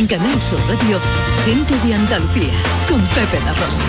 En 0.00 0.06
Canal 0.06 0.40
Sur 0.40 0.58
Radio, 0.60 0.98
gente 1.44 1.74
de 1.86 1.92
Andalucía, 1.94 2.54
con 2.88 3.02
Pepe 3.08 3.38
La 3.44 3.52
Rosa. 3.52 3.82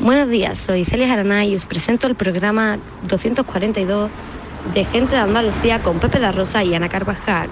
Buenos 0.00 0.28
días, 0.28 0.58
soy 0.58 0.84
Celia 0.84 1.08
Jaraná 1.08 1.46
y 1.46 1.56
os 1.56 1.64
presento 1.64 2.06
el 2.08 2.14
programa 2.14 2.78
242 3.04 4.10
de 4.74 4.84
Gente 4.84 5.16
de 5.16 5.22
Andalucía 5.22 5.82
con 5.82 5.98
Pepe 5.98 6.18
da 6.18 6.30
Rosa 6.30 6.62
y 6.62 6.74
Ana 6.74 6.90
Carvajal. 6.90 7.48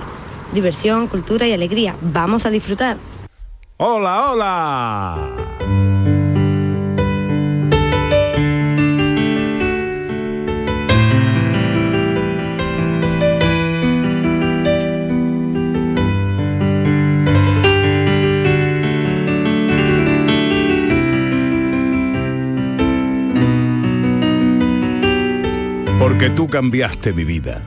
Diversión, 0.53 1.07
cultura 1.07 1.47
y 1.47 1.55
alegría. 1.55 1.97
Vamos 2.03 2.45
a 2.45 2.51
disfrutar. 2.51 2.99
Hola, 3.79 4.33
hola. 4.33 5.86
Porque 26.07 26.31
tú 26.31 26.47
cambiaste 26.49 27.13
mi 27.13 27.25
vida. 27.25 27.67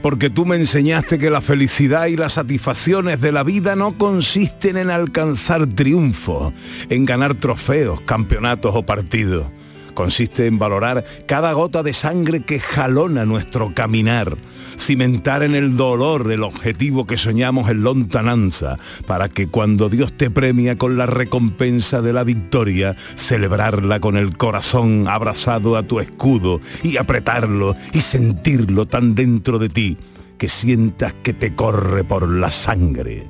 Porque 0.00 0.30
tú 0.30 0.46
me 0.46 0.56
enseñaste 0.56 1.18
que 1.18 1.28
la 1.28 1.42
felicidad 1.42 2.06
y 2.06 2.16
las 2.16 2.32
satisfacciones 2.32 3.20
de 3.20 3.30
la 3.30 3.42
vida 3.42 3.76
no 3.76 3.98
consisten 3.98 4.78
en 4.78 4.88
alcanzar 4.88 5.66
triunfos, 5.66 6.54
en 6.88 7.04
ganar 7.04 7.34
trofeos, 7.34 8.00
campeonatos 8.00 8.74
o 8.74 8.86
partidos. 8.86 9.52
Consiste 9.98 10.46
en 10.46 10.60
valorar 10.60 11.04
cada 11.26 11.52
gota 11.54 11.82
de 11.82 11.92
sangre 11.92 12.44
que 12.44 12.60
jalona 12.60 13.24
nuestro 13.24 13.74
caminar, 13.74 14.38
cimentar 14.78 15.42
en 15.42 15.56
el 15.56 15.76
dolor 15.76 16.30
el 16.30 16.44
objetivo 16.44 17.04
que 17.04 17.16
soñamos 17.16 17.68
en 17.68 17.82
lontananza, 17.82 18.76
para 19.08 19.28
que 19.28 19.48
cuando 19.48 19.88
Dios 19.88 20.12
te 20.12 20.30
premia 20.30 20.78
con 20.78 20.96
la 20.96 21.06
recompensa 21.06 22.00
de 22.00 22.12
la 22.12 22.22
victoria, 22.22 22.94
celebrarla 23.16 23.98
con 23.98 24.16
el 24.16 24.36
corazón 24.36 25.08
abrazado 25.08 25.76
a 25.76 25.82
tu 25.82 25.98
escudo 25.98 26.60
y 26.84 26.96
apretarlo 26.96 27.74
y 27.92 28.00
sentirlo 28.00 28.86
tan 28.86 29.16
dentro 29.16 29.58
de 29.58 29.68
ti 29.68 29.96
que 30.38 30.48
sientas 30.48 31.12
que 31.24 31.32
te 31.32 31.56
corre 31.56 32.04
por 32.04 32.28
la 32.28 32.52
sangre. 32.52 33.26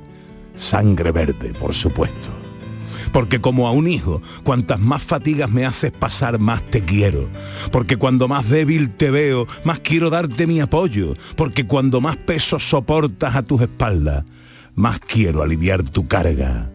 Sangre 0.53 1.11
verde, 1.11 1.51
por 1.59 1.73
supuesto 1.73 2.48
porque 3.11 3.41
como 3.41 3.67
a 3.67 3.71
un 3.71 3.87
hijo, 3.87 4.21
cuantas 4.43 4.79
más 4.79 5.03
fatigas 5.03 5.49
me 5.49 5.65
haces 5.65 5.91
pasar, 5.91 6.39
más 6.39 6.63
te 6.69 6.81
quiero, 6.81 7.29
porque 7.71 7.97
cuando 7.97 8.27
más 8.27 8.49
débil 8.49 8.89
te 8.89 9.11
veo, 9.11 9.47
más 9.63 9.79
quiero 9.79 10.09
darte 10.09 10.47
mi 10.47 10.59
apoyo, 10.59 11.15
porque 11.35 11.65
cuando 11.65 12.01
más 12.01 12.17
peso 12.17 12.59
soportas 12.59 13.35
a 13.35 13.43
tus 13.43 13.61
espaldas, 13.61 14.25
más 14.75 14.99
quiero 14.99 15.41
aliviar 15.41 15.83
tu 15.83 16.07
carga. 16.07 16.69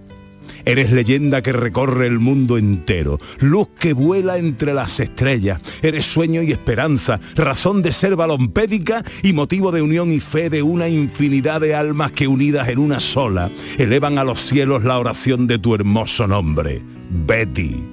Eres 0.65 0.91
leyenda 0.91 1.43
que 1.43 1.53
recorre 1.53 2.07
el 2.07 2.19
mundo 2.19 2.57
entero, 2.57 3.19
luz 3.41 3.69
que 3.79 3.93
vuela 3.93 4.39
entre 4.39 4.73
las 4.73 4.99
estrellas. 5.01 5.61
Eres 5.83 6.07
sueño 6.07 6.43
y 6.43 6.53
esperanza, 6.53 7.21
razón 7.35 7.83
de 7.83 7.93
ser 7.93 8.17
balompédica 8.17 9.05
y 9.23 9.33
motivo 9.33 9.73
de 9.73 9.83
unión 9.83 10.11
y 10.11 10.21
fe 10.21 10.51
de 10.51 10.63
una 10.63 10.89
infinidad 10.89 11.61
de 11.61 11.75
almas 11.75 12.13
que 12.13 12.29
unidas 12.29 12.69
en 12.69 12.79
una 12.79 13.01
sola 13.01 13.51
elevan 13.79 14.19
a 14.19 14.25
los 14.25 14.41
cielos 14.41 14.85
la 14.85 14.99
oración 14.99 15.47
de 15.47 15.59
tu 15.59 15.75
hermoso 15.75 16.27
nombre. 16.27 16.83
Betty, 17.27 17.85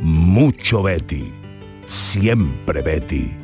mucho 0.00 0.82
Betty, 0.82 1.32
siempre 1.84 2.82
Betty. 2.82 3.43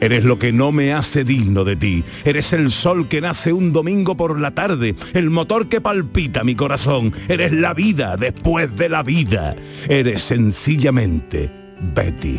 Eres 0.00 0.24
lo 0.24 0.38
que 0.38 0.52
no 0.52 0.72
me 0.72 0.92
hace 0.92 1.24
digno 1.24 1.64
de 1.64 1.76
ti. 1.76 2.04
Eres 2.24 2.52
el 2.52 2.70
sol 2.70 3.08
que 3.08 3.20
nace 3.20 3.52
un 3.52 3.72
domingo 3.72 4.16
por 4.16 4.38
la 4.38 4.52
tarde, 4.52 4.94
el 5.14 5.30
motor 5.30 5.68
que 5.68 5.80
palpita 5.80 6.44
mi 6.44 6.54
corazón. 6.54 7.12
Eres 7.28 7.52
la 7.52 7.74
vida 7.74 8.16
después 8.16 8.76
de 8.76 8.88
la 8.88 9.02
vida. 9.02 9.56
Eres 9.88 10.22
sencillamente 10.22 11.50
Betty. 11.94 12.38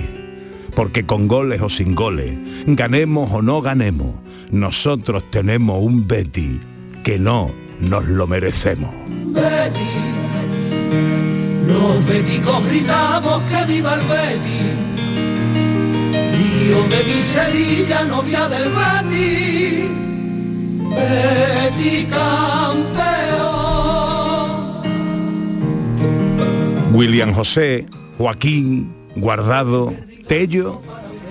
Porque 0.75 1.05
con 1.05 1.27
goles 1.27 1.61
o 1.61 1.69
sin 1.69 1.95
goles, 1.95 2.37
ganemos 2.65 3.29
o 3.33 3.41
no 3.41 3.61
ganemos, 3.61 4.15
nosotros 4.51 5.29
tenemos 5.29 5.83
un 5.83 6.07
Betty 6.07 6.59
que 7.03 7.19
no 7.19 7.51
nos 7.79 8.05
lo 8.05 8.25
merecemos. 8.25 8.89
Betty, 9.25 9.79
los 11.67 12.07
beticos 12.07 12.65
gritamos 12.69 13.41
que 13.43 13.65
viva 13.65 13.95
el 13.95 14.07
Betty 14.07 14.80
de 16.61 17.03
mi 17.03 17.19
Sevilla, 17.19 18.03
novia 18.03 18.47
del 18.47 18.69
Betty, 18.69 19.89
Betty 20.89 22.05
campeón. 22.05 22.91
William 26.93 27.33
José, 27.33 27.87
Joaquín, 28.19 28.93
Guardado, 29.15 29.93
Tello 30.27 30.81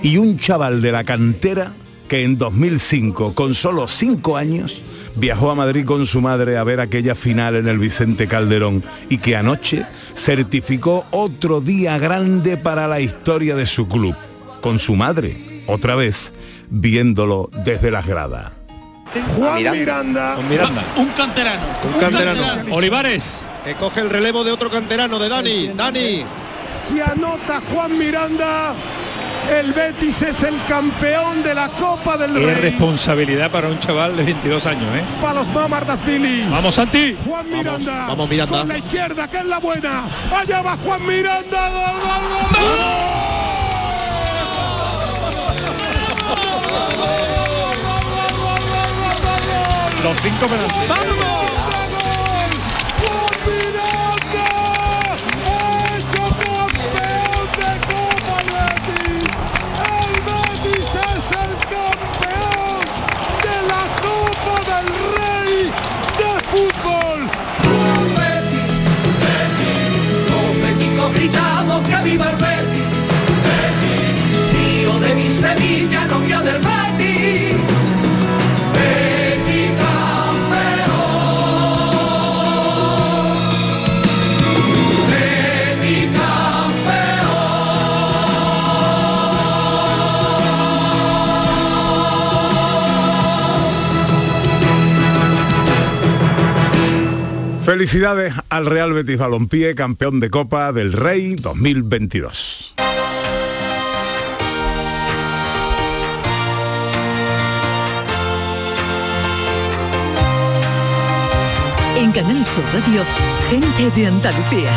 y 0.03 0.17
un 0.17 0.37
chaval 0.37 0.81
de 0.81 0.91
la 0.91 1.05
cantera 1.05 1.73
que 2.09 2.23
en 2.23 2.37
2005, 2.37 3.33
con 3.33 3.53
solo 3.53 3.87
cinco 3.87 4.35
años, 4.35 4.83
viajó 5.15 5.49
a 5.49 5.55
Madrid 5.55 5.85
con 5.85 6.05
su 6.05 6.19
madre 6.19 6.57
a 6.57 6.65
ver 6.65 6.81
aquella 6.81 7.15
final 7.15 7.55
en 7.55 7.69
el 7.69 7.79
Vicente 7.79 8.27
Calderón 8.27 8.83
y 9.09 9.19
que 9.19 9.37
anoche 9.37 9.85
certificó 10.13 11.05
otro 11.11 11.61
día 11.61 11.97
grande 11.99 12.57
para 12.57 12.85
la 12.89 12.99
historia 12.99 13.55
de 13.55 13.65
su 13.65 13.87
club 13.87 14.13
con 14.61 14.79
su 14.79 14.95
madre, 14.95 15.35
otra 15.67 15.95
vez, 15.95 16.31
viéndolo 16.69 17.49
desde 17.65 17.91
las 17.91 18.05
gradas. 18.07 18.51
Juan 19.37 19.71
Miranda. 19.71 20.37
Un 20.95 21.07
canterano. 21.09 21.61
Un, 21.83 21.99
canterano. 21.99 22.75
Olivares. 22.75 23.39
Que 23.65 23.75
coge 23.75 23.99
el 24.01 24.09
relevo 24.09 24.43
de 24.43 24.51
otro 24.51 24.69
canterano, 24.69 25.19
de 25.19 25.29
Dani. 25.29 25.67
Dani. 25.75 26.23
Se 26.71 27.01
anota 27.01 27.61
Juan 27.71 27.97
Miranda. 27.97 28.73
El 29.49 29.73
Betis 29.73 30.21
es 30.21 30.43
el 30.43 30.63
campeón 30.65 31.43
de 31.43 31.53
la 31.55 31.67
Copa 31.69 32.15
del 32.15 32.35
Rey. 32.35 32.45
Es 32.45 32.61
responsabilidad 32.61 33.51
para 33.51 33.67
un 33.67 33.79
chaval 33.79 34.15
de 34.15 34.23
22 34.23 34.65
años, 34.67 34.95
¿eh? 34.95 35.03
Para 35.21 35.39
los 35.39 35.47
Mamardas 35.49 36.05
Billy. 36.05 36.47
Vamos, 36.49 36.75
Santi. 36.75 37.17
Juan 37.25 37.49
Miranda. 37.49 38.05
Vamos, 38.07 38.29
Miranda. 38.29 38.59
Con 38.59 38.67
la 38.69 38.77
izquierda, 38.77 39.27
que 39.29 39.37
es 39.37 39.45
la 39.45 39.59
buena. 39.59 40.03
Allá 40.33 40.61
va 40.61 40.77
Juan 40.77 41.05
Miranda. 41.05 41.69
Cinco 50.21 50.47
penaltis. 50.47 50.87
¡Vamos! 50.87 51.50
Felicidades 97.81 98.35
al 98.49 98.67
Real 98.67 98.93
Betis 98.93 99.17
Balompié, 99.17 99.73
campeón 99.73 100.19
de 100.19 100.29
Copa 100.29 100.71
del 100.71 100.93
Rey 100.93 101.33
2022. 101.33 102.75
En 111.97 112.11
Canal 112.11 112.45
Sur 112.45 112.63
Radio, 112.65 113.01
gente 113.49 113.99
de 113.99 114.05
Andalucía, 114.05 114.71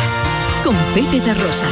con 0.63 0.75
Pepe 0.95 1.23
de 1.23 1.35
Rosa. 1.35 1.67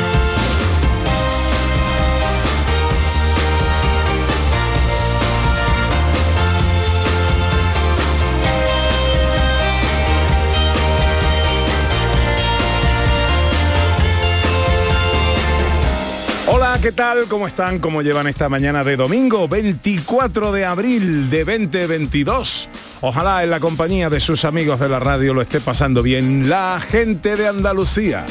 ¿Qué 16.83 16.91
tal? 16.91 17.30
¿Cómo 17.30 17.47
están? 17.47 17.80
¿Cómo 17.80 18.01
llevan 18.01 18.27
esta 18.27 18.50
mañana 18.50 18.83
de 18.83 18.97
domingo 18.97 19.47
24 19.47 20.51
de 20.51 20.65
abril 20.65 21.30
de 21.30 21.45
2022? 21.45 22.69
Ojalá 23.00 23.41
en 23.41 23.51
la 23.51 23.62
compañía 23.62 24.09
de 24.09 24.19
sus 24.19 24.44
amigos 24.44 24.81
de 24.81 24.89
la 24.89 25.00
radio 25.00 25.33
lo 25.33 25.41
esté 25.41 25.62
pasando 25.62 26.03
bien 26.03 26.50
la 26.50 26.81
gente 26.81 27.38
de 27.38 27.47
Andalucía. 27.47 28.25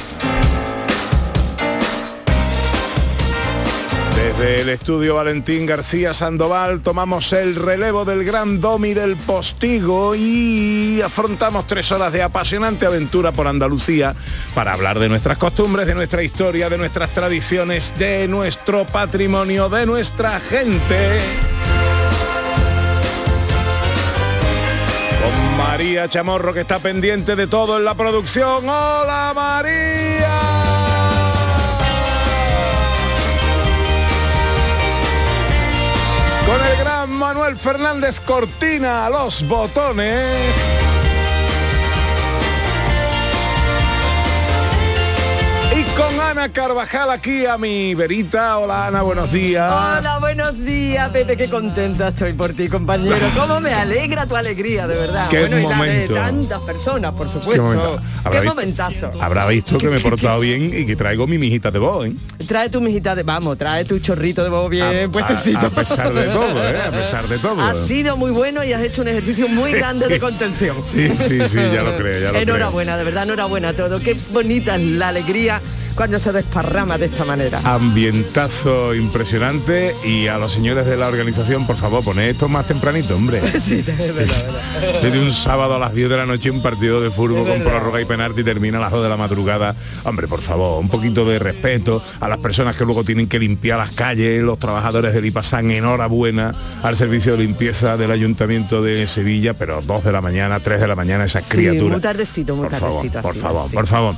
Desde 4.38 4.62
el 4.62 4.68
estudio 4.70 5.16
Valentín 5.16 5.66
García 5.66 6.14
Sandoval 6.14 6.80
tomamos 6.80 7.32
el 7.32 7.54
relevo 7.54 8.04
del 8.04 8.24
gran 8.24 8.60
domi 8.60 8.94
del 8.94 9.16
postigo 9.16 10.14
y 10.14 11.00
afrontamos 11.02 11.66
tres 11.66 11.92
horas 11.92 12.12
de 12.12 12.22
apasionante 12.22 12.86
aventura 12.86 13.32
por 13.32 13.46
Andalucía 13.46 14.16
para 14.54 14.72
hablar 14.72 14.98
de 14.98 15.08
nuestras 15.08 15.38
costumbres, 15.38 15.86
de 15.86 15.94
nuestra 15.94 16.22
historia, 16.22 16.68
de 16.70 16.78
nuestras 16.78 17.10
tradiciones, 17.10 17.92
de 17.98 18.26
nuestro 18.26 18.84
patrimonio, 18.84 19.68
de 19.68 19.86
nuestra 19.86 20.40
gente. 20.40 21.20
Con 25.22 25.56
María 25.58 26.08
Chamorro 26.08 26.54
que 26.54 26.62
está 26.62 26.78
pendiente 26.78 27.36
de 27.36 27.46
todo 27.46 27.78
en 27.78 27.84
la 27.84 27.94
producción. 27.94 28.68
¡Hola 28.68 29.32
María! 29.34 30.41
Con 36.52 36.66
el 36.66 36.76
gran 36.76 37.10
Manuel 37.10 37.56
Fernández 37.56 38.20
Cortina 38.20 39.08
los 39.08 39.48
botones. 39.48 40.54
Ana 46.32 46.48
Carvajal 46.48 47.10
aquí 47.10 47.44
a 47.44 47.58
mi 47.58 47.94
verita. 47.94 48.56
Hola 48.56 48.86
Ana, 48.86 49.02
buenos 49.02 49.30
días. 49.32 49.70
Hola, 49.70 50.16
buenos 50.18 50.58
días, 50.64 51.10
Pepe, 51.10 51.36
qué 51.36 51.50
contenta 51.50 52.08
estoy 52.08 52.32
por 52.32 52.54
ti, 52.54 52.70
compañero. 52.70 53.18
Cómo 53.38 53.60
me 53.60 53.74
alegra 53.74 54.24
tu 54.24 54.34
alegría, 54.34 54.86
de 54.86 54.94
verdad. 54.96 55.28
Qué 55.28 55.40
bueno, 55.40 55.58
y 55.58 55.62
la 55.64 55.76
momento. 55.76 56.14
de 56.14 56.20
tantas 56.20 56.60
personas, 56.62 57.12
por 57.12 57.26
Qué 57.26 57.32
supuesto. 57.34 57.62
momento. 57.62 57.96
Qué, 58.00 58.06
Habrá 58.24 58.40
visto- 58.40 58.54
momentazo. 58.54 59.10
Habrá 59.20 59.46
visto 59.46 59.76
que 59.76 59.88
me 59.88 59.98
he 59.98 60.00
portado 60.08 60.40
bien 60.40 60.72
y 60.74 60.86
que 60.86 60.96
traigo 60.96 61.26
mi 61.26 61.36
mijita 61.36 61.70
de 61.70 61.78
voz, 61.78 62.06
¿eh? 62.06 62.14
Trae 62.48 62.70
tu 62.70 62.80
mijita 62.80 63.14
de, 63.14 63.24
vamos, 63.24 63.58
trae 63.58 63.84
tu 63.84 63.98
chorrito 63.98 64.42
de 64.42 64.48
bobo 64.48 64.70
bien 64.70 65.08
A- 65.10 65.12
puestecito. 65.12 65.58
a- 65.58 65.66
a 65.66 65.70
pesar 65.70 66.14
de 66.14 66.24
todo, 66.28 66.66
¿eh? 66.66 66.80
A 66.80 66.90
pesar 66.92 67.28
de 67.28 67.38
todo. 67.38 67.60
Ha 67.62 67.74
sido 67.74 68.16
muy 68.16 68.30
bueno 68.30 68.64
y 68.64 68.72
has 68.72 68.80
hecho 68.82 69.02
un 69.02 69.08
ejercicio 69.08 69.48
muy 69.48 69.72
grande 69.72 70.08
de 70.08 70.18
contención. 70.18 70.78
Sí, 70.86 71.10
sí, 71.14 71.40
sí, 71.46 71.58
ya 71.58 71.82
lo 71.82 71.94
creo, 71.98 72.18
ya 72.20 72.26
lo 72.28 72.32
creo. 72.32 72.42
enhorabuena, 72.42 72.96
de 72.96 73.04
verdad, 73.04 73.24
enhorabuena 73.24 73.68
a 73.68 73.72
todo. 73.74 74.00
Qué 74.00 74.16
bonita 74.32 74.76
es 74.76 74.82
la 74.82 75.08
alegría 75.08 75.60
cuando 75.94 76.18
se 76.18 76.32
desparrama 76.32 76.98
de 76.98 77.06
esta 77.06 77.24
manera. 77.24 77.60
Ambientazo 77.64 78.94
impresionante 78.94 79.94
y 80.04 80.26
a 80.26 80.38
los 80.38 80.52
señores 80.52 80.86
de 80.86 80.96
la 80.96 81.08
organización, 81.08 81.66
por 81.66 81.76
favor, 81.76 82.02
poned 82.04 82.28
esto 82.30 82.48
más 82.48 82.66
tempranito, 82.66 83.16
hombre. 83.16 83.40
Sí, 83.62 83.82
de 83.82 83.92
verdad. 83.94 84.26
Desde 85.02 85.20
un 85.20 85.32
sábado 85.32 85.76
a 85.76 85.78
las 85.78 85.94
10 85.94 86.08
de 86.10 86.16
la 86.16 86.26
noche 86.26 86.50
un 86.50 86.60
partido 86.62 87.00
de 87.00 87.10
fútbol 87.10 87.46
con 87.46 87.60
prórroga 87.62 88.00
y 88.00 88.04
penalti 88.04 88.40
y 88.40 88.44
termina 88.44 88.78
a 88.78 88.80
las 88.80 88.90
2 88.90 89.02
de 89.04 89.08
la 89.08 89.16
madrugada. 89.16 89.74
Hombre, 90.04 90.26
por 90.26 90.40
favor, 90.40 90.80
un 90.80 90.88
poquito 90.88 91.24
de 91.24 91.38
respeto 91.38 92.02
a 92.20 92.28
las 92.28 92.38
personas 92.38 92.74
que 92.76 92.84
luego 92.84 93.04
tienen 93.04 93.28
que 93.28 93.38
limpiar 93.38 93.78
las 93.78 93.92
calles, 93.92 94.42
los 94.42 94.58
trabajadores 94.58 95.14
del 95.14 95.24
IPASAN, 95.26 95.70
enhorabuena 95.70 96.54
al 96.82 96.96
servicio 96.96 97.32
de 97.36 97.44
limpieza 97.44 97.96
del 97.96 98.10
Ayuntamiento 98.10 98.82
de 98.82 99.06
Sevilla, 99.06 99.54
pero 99.54 99.80
2 99.82 100.04
de 100.04 100.12
la 100.12 100.20
mañana, 100.20 100.58
3 100.60 100.80
de 100.80 100.86
la 100.88 100.96
mañana, 100.96 101.24
esas 101.24 101.44
Sí, 101.44 101.50
criaturas. 101.50 101.90
muy 101.92 102.00
tardecito, 102.00 102.56
muy 102.56 102.68
por 102.68 102.78
favor, 102.78 103.10
por 103.22 103.36
favor, 103.36 103.66
así. 103.66 103.74
por 103.76 103.86
favor. 103.86 104.14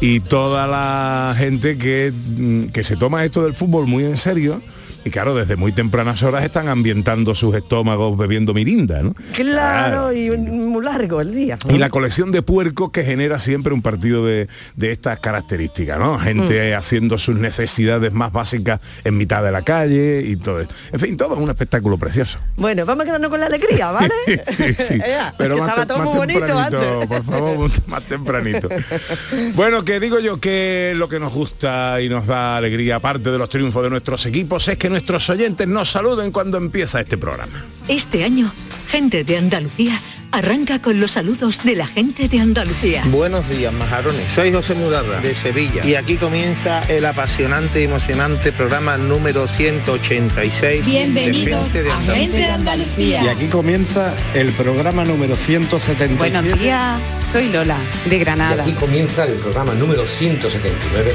Y 0.00 0.20
toda 0.20 0.66
la 0.66 1.11
gente 1.36 1.76
que, 1.78 2.12
mm, 2.12 2.64
que 2.66 2.84
se 2.84 2.96
toma 2.96 3.24
esto 3.24 3.42
del 3.42 3.54
fútbol 3.54 3.86
muy 3.86 4.04
en 4.04 4.16
serio. 4.16 4.60
Y 5.04 5.10
claro, 5.10 5.34
desde 5.34 5.56
muy 5.56 5.72
tempranas 5.72 6.22
horas 6.22 6.44
están 6.44 6.68
ambientando 6.68 7.34
sus 7.34 7.54
estómagos 7.54 8.16
bebiendo 8.16 8.54
mirinda, 8.54 9.02
¿no? 9.02 9.14
Claro, 9.34 10.12
y 10.12 10.30
muy 10.30 10.84
largo 10.84 11.20
el 11.20 11.34
día. 11.34 11.58
Y 11.68 11.78
la 11.78 11.90
colección 11.90 12.30
de 12.30 12.42
puercos 12.42 12.90
que 12.90 13.04
genera 13.04 13.38
siempre 13.38 13.72
un 13.72 13.82
partido 13.82 14.24
de, 14.24 14.48
de 14.76 14.92
estas 14.92 15.18
características, 15.18 15.98
¿no? 15.98 16.18
Gente 16.18 16.74
haciendo 16.74 17.18
sus 17.18 17.36
necesidades 17.36 18.12
más 18.12 18.32
básicas 18.32 18.80
en 19.04 19.16
mitad 19.16 19.42
de 19.42 19.50
la 19.50 19.62
calle 19.62 20.22
y 20.24 20.36
todo. 20.36 20.60
eso. 20.60 20.70
En 20.92 21.00
fin, 21.00 21.16
todo 21.16 21.34
es 21.34 21.40
un 21.40 21.50
espectáculo 21.50 21.98
precioso. 21.98 22.38
Bueno, 22.56 22.86
vamos 22.86 23.02
a 23.02 23.06
quedarnos 23.06 23.30
con 23.30 23.40
la 23.40 23.46
alegría, 23.46 23.90
¿vale? 23.90 24.14
sí, 24.48 24.72
sí. 24.72 25.00
Pero 25.38 25.58
más, 25.58 25.68
estaba 25.68 25.86
todo 25.86 25.98
más 25.98 26.06
muy 26.06 26.16
bonito 26.16 26.58
antes. 26.58 27.08
por 27.08 27.24
favor, 27.24 27.70
más 27.86 28.02
tempranito. 28.04 28.68
Bueno, 29.54 29.84
que 29.84 29.98
digo 29.98 30.20
yo 30.20 30.38
que 30.38 30.94
lo 30.96 31.08
que 31.08 31.18
nos 31.18 31.32
gusta 31.32 32.00
y 32.00 32.08
nos 32.08 32.26
da 32.26 32.56
alegría, 32.56 32.96
aparte 32.96 33.30
de 33.30 33.38
los 33.38 33.48
triunfos 33.48 33.82
de 33.82 33.90
nuestros 33.90 34.24
equipos, 34.26 34.68
es 34.68 34.76
que 34.76 34.91
nuestros 34.92 35.28
oyentes 35.30 35.66
nos 35.66 35.90
saluden 35.90 36.30
cuando 36.30 36.58
empieza 36.58 37.00
este 37.00 37.16
programa. 37.16 37.64
Este 37.88 38.24
año, 38.24 38.52
Gente 38.90 39.24
de 39.24 39.38
Andalucía 39.38 39.98
arranca 40.32 40.80
con 40.80 41.00
los 41.00 41.12
saludos 41.12 41.62
de 41.62 41.76
la 41.76 41.86
gente 41.86 42.28
de 42.28 42.40
Andalucía. 42.40 43.02
Buenos 43.06 43.48
días, 43.48 43.72
majarones. 43.72 44.26
Soy 44.34 44.52
José 44.52 44.74
Mudarra, 44.74 45.20
de 45.20 45.34
Sevilla. 45.34 45.84
Y 45.84 45.94
aquí 45.94 46.16
comienza 46.16 46.82
el 46.84 47.04
apasionante 47.04 47.80
y 47.80 47.84
emocionante 47.84 48.52
programa 48.52 48.96
número 48.96 49.46
186. 49.46 50.84
Bienvenidos 50.86 51.72
de 51.72 51.82
Gente 51.82 51.82
de 51.82 51.90
a 51.90 51.94
Andalucía. 51.94 52.14
Gente 52.14 52.36
de 52.36 52.46
Andalucía. 52.46 53.24
Y 53.24 53.28
aquí 53.28 53.46
comienza 53.46 54.14
el 54.34 54.52
programa 54.52 55.04
número 55.04 55.36
177. 55.36 56.14
Buenos 56.16 56.58
días, 56.58 57.00
soy 57.30 57.50
Lola, 57.50 57.78
de 58.06 58.18
Granada. 58.18 58.62
Aquí 58.62 58.72
comienza 58.72 59.24
el 59.24 59.34
programa 59.34 59.74
número 59.74 60.06
179 60.06 61.14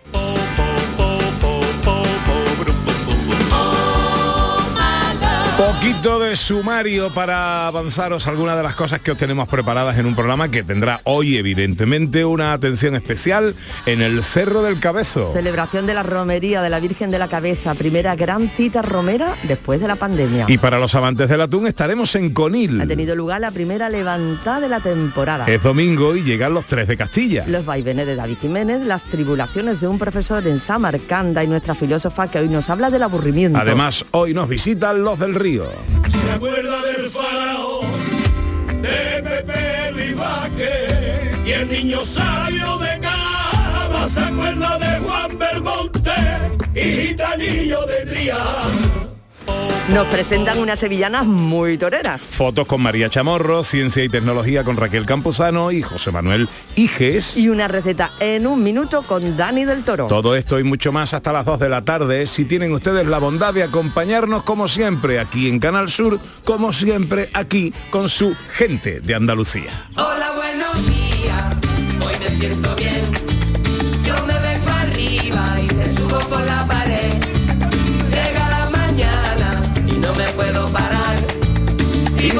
Poquito 5.61 6.19
de 6.19 6.35
sumario 6.35 7.11
para 7.11 7.67
avanzaros 7.67 8.25
algunas 8.25 8.57
de 8.57 8.63
las 8.63 8.73
cosas 8.73 8.99
que 8.99 9.11
os 9.11 9.17
tenemos 9.17 9.47
preparadas 9.47 9.95
en 9.99 10.07
un 10.07 10.15
programa 10.15 10.49
que 10.49 10.63
tendrá 10.63 11.01
hoy 11.03 11.37
evidentemente 11.37 12.25
una 12.25 12.53
atención 12.53 12.95
especial 12.95 13.53
en 13.85 14.01
el 14.01 14.23
Cerro 14.23 14.63
del 14.63 14.79
Cabezo. 14.79 15.31
Celebración 15.33 15.85
de 15.85 15.93
la 15.93 16.01
romería 16.01 16.63
de 16.63 16.71
la 16.71 16.79
Virgen 16.79 17.11
de 17.11 17.19
la 17.19 17.27
Cabeza, 17.27 17.75
primera 17.75 18.15
gran 18.15 18.49
cita 18.57 18.81
romera 18.81 19.35
después 19.43 19.79
de 19.79 19.87
la 19.87 19.97
pandemia. 19.97 20.45
Y 20.47 20.57
para 20.57 20.79
los 20.79 20.95
amantes 20.95 21.29
del 21.29 21.41
atún 21.41 21.67
estaremos 21.67 22.15
en 22.15 22.31
Ha 22.31 22.33
Conil. 22.33 22.87
tenido 22.87 23.15
lugar 23.15 23.41
la 23.41 23.51
primera 23.51 23.87
levantada 23.87 24.61
de 24.61 24.67
la 24.67 24.79
temporada. 24.79 25.45
Es 25.45 25.61
domingo 25.61 26.15
y 26.15 26.23
llegan 26.23 26.55
los 26.55 26.65
tres 26.65 26.87
de 26.87 26.97
Castilla. 26.97 27.43
Los 27.45 27.65
vaivenes 27.65 28.07
de 28.07 28.15
David 28.15 28.37
Jiménez, 28.41 28.81
las 28.87 29.03
tribulaciones 29.03 29.79
de 29.79 29.87
un 29.87 29.99
profesor 29.99 30.47
en 30.47 30.59
Samarcanda 30.59 31.43
y 31.43 31.47
nuestra 31.47 31.75
filósofa 31.75 32.27
que 32.29 32.39
hoy 32.39 32.49
nos 32.49 32.67
habla 32.71 32.89
del 32.89 33.03
aburrimiento. 33.03 33.59
Además, 33.59 34.05
hoy 34.09 34.33
nos 34.33 34.49
visitan 34.49 35.03
los 35.03 35.19
del 35.19 35.35
río. 35.35 35.50
¿Se 35.51 36.31
acuerda 36.31 36.81
del 36.83 37.09
faraón 37.09 37.91
de 38.81 39.21
Pepe 39.21 39.91
Luis? 39.91 40.15
Y 41.45 41.51
el 41.51 41.69
niño 41.69 42.05
sabio 42.05 42.77
de 42.77 42.99
Cava 43.01 44.07
se 44.07 44.21
acuerda 44.21 44.79
de 44.79 44.99
Juan 45.05 45.37
Belmonte 45.37 46.11
y 46.73 47.07
Gitanillo 47.07 47.85
de 47.85 48.05
Triana. 48.05 49.10
Nos 49.93 50.07
presentan 50.07 50.57
unas 50.59 50.79
sevillanas 50.79 51.25
muy 51.25 51.77
toreras. 51.77 52.21
Fotos 52.21 52.65
con 52.65 52.81
María 52.81 53.09
Chamorro, 53.09 53.61
Ciencia 53.61 54.01
y 54.01 54.07
Tecnología 54.07 54.63
con 54.63 54.77
Raquel 54.77 55.05
Campuzano 55.05 55.69
y 55.73 55.81
José 55.81 56.11
Manuel 56.11 56.47
Iges. 56.77 57.35
Y 57.35 57.49
una 57.49 57.67
receta 57.67 58.11
en 58.21 58.47
un 58.47 58.63
minuto 58.63 59.03
con 59.03 59.35
Dani 59.35 59.65
del 59.65 59.83
Toro. 59.83 60.07
Todo 60.07 60.37
esto 60.37 60.59
y 60.59 60.63
mucho 60.63 60.93
más 60.93 61.13
hasta 61.13 61.33
las 61.33 61.43
2 61.43 61.59
de 61.59 61.67
la 61.67 61.83
tarde. 61.83 62.25
Si 62.25 62.45
tienen 62.45 62.71
ustedes 62.71 63.05
la 63.05 63.17
bondad 63.17 63.53
de 63.53 63.63
acompañarnos 63.63 64.43
como 64.43 64.69
siempre 64.69 65.19
aquí 65.19 65.49
en 65.49 65.59
Canal 65.59 65.89
Sur, 65.89 66.21
como 66.45 66.71
siempre 66.71 67.29
aquí 67.33 67.73
con 67.89 68.07
su 68.07 68.33
gente 68.55 69.01
de 69.01 69.13
Andalucía. 69.13 69.89
Hola, 69.97 70.31
buenos 70.35 70.85
días, 70.87 71.57
hoy 71.99 72.13
me 72.17 72.29
siento 72.29 72.73
bien. 72.77 73.01
Yo 74.03 74.25
me 74.25 74.39
vengo 74.39 74.69
arriba 74.69 75.57
y 75.59 75.75
me 75.75 75.85
subo 75.85 76.17
por 76.29 76.41
la 76.45 76.65
pared. 76.65 77.30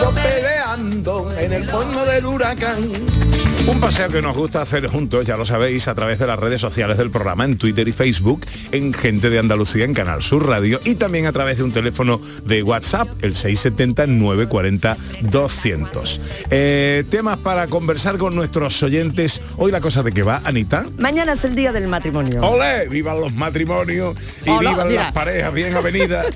Peleando 0.10 1.31
en 1.38 1.53
el 1.53 1.70
fondo 1.70 2.03
del 2.05 2.25
huracán. 2.25 3.30
Un 3.67 3.79
paseo 3.79 4.09
que 4.09 4.23
nos 4.23 4.35
gusta 4.35 4.61
hacer 4.61 4.87
juntos, 4.87 5.27
ya 5.27 5.37
lo 5.37 5.45
sabéis, 5.45 5.87
a 5.87 5.93
través 5.93 6.17
de 6.17 6.25
las 6.25 6.39
redes 6.39 6.59
sociales 6.59 6.97
del 6.97 7.11
programa, 7.11 7.45
en 7.45 7.57
Twitter 7.57 7.87
y 7.87 7.91
Facebook, 7.91 8.43
en 8.71 8.91
Gente 8.91 9.29
de 9.29 9.37
Andalucía, 9.37 9.85
en 9.85 9.93
Canal 9.93 10.23
Sur 10.23 10.47
Radio, 10.47 10.79
y 10.83 10.95
también 10.95 11.27
a 11.27 11.31
través 11.31 11.57
de 11.57 11.63
un 11.63 11.71
teléfono 11.71 12.19
de 12.43 12.63
WhatsApp, 12.63 13.07
el 13.21 13.35
670-940-200. 13.35 16.19
Eh, 16.49 17.03
temas 17.09 17.37
para 17.37 17.67
conversar 17.67 18.17
con 18.17 18.35
nuestros 18.35 18.81
oyentes. 18.81 19.41
Hoy 19.57 19.71
la 19.71 19.79
cosa 19.79 20.01
de 20.01 20.11
que 20.11 20.23
va, 20.23 20.41
Anita. 20.43 20.85
Mañana 20.97 21.33
es 21.33 21.45
el 21.45 21.53
día 21.55 21.71
del 21.71 21.87
matrimonio. 21.87 22.41
¡Ole! 22.41 22.87
¡Vivan 22.89 23.21
los 23.21 23.31
matrimonios! 23.33 24.15
Y 24.43 24.57
vivan 24.57 24.91
las 24.93 25.11
parejas 25.11 25.53
bien 25.53 25.75
avenidas. 25.75 26.25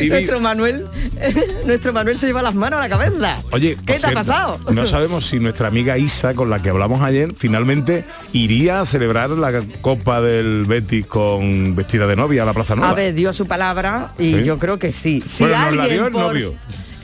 Y 0.00 0.08
nuestro 0.08 0.40
Manuel, 0.40 0.86
nuestro 1.66 1.92
Manuel 1.92 2.18
se 2.18 2.26
lleva 2.26 2.42
las 2.42 2.56
manos 2.56 2.80
a 2.80 2.82
la 2.82 2.88
cabeza. 2.88 3.38
Oye, 3.52 3.76
¿qué 3.86 4.00
te 4.00 4.08
ha 4.08 4.10
pasado? 4.10 4.58
No 4.72 4.86
sabemos 4.86 5.26
si 5.26 5.38
nuestra 5.38 5.68
amiga 5.68 5.96
Isa, 5.96 6.34
con 6.34 6.50
la 6.50 6.58
que 6.64 6.70
hablamos 6.70 7.00
ayer, 7.02 7.32
finalmente 7.38 8.04
iría 8.32 8.80
a 8.80 8.86
celebrar 8.86 9.30
la 9.30 9.62
Copa 9.82 10.20
del 10.20 10.64
Betis 10.64 11.06
con 11.06 11.76
vestida 11.76 12.06
de 12.08 12.16
novia 12.16 12.42
a 12.42 12.46
la 12.46 12.52
Plaza 12.54 12.74
Nueva. 12.74 12.90
A 12.90 12.94
ver, 12.94 13.14
dio 13.14 13.32
su 13.32 13.46
palabra 13.46 14.14
y 14.18 14.32
¿Sí? 14.34 14.42
yo 14.44 14.58
creo 14.58 14.78
que 14.80 14.90
sí. 14.90 15.22
Si 15.24 15.44
Bueno, 15.44 15.66
nos 15.66 15.76
la 15.76 15.86
dio 15.86 16.06
el 16.06 16.12
por- 16.12 16.22
novio. 16.22 16.54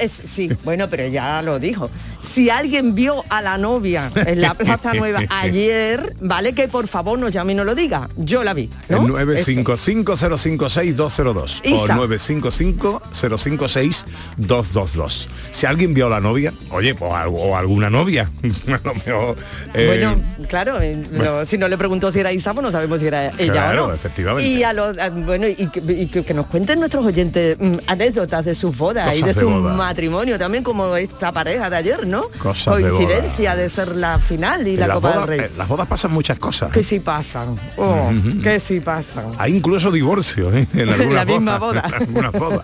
Es, 0.01 0.13
sí, 0.13 0.49
bueno, 0.65 0.89
pero 0.89 1.07
ya 1.09 1.43
lo 1.43 1.59
dijo. 1.59 1.91
Si 2.23 2.49
alguien 2.51 2.95
vio 2.95 3.25
a 3.29 3.43
la 3.43 3.59
novia 3.59 4.11
en 4.15 4.41
la 4.41 4.55
Plaza 4.55 4.95
Nueva 4.95 5.21
ayer, 5.31 6.15
vale 6.21 6.53
que 6.55 6.69
por 6.69 6.87
favor 6.89 7.19
nos 7.19 7.33
llame 7.33 7.53
y 7.53 7.57
nos 7.57 7.67
lo 7.67 7.75
diga. 7.75 8.09
Yo 8.17 8.43
la 8.45 8.55
vi. 8.55 8.71
¿no? 8.89 9.19
El 9.19 9.27
955-056-202 9.27 11.61
o 11.65 11.69
Isa. 11.85 11.97
955-056-222. 14.39 15.27
Si 15.51 15.67
alguien 15.67 15.95
vio 15.95 16.07
a 16.07 16.11
la 16.11 16.21
novia, 16.21 16.53
oye, 16.71 16.95
pues, 16.95 17.11
o 17.29 17.57
alguna 17.57 17.91
novia, 17.91 18.31
a 18.69 18.81
lo 18.85 18.95
mejor... 18.95 19.37
eh, 19.75 19.87
Bueno, 19.87 20.17
claro, 20.49 20.81
eh, 20.81 21.03
si 21.47 21.59
no 21.59 21.69
le 21.69 21.77
preguntó 21.77 22.13
si 22.13 22.21
era 22.21 22.33
Isa, 22.33 22.53
pues 22.55 22.63
no 22.65 22.71
sabemos 22.71 23.01
si 23.01 23.07
era 23.07 23.29
ella 23.39 23.53
Claro, 23.53 23.85
o 23.85 23.89
no. 23.89 23.95
efectivamente. 23.95 24.49
Y 24.51 24.63
a 24.63 24.73
los, 24.73 24.97
a- 24.99 25.11
bueno, 25.11 25.47
y 25.49 25.55
que, 25.69 25.81
y 25.93 26.07
que- 26.07 26.25
que 26.25 26.35
nos 26.35 26.47
cuenten 26.47 26.79
nuestros 26.79 27.05
oyentes 27.05 27.57
mm, 27.59 27.73
anécdotas 27.87 28.45
de 28.45 28.55
sus 28.55 28.77
bodas 28.77 29.17
y 29.17 29.23
de 29.23 29.31
de 29.33 29.41
su 29.41 29.49
boda. 29.49 29.73
Matrimonio, 29.91 30.39
también 30.39 30.63
como 30.63 30.95
esta 30.97 31.33
pareja 31.33 31.69
de 31.69 31.77
ayer, 31.77 32.07
¿no? 32.07 32.23
Cosas 32.39 32.77
de 32.77 32.91
Coincidencia 32.91 33.57
de, 33.57 33.69
ser 33.69 33.97
la 33.97 34.19
final 34.21 34.67
y 34.69 34.75
en 34.75 34.81
la 34.81 34.95
Copa 34.95 35.11
bodas- 35.13 35.27
del 35.29 35.39
Rey. 35.41 35.51
las 35.59 35.67
bodas 35.69 35.89
pasan 35.89 36.13
muchas 36.13 36.39
cosas. 36.39 36.71
Que 36.71 36.83
sí 36.85 37.01
pasan, 37.01 37.57
oh, 37.77 38.11
que 38.43 38.61
sí 38.61 38.79
pasan. 38.81 39.33
Hay 39.39 39.57
incluso 39.57 39.91
divorcio 39.91 40.53
¿eh? 40.53 40.67
en 40.75 40.89
misma 41.27 41.59
bodas, 41.59 41.83
boda. 41.83 41.85
en 41.89 41.95
algunas 41.95 42.33
bodas. 42.33 42.63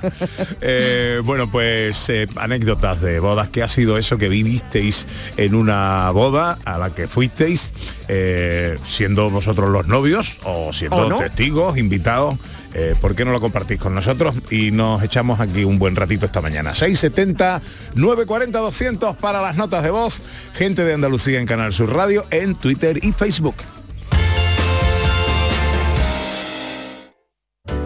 Eh, 0.60 1.20
bueno, 1.24 1.50
pues 1.50 2.08
eh, 2.10 2.26
anécdotas 2.36 3.00
de 3.00 3.18
bodas. 3.18 3.48
¿Qué 3.50 3.62
ha 3.64 3.68
sido 3.68 3.98
eso 3.98 4.18
que 4.18 4.28
vivisteis 4.28 5.08
en 5.36 5.54
una 5.56 6.10
boda 6.12 6.58
a 6.64 6.78
la 6.78 6.90
que 6.90 7.08
fuisteis 7.08 7.72
eh, 8.08 8.78
siendo 8.86 9.28
vosotros 9.30 9.70
los 9.70 9.86
novios 9.88 10.38
o 10.44 10.72
siendo 10.72 10.96
¿O 10.98 11.08
no? 11.08 11.18
testigos, 11.18 11.76
invitados? 11.76 12.36
Eh, 12.78 12.94
¿Por 13.00 13.14
qué 13.14 13.24
no 13.24 13.32
lo 13.32 13.40
compartís 13.40 13.80
con 13.80 13.94
nosotros? 13.94 14.34
Y 14.50 14.70
nos 14.70 15.02
echamos 15.02 15.40
aquí 15.40 15.64
un 15.64 15.78
buen 15.78 15.96
ratito 15.96 16.26
esta 16.26 16.42
mañana. 16.42 16.74
670 16.74 17.62
940 17.94 18.58
200 18.58 19.16
para 19.16 19.40
las 19.40 19.56
notas 19.56 19.82
de 19.82 19.90
voz. 19.90 20.22
Gente 20.52 20.84
de 20.84 20.92
Andalucía 20.92 21.40
en 21.40 21.46
Canal 21.46 21.72
Sur 21.72 21.94
Radio, 21.94 22.26
en 22.30 22.54
Twitter 22.54 23.02
y 23.02 23.12
Facebook. 23.12 23.54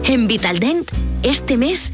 En 0.03 0.27
Vitaldent, 0.27 0.91
este 1.23 1.55
mes, 1.55 1.93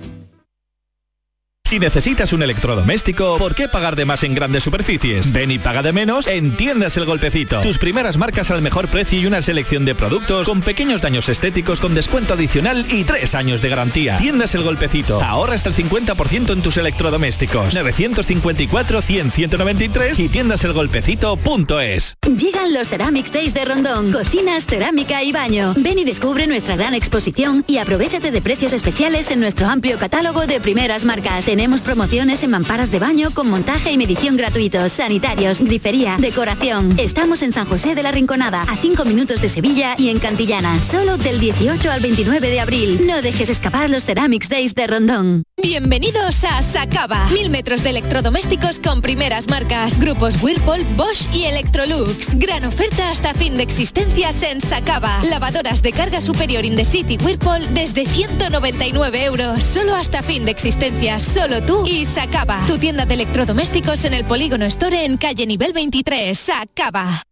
Si 1.71 1.79
necesitas 1.79 2.33
un 2.33 2.43
electrodoméstico, 2.43 3.37
¿por 3.37 3.55
qué 3.55 3.69
pagar 3.69 3.95
de 3.95 4.03
más 4.03 4.23
en 4.23 4.35
grandes 4.35 4.61
superficies? 4.61 5.31
Ven 5.31 5.51
y 5.51 5.57
paga 5.57 5.81
de 5.81 5.93
menos 5.93 6.27
en 6.27 6.57
Tiendas 6.57 6.97
El 6.97 7.05
Golpecito. 7.05 7.61
Tus 7.61 7.77
primeras 7.77 8.17
marcas 8.17 8.51
al 8.51 8.61
mejor 8.61 8.89
precio 8.89 9.21
y 9.21 9.25
una 9.25 9.41
selección 9.41 9.85
de 9.85 9.95
productos 9.95 10.49
con 10.49 10.63
pequeños 10.63 11.01
daños 11.01 11.29
estéticos 11.29 11.79
con 11.79 11.95
descuento 11.95 12.33
adicional 12.33 12.85
y 12.91 13.05
tres 13.05 13.35
años 13.35 13.61
de 13.61 13.69
garantía. 13.69 14.17
Tiendas 14.17 14.53
El 14.53 14.63
Golpecito. 14.63 15.23
Ahorra 15.23 15.53
hasta 15.53 15.69
el 15.69 15.75
50% 15.75 16.51
en 16.51 16.61
tus 16.61 16.75
electrodomésticos. 16.75 17.73
954-100-193 17.73 20.19
y 20.19 20.27
tiendaselgolpecito.es. 20.27 22.17
Llegan 22.35 22.73
los 22.73 22.89
Ceramics 22.89 23.31
Days 23.31 23.53
de 23.53 23.63
Rondón. 23.63 24.11
Cocinas, 24.11 24.65
cerámica 24.65 25.23
y 25.23 25.31
baño. 25.31 25.73
Ven 25.77 25.99
y 25.99 26.03
descubre 26.03 26.47
nuestra 26.47 26.75
gran 26.75 26.95
exposición 26.95 27.63
y 27.65 27.77
aprovechate 27.77 28.31
de 28.31 28.41
precios 28.41 28.73
especiales 28.73 29.31
en 29.31 29.39
nuestro 29.39 29.67
amplio 29.67 29.97
catálogo 29.97 30.47
de 30.47 30.59
primeras 30.59 31.05
marcas. 31.05 31.47
Tenemos 31.61 31.81
promociones 31.81 32.41
en 32.41 32.49
mamparas 32.49 32.89
de 32.89 32.97
baño 32.97 33.29
con 33.35 33.47
montaje 33.47 33.91
y 33.91 33.97
medición 33.99 34.35
gratuitos, 34.35 34.93
sanitarios, 34.93 35.59
grifería, 35.59 36.17
decoración. 36.19 36.95
Estamos 36.97 37.43
en 37.43 37.51
San 37.51 37.67
José 37.67 37.93
de 37.93 38.01
la 38.01 38.11
Rinconada, 38.11 38.63
a 38.63 38.77
5 38.77 39.05
minutos 39.05 39.39
de 39.41 39.47
Sevilla 39.47 39.93
y 39.95 40.09
en 40.09 40.17
Cantillana. 40.17 40.81
Solo 40.81 41.17
del 41.17 41.39
18 41.39 41.91
al 41.91 41.99
29 41.99 42.49
de 42.49 42.59
abril. 42.59 43.05
No 43.05 43.21
dejes 43.21 43.51
escapar 43.51 43.91
los 43.91 44.05
Ceramics 44.05 44.49
Days 44.49 44.73
de 44.73 44.87
Rondón. 44.87 45.43
Bienvenidos 45.61 46.43
a 46.45 46.63
Sacaba. 46.63 47.27
Mil 47.27 47.51
metros 47.51 47.83
de 47.83 47.91
electrodomésticos 47.91 48.79
con 48.79 49.03
primeras 49.03 49.47
marcas. 49.47 49.99
Grupos 49.99 50.41
Whirlpool, 50.41 50.83
Bosch 50.97 51.27
y 51.31 51.43
Electrolux. 51.43 52.37
Gran 52.37 52.65
oferta 52.65 53.11
hasta 53.11 53.35
fin 53.35 53.57
de 53.57 53.61
existencias 53.61 54.41
en 54.41 54.61
Sacaba. 54.61 55.21
Lavadoras 55.25 55.83
de 55.83 55.91
carga 55.91 56.21
superior 56.21 56.65
in 56.65 56.75
the 56.75 56.83
city 56.83 57.19
Whirlpool 57.23 57.71
desde 57.75 58.07
199 58.07 59.25
euros. 59.25 59.63
Solo 59.63 59.93
hasta 59.93 60.23
fin 60.23 60.45
de 60.45 60.51
existencias. 60.51 61.21
Solo 61.21 61.50
tú 61.59 61.85
y 61.85 62.05
Sacaba. 62.05 62.63
Tu 62.67 62.77
tienda 62.77 63.05
de 63.05 63.15
electrodomésticos 63.15 64.05
en 64.05 64.13
el 64.13 64.23
Polígono 64.23 64.65
Store 64.65 65.03
en 65.03 65.17
calle 65.17 65.45
nivel 65.45 65.73
23. 65.73 66.39
Sacaba. 66.39 67.23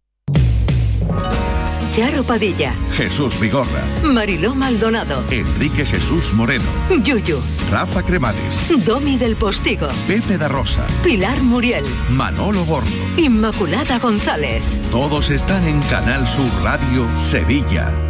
Charo 1.94 2.22
Padilla, 2.22 2.72
Jesús 2.96 3.38
Vigorra, 3.40 3.82
Mariló 4.04 4.54
Maldonado, 4.54 5.24
Enrique 5.30 5.84
Jesús 5.84 6.32
Moreno, 6.34 6.64
Yuyu, 7.02 7.40
Rafa 7.68 8.02
Cremades, 8.02 8.86
Domi 8.86 9.16
del 9.16 9.34
Postigo, 9.34 9.88
Pepe 10.06 10.38
da 10.38 10.46
Rosa, 10.46 10.86
Pilar 11.02 11.42
Muriel, 11.42 11.84
Manolo 12.10 12.64
Gordo. 12.64 12.90
Inmaculada 13.16 13.98
González. 13.98 14.62
Todos 14.92 15.30
están 15.30 15.66
en 15.66 15.80
Canal 15.82 16.26
Sur 16.28 16.50
Radio 16.62 17.08
Sevilla. 17.18 18.09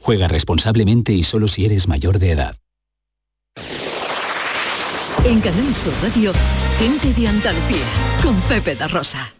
Juega 0.00 0.28
responsablemente 0.28 1.12
y 1.12 1.22
solo 1.22 1.46
si 1.46 1.66
eres 1.66 1.86
mayor 1.86 2.18
de 2.18 2.32
edad. 2.32 2.56
En 5.24 5.40
Canal 5.40 5.76
Sur 5.76 5.92
Radio, 6.02 6.32
gente 6.78 7.12
de 7.12 7.28
Andalucía, 7.28 7.84
con 8.22 8.34
Pepe 8.42 8.74
da 8.74 8.88
Rosa. 8.88 9.34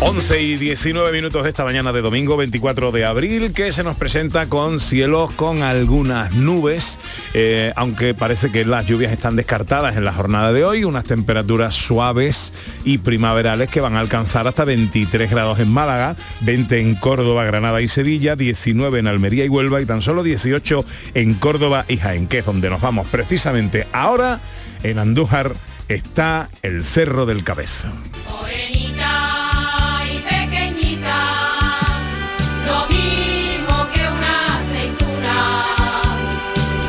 11 0.00 0.40
y 0.40 0.56
19 0.56 1.10
minutos 1.10 1.42
de 1.42 1.48
esta 1.48 1.64
mañana 1.64 1.92
de 1.92 2.02
domingo 2.02 2.36
24 2.36 2.92
de 2.92 3.04
abril 3.04 3.52
que 3.52 3.72
se 3.72 3.82
nos 3.82 3.96
presenta 3.96 4.48
con 4.48 4.78
cielos 4.78 5.32
con 5.32 5.64
algunas 5.64 6.32
nubes, 6.34 7.00
eh, 7.34 7.72
aunque 7.74 8.14
parece 8.14 8.52
que 8.52 8.64
las 8.64 8.86
lluvias 8.86 9.10
están 9.10 9.34
descartadas 9.34 9.96
en 9.96 10.04
la 10.04 10.12
jornada 10.12 10.52
de 10.52 10.64
hoy, 10.64 10.84
unas 10.84 11.02
temperaturas 11.02 11.74
suaves 11.74 12.52
y 12.84 12.98
primaverales 12.98 13.70
que 13.70 13.80
van 13.80 13.96
a 13.96 14.00
alcanzar 14.00 14.46
hasta 14.46 14.64
23 14.64 15.30
grados 15.32 15.58
en 15.58 15.68
Málaga, 15.68 16.14
20 16.42 16.80
en 16.80 16.94
Córdoba, 16.94 17.42
Granada 17.44 17.82
y 17.82 17.88
Sevilla, 17.88 18.36
19 18.36 19.00
en 19.00 19.08
Almería 19.08 19.44
y 19.44 19.48
Huelva 19.48 19.80
y 19.80 19.86
tan 19.86 20.00
solo 20.00 20.22
18 20.22 20.84
en 21.14 21.34
Córdoba 21.34 21.84
y 21.88 21.96
Jaén, 21.96 22.28
que 22.28 22.38
es 22.38 22.46
donde 22.46 22.70
nos 22.70 22.80
vamos 22.80 23.08
precisamente 23.08 23.88
ahora. 23.92 24.40
En 24.84 25.00
Andújar 25.00 25.54
está 25.88 26.50
el 26.62 26.84
Cerro 26.84 27.26
del 27.26 27.42
Cabezo. 27.42 27.88
Morenita 28.30 29.07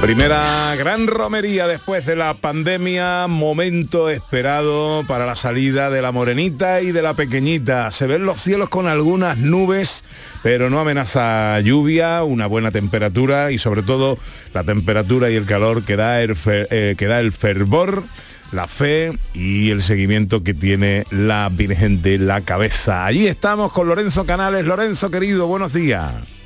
Primera 0.01 0.75
gran 0.77 1.08
romería 1.08 1.68
después 1.68 2.06
de 2.06 2.15
la 2.15 2.34
pandemia, 2.34 3.27
momento 3.27 4.10
esperado 4.10 5.03
para 5.06 5.25
la 5.25 5.36
salida 5.36 5.89
de 5.89 6.01
la 6.01 6.13
morenita 6.13 6.82
y 6.82 6.94
de 6.94 7.01
la 7.01 7.15
pequeñita. 7.15 7.91
Se 7.91 8.08
ven 8.08 8.25
los 8.25 8.39
cielos 8.39 8.70
con 8.70 8.88
algunas 8.88 9.38
nubes, 9.38 10.06
pero 10.41 10.70
no 10.70 10.79
amenaza 10.79 11.60
lluvia, 11.60 12.24
una 12.24 12.48
buena 12.48 12.72
temperatura 12.72 13.51
y 13.51 13.58
sobre 13.58 13.84
todo 13.84 14.18
la 14.53 14.63
temperatura 14.63 15.29
y 15.32 15.36
el 15.36 15.46
calor 15.46 15.84
que 15.84 15.98
da 15.98 16.22
el, 16.22 16.38
eh, 16.48 16.96
que 16.98 17.06
da 17.06 17.20
el 17.20 17.34
fervor 17.34 18.06
la 18.53 18.68
fe 18.68 19.20
y 19.34 19.70
el 19.70 19.82
seguimiento 19.82 20.44
que 20.44 20.53
tiene 20.53 21.03
la 21.12 21.50
Virgen 21.51 22.01
de 22.01 22.18
la 22.18 22.39
Cabeza. 22.41 23.06
Allí 23.06 23.27
estamos 23.27 23.74
con 23.74 23.88
Lorenzo 23.88 24.25
Canales. 24.25 24.65
Lorenzo, 24.65 25.12
querido, 25.12 25.46
buenos 25.46 25.74
días. 25.74 26.38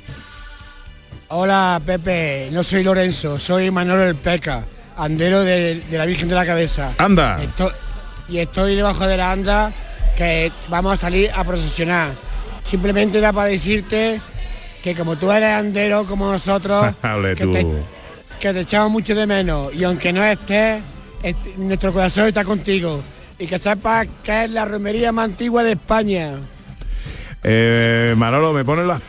Hola 1.36 1.82
Pepe, 1.84 2.48
no 2.52 2.62
soy 2.62 2.84
Lorenzo, 2.84 3.40
soy 3.40 3.68
Manuel 3.68 4.02
el 4.10 4.14
Peca, 4.14 4.62
andero 4.96 5.40
de, 5.42 5.80
de 5.80 5.98
la 5.98 6.06
Virgen 6.06 6.28
de 6.28 6.34
la 6.36 6.46
Cabeza. 6.46 6.92
Anda. 6.96 7.40
Y 8.28 8.38
estoy 8.38 8.76
debajo 8.76 9.04
de 9.04 9.16
la 9.16 9.32
anda 9.32 9.72
que 10.16 10.52
vamos 10.68 10.92
a 10.92 10.96
salir 10.96 11.32
a 11.34 11.42
procesionar. 11.42 12.10
Simplemente 12.62 13.20
da 13.20 13.32
para 13.32 13.48
decirte 13.48 14.20
que 14.80 14.94
como 14.94 15.16
tú 15.16 15.32
eres 15.32 15.54
andero 15.54 16.06
como 16.06 16.30
nosotros, 16.30 16.94
que 17.02 17.44
tú. 17.44 17.52
te, 17.52 17.66
que 18.38 18.52
te 18.52 18.60
echamos 18.60 18.92
mucho 18.92 19.16
de 19.16 19.26
menos 19.26 19.74
y 19.74 19.82
aunque 19.82 20.12
no 20.12 20.22
estés, 20.22 20.84
est- 21.20 21.56
nuestro 21.56 21.92
corazón 21.92 22.28
está 22.28 22.44
contigo. 22.44 23.02
Y 23.40 23.48
que 23.48 23.58
sepas 23.58 24.06
que 24.22 24.44
es 24.44 24.50
la 24.52 24.66
romería 24.66 25.10
más 25.10 25.24
antigua 25.24 25.64
de 25.64 25.72
España. 25.72 26.34
Eh, 27.46 28.14
Manolo, 28.16 28.54
me 28.54 28.64
ponen 28.64 28.88
las, 28.88 29.02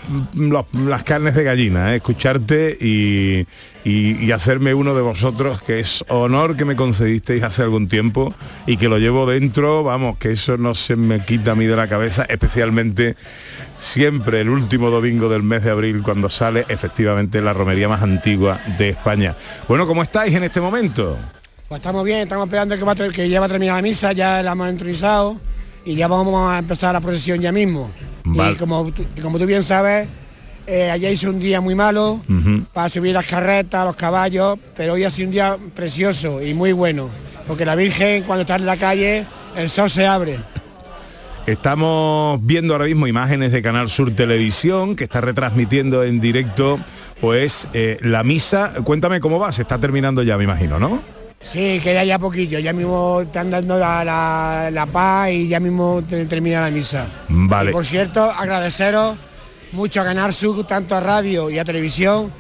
las 0.74 1.04
carnes 1.06 1.36
de 1.36 1.44
gallina, 1.44 1.94
eh, 1.94 1.96
escucharte 1.98 2.77
y, 2.82 3.48
y- 3.89 4.30
hacerme 4.34 4.74
uno 4.74 4.94
de 4.94 5.01
vosotros, 5.01 5.62
que 5.62 5.80
es 5.80 6.04
honor 6.10 6.58
que 6.58 6.65
me 6.65 6.75
concedisteis 6.75 7.44
hace 7.44 7.62
algún 7.62 7.88
tiempo 7.88 8.34
y 8.68 8.75
que 8.75 8.89
lo 8.89 8.98
llevo 8.98 9.25
dentro, 9.25 9.84
vamos, 9.84 10.18
que 10.18 10.32
eso 10.34 10.58
no 10.58 10.75
se 10.75 10.98
me 10.98 11.24
quita 11.24 11.51
a 11.51 11.56
mí 11.56 11.65
de 11.65 11.77
la 11.77 11.88
cabeza, 11.88 12.25
especialmente 12.27 13.15
siempre 13.80 14.42
el 14.42 14.50
último 14.50 14.89
domingo 14.89 15.30
del 15.30 15.44
mes 15.44 15.63
de 15.63 15.72
abril, 15.72 16.04
cuando 16.04 16.30
sale 16.30 16.65
efectivamente 16.68 17.42
la 17.42 17.54
romería 17.54 17.88
más 17.88 18.01
antigua 18.04 18.60
de 18.77 18.89
España. 18.89 19.34
Bueno, 19.70 19.88
¿cómo 19.88 20.04
estáis 20.04 20.36
en 20.36 20.44
este 20.44 20.60
momento? 20.60 21.18
Pues 21.70 21.80
estamos 21.80 22.04
bien, 22.04 22.20
estamos 22.20 22.48
esperando 22.48 22.75
que, 22.77 22.84
va 22.84 22.96
que 22.96 23.30
ya 23.30 23.39
va 23.39 23.46
a 23.46 23.50
terminar 23.50 23.77
la 23.77 23.82
misa, 23.82 24.12
ya 24.12 24.44
la 24.44 24.51
hemos 24.51 24.68
entronizado 24.70 25.39
y 25.86 25.96
ya 25.96 26.08
vamos 26.08 26.51
a 26.51 26.58
empezar 26.60 26.94
la 26.94 27.00
procesión 27.01 27.39
ya 27.39 27.51
mismo. 27.51 27.92
Vale. 28.24 28.54
Y 28.54 28.56
como, 28.56 28.92
tú- 28.92 29.06
y 29.15 29.22
como 29.22 29.38
tú 29.39 29.46
bien 29.46 29.62
sabes, 29.63 30.08
eh, 30.68 30.89
ayer 30.89 31.13
hizo 31.13 31.30
un 31.30 31.39
día 31.39 31.62
muy 31.62 31.75
malo 31.75 32.22
para 32.74 32.89
subir 32.89 33.13
las 33.13 33.25
carretas, 33.27 33.86
los 33.86 33.96
caballos, 33.96 34.58
pero 34.75 34.94
hoy 34.94 35.04
ha 35.04 35.10
sido 35.12 35.27
un 35.27 35.32
día 35.32 35.58
precioso 35.75 36.42
y 36.42 36.54
muy 36.56 36.72
bueno, 36.74 37.10
porque 37.48 37.65
la 37.65 37.75
Virgen 37.75 38.24
cuando 38.24 38.42
está 38.42 38.56
en 38.56 38.65
la 38.65 38.77
calle, 38.77 39.25
el 39.56 39.70
sol 39.70 39.89
se 39.89 40.08
abre. 40.08 40.38
Estamos 41.46 42.39
viendo 42.44 42.74
ahora 42.74 42.86
mismo 42.86 43.06
imágenes 43.06 43.51
de 43.51 43.62
Canal 43.62 43.88
Sur 43.89 44.10
Televisión 44.15 44.96
que 44.96 45.04
está 45.04 45.22
retransmitiendo 45.22 46.04
en 46.04 46.20
directo 46.20 46.80
pues 47.22 47.68
eh, 47.74 47.98
la 48.01 48.24
misa. 48.24 48.74
Cuéntame 48.84 49.20
cómo 49.20 49.38
va, 49.39 49.51
se 49.51 49.62
está 49.62 49.77
terminando 49.77 50.24
ya, 50.24 50.38
me 50.38 50.46
imagino, 50.46 50.80
¿no? 50.80 51.01
Sí, 51.48 51.80
queda 51.82 52.04
ya 52.04 52.18
poquillo, 52.18 52.58
ya 52.60 52.74
mismo 52.74 53.22
están 53.22 53.52
dando 53.52 53.78
la, 53.78 54.04
la- 54.04 54.70
la 54.72 54.86
paz 54.88 55.30
y 55.32 55.48
ya 55.48 55.60
mismo 55.60 56.04
te- 56.08 56.25
termina 56.25 56.62
la 56.62 56.72
misa. 56.72 57.08
Vale. 57.30 57.70
Y 57.70 57.74
por 57.74 57.86
cierto, 57.86 58.24
agradeceros 58.24 59.16
mucho 59.72 60.02
a 60.02 60.04
Ganar 60.04 60.34
Sur, 60.34 60.66
tanto 60.66 60.96
a 60.96 61.00
radio 61.00 61.50
y 61.50 61.60
a 61.60 61.64
televisión, 61.66 62.32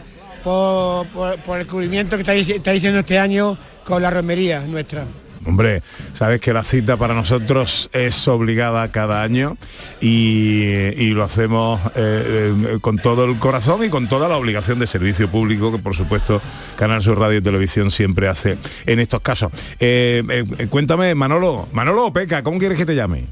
por, 0.43 1.07
por- 1.09 1.37
por 1.39 1.59
el 1.59 1.67
cubrimiento 1.67 2.15
que 2.17 2.21
estáis, 2.23 2.49
estáis 2.49 2.79
haciendo 2.79 2.99
este 3.01 3.19
año 3.19 3.57
con 3.83 4.01
la 4.01 4.09
romería 4.09 4.61
nuestra. 4.61 5.05
Hombre, 5.45 5.81
sabes 6.13 6.39
que 6.41 6.53
la 6.53 6.63
cita 6.63 6.97
para 6.97 7.13
nosotros 7.13 7.89
es 7.93 8.27
obligada 8.27 8.91
cada 8.91 9.21
año 9.21 9.57
y, 10.01 10.63
y 10.97 11.11
lo 11.11 11.23
hacemos 11.23 11.79
eh, 11.95 12.53
eh, 12.75 12.77
con 12.81 12.97
todo 12.97 13.25
el 13.25 13.37
corazón 13.37 13.83
y 13.83 13.89
con 13.89 14.07
toda 14.07 14.27
la 14.27 14.37
obligación 14.37 14.79
de 14.79 14.87
servicio 14.87 15.29
público 15.29 15.71
que 15.71 15.77
por 15.77 15.95
supuesto 15.95 16.41
Canal 16.75 17.01
Sur 17.03 17.19
Radio 17.19 17.37
y 17.37 17.41
Televisión 17.41 17.91
siempre 17.91 18.27
hace 18.27 18.57
en 18.85 18.99
estos 18.99 19.21
casos. 19.21 19.51
Eh, 19.79 20.23
eh, 20.57 20.67
cuéntame, 20.67 21.13
Manolo, 21.15 21.67
Manolo 21.71 22.07
o 22.07 22.13
Peca, 22.13 22.41
¿cómo 22.43 22.57
quieres 22.57 22.77
que 22.77 22.85
te 22.85 22.95
llame? 22.95 23.25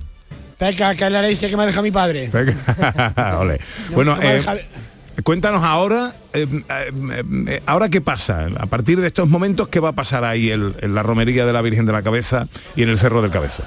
Peca, 0.58 0.96
que 0.96 1.06
es 1.06 1.12
la 1.12 1.22
ley 1.22 1.36
que 1.36 1.58
me 1.58 1.64
ha 1.64 1.66
dejado 1.66 1.84
mi 1.84 1.92
padre. 1.92 2.30
Peca. 2.32 3.38
Ole. 3.40 3.60
No, 3.90 3.96
bueno, 3.96 4.18
eh, 4.22 4.36
deja- 4.36 4.56
cuéntanos 5.24 5.64
ahora, 5.64 6.16
eh, 6.34 6.48
eh, 6.52 7.24
eh, 7.48 7.62
ahora 7.66 7.90
qué 7.90 8.02
pasa, 8.02 8.48
a 8.58 8.66
partir 8.66 9.00
de 9.00 9.08
estos 9.08 9.28
momentos, 9.30 9.68
¿qué 9.68 9.80
va 9.80 9.90
a 9.90 9.94
pasar 9.94 10.24
ahí 10.24 10.50
el- 10.50 10.76
en 10.82 10.96
la 10.96 11.04
romería 11.04 11.46
de 11.46 11.54
la 11.54 11.62
Virgen 11.62 11.86
de 11.86 11.92
la 11.94 12.02
Cabeza 12.02 12.48
y 12.76 12.84
en 12.84 12.90
el 12.90 12.98
Cerro 12.98 13.22
del 13.22 13.30
Cabezo? 13.32 13.64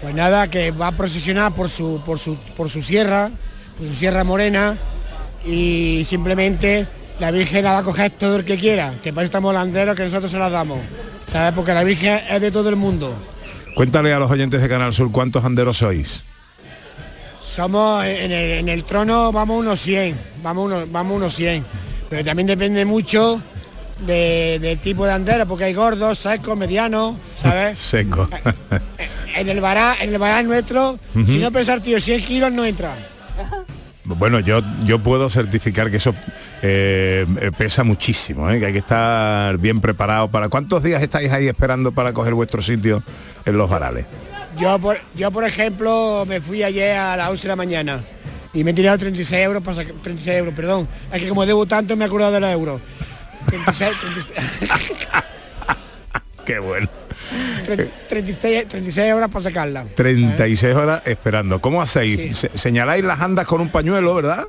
Pues 0.00 0.14
nada, 0.14 0.48
que 0.50 0.72
va 0.72 0.88
a 0.88 0.92
procesionar 0.92 1.54
por 1.54 1.68
su, 1.68 2.02
por 2.04 2.18
su, 2.18 2.36
por 2.56 2.68
su 2.68 2.82
sierra, 2.82 3.30
por 3.78 3.86
su 3.86 3.94
sierra 3.94 4.24
morena, 4.24 4.76
y 5.44 6.02
simplemente 6.04 6.86
la 7.20 7.30
Virgen 7.30 7.64
la 7.64 7.72
va 7.72 7.78
a 7.78 7.82
coger 7.82 8.10
todo 8.12 8.36
el 8.36 8.44
que 8.44 8.58
quiera, 8.58 8.94
que 9.02 9.12
para 9.12 9.22
eso 9.22 9.28
estamos 9.28 9.50
holanderos, 9.50 9.94
que 9.96 10.02
nosotros 10.02 10.30
se 10.30 10.38
las 10.38 10.50
damos. 10.52 10.80
¿Sabes? 11.26 11.52
Porque 11.54 11.72
la 11.74 11.82
Virgen 11.84 12.20
es 12.30 12.40
de 12.40 12.50
todo 12.50 12.68
el 12.68 12.76
mundo. 12.76 13.14
Cuéntale 13.74 14.12
a 14.12 14.18
los 14.18 14.30
oyentes 14.30 14.60
de 14.60 14.68
Canal 14.68 14.92
Sur 14.94 15.10
cuántos 15.12 15.44
anderos 15.44 15.78
sois. 15.78 16.24
Somos 17.56 18.04
en 18.04 18.30
el, 18.32 18.50
en 18.58 18.68
el 18.68 18.84
trono 18.84 19.32
vamos 19.32 19.58
unos 19.60 19.80
100, 19.80 20.20
vamos 20.42 20.66
unos, 20.66 20.92
vamos 20.92 21.16
unos 21.16 21.34
100. 21.34 21.64
Pero 22.10 22.22
también 22.22 22.46
depende 22.46 22.84
mucho 22.84 23.40
de- 24.06 24.58
del 24.60 24.78
tipo 24.80 25.06
de 25.06 25.12
andero, 25.12 25.46
porque 25.46 25.64
hay 25.64 25.72
gordos, 25.72 26.18
secos, 26.18 26.58
medianos, 26.58 27.16
¿sabes? 27.40 27.78
Seco. 27.78 28.28
En 29.34 29.48
el 29.48 29.60
vará, 29.62 29.96
en 30.00 30.12
el 30.12 30.18
vará 30.18 30.42
nuestro, 30.42 30.98
Ujú. 31.14 31.24
si 31.24 31.38
no 31.38 31.50
pesa 31.50 31.72
el 31.72 31.80
tío 31.80 31.98
100 31.98 32.20
kilos 32.20 32.52
no 32.52 32.62
entra. 32.62 32.94
Bueno, 34.04 34.38
yo, 34.40 34.60
yo 34.84 34.98
puedo 34.98 35.30
certificar 35.30 35.90
que 35.90 35.96
eso 35.96 36.14
eh, 36.62 37.24
eh, 37.40 37.50
pesa 37.56 37.84
muchísimo, 37.84 38.50
¿eh? 38.50 38.60
que 38.60 38.66
hay 38.66 38.72
que 38.72 38.78
estar 38.80 39.56
bien 39.58 39.80
preparado 39.80 40.28
para... 40.28 40.48
¿Cuántos 40.50 40.82
días 40.82 41.02
estáis 41.02 41.32
ahí 41.32 41.48
esperando 41.48 41.90
para 41.90 42.12
coger 42.12 42.34
vuestro 42.34 42.60
sitio 42.62 43.02
en 43.46 43.56
los 43.58 43.68
varales? 43.68 44.04
Yo 44.58 44.78
por, 44.78 44.98
yo, 45.14 45.30
por 45.30 45.44
ejemplo, 45.44 46.24
me 46.26 46.40
fui 46.40 46.62
ayer 46.62 46.96
a 46.96 47.16
las 47.16 47.28
11 47.30 47.42
de 47.42 47.48
la 47.48 47.56
mañana 47.56 48.04
y 48.52 48.64
me 48.64 48.70
he 48.70 48.74
tirado 48.74 48.96
36 48.98 49.42
euros, 49.44 49.62
para 49.62 49.76
sacar- 49.76 49.94
36 50.02 50.38
euros, 50.38 50.54
perdón. 50.54 50.88
Es 51.12 51.20
que 51.22 51.28
como 51.28 51.44
debo 51.44 51.66
tanto 51.66 51.94
me 51.96 52.04
he 52.04 52.06
acordado 52.06 52.32
de 52.32 52.40
los 52.40 52.50
euros. 52.50 52.80
36, 53.48 53.92
36, 54.00 54.92
Qué 56.44 56.58
bueno. 56.58 56.88
36, 58.08 58.68
36 58.68 59.08
euros 59.08 59.28
para 59.30 59.42
sacarla. 59.42 59.84
36 59.94 60.74
horas 60.76 61.02
esperando. 61.04 61.60
¿Cómo 61.60 61.82
hacéis? 61.82 62.36
Se- 62.36 62.50
señaláis 62.56 63.04
las 63.04 63.20
andas 63.20 63.46
con 63.46 63.60
un 63.60 63.68
pañuelo, 63.68 64.14
¿verdad? 64.14 64.46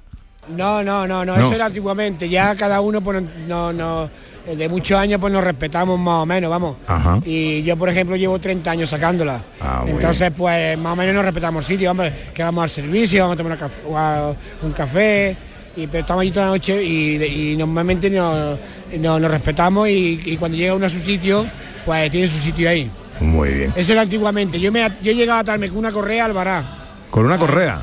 No, 0.55 0.83
no, 0.83 1.07
no, 1.07 1.25
no, 1.25 1.35
No. 1.37 1.45
eso 1.45 1.55
era 1.55 1.65
antiguamente. 1.65 2.29
Ya 2.29 2.55
cada 2.55 2.79
uno, 2.81 3.01
pues, 3.01 3.23
no, 3.47 3.73
no, 3.73 4.09
de 4.55 4.69
muchos 4.69 4.97
años, 4.97 5.19
pues 5.19 5.31
nos 5.33 5.43
respetamos 5.43 5.99
más 5.99 6.23
o 6.23 6.25
menos, 6.25 6.49
vamos. 6.49 6.77
Ajá. 6.87 7.19
Y 7.25 7.63
yo, 7.63 7.75
por 7.77 7.89
ejemplo, 7.89 8.15
llevo 8.15 8.39
30 8.39 8.71
años 8.71 8.89
sacándola. 8.89 9.41
Ah, 9.59 9.83
Entonces, 9.87 10.31
pues 10.35 10.77
más 10.77 10.93
o 10.93 10.95
menos 10.95 11.13
nos 11.15 11.25
respetamos 11.25 11.65
el 11.65 11.75
sitio, 11.75 11.91
hombre, 11.91 12.13
que 12.33 12.43
vamos 12.43 12.63
al 12.63 12.69
servicio, 12.69 13.23
vamos 13.27 13.35
a 13.35 13.43
tomar 13.83 14.35
un 14.63 14.71
café, 14.73 15.35
y 15.75 15.87
pero 15.87 15.99
estamos 16.01 16.21
allí 16.21 16.31
toda 16.31 16.45
la 16.47 16.51
noche 16.53 16.81
y, 16.83 17.55
normalmente 17.57 18.09
nos, 18.09 18.57
nos- 18.99 19.21
nos 19.21 19.31
respetamos 19.31 19.89
y, 19.89 20.19
y 20.25 20.37
cuando 20.37 20.57
llega 20.57 20.73
uno 20.73 20.85
a 20.85 20.89
su 20.89 20.99
sitio, 20.99 21.45
pues 21.85 22.09
tiene 22.11 22.27
su 22.27 22.37
sitio 22.39 22.69
ahí. 22.69 22.89
Muy 23.19 23.49
bien. 23.49 23.73
Eso 23.75 23.91
era 23.93 24.01
antiguamente. 24.01 24.59
Yo 24.59 24.71
me 24.71 24.81
yo 25.01 25.11
llegaba 25.11 25.39
a 25.39 25.41
atarme 25.41 25.69
con 25.69 25.77
una 25.79 25.91
correa 25.91 26.25
al 26.25 26.33
vará. 26.33 26.63
Con 27.11 27.25
una 27.25 27.37
correa. 27.37 27.79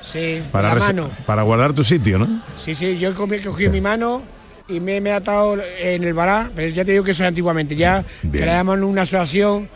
Sí, 0.00 0.40
Para, 0.52 0.68
la 0.72 0.80
mano. 0.80 1.10
para 1.26 1.42
guardar 1.42 1.72
tu 1.72 1.82
sitio, 1.82 2.18
¿no? 2.18 2.40
Sí, 2.56 2.74
sí, 2.76 2.96
yo 2.96 3.10
he 3.10 3.14
comi- 3.14 3.42
cogido 3.42 3.72
mi 3.72 3.80
mano 3.80 4.22
y 4.68 4.80
me, 4.80 5.00
me 5.00 5.10
he 5.10 5.12
atado 5.12 5.56
en 5.80 6.04
el 6.04 6.14
vará, 6.14 6.50
pero 6.54 6.68
ya 6.72 6.84
te 6.84 6.92
digo 6.92 7.04
que 7.04 7.12
eso 7.12 7.22
es 7.22 7.28
antiguamente. 7.28 7.76
Ya 7.76 8.04
Bien. 8.22 8.44
creamos 8.44 8.78
una 8.78 9.02
asociación 9.02 9.68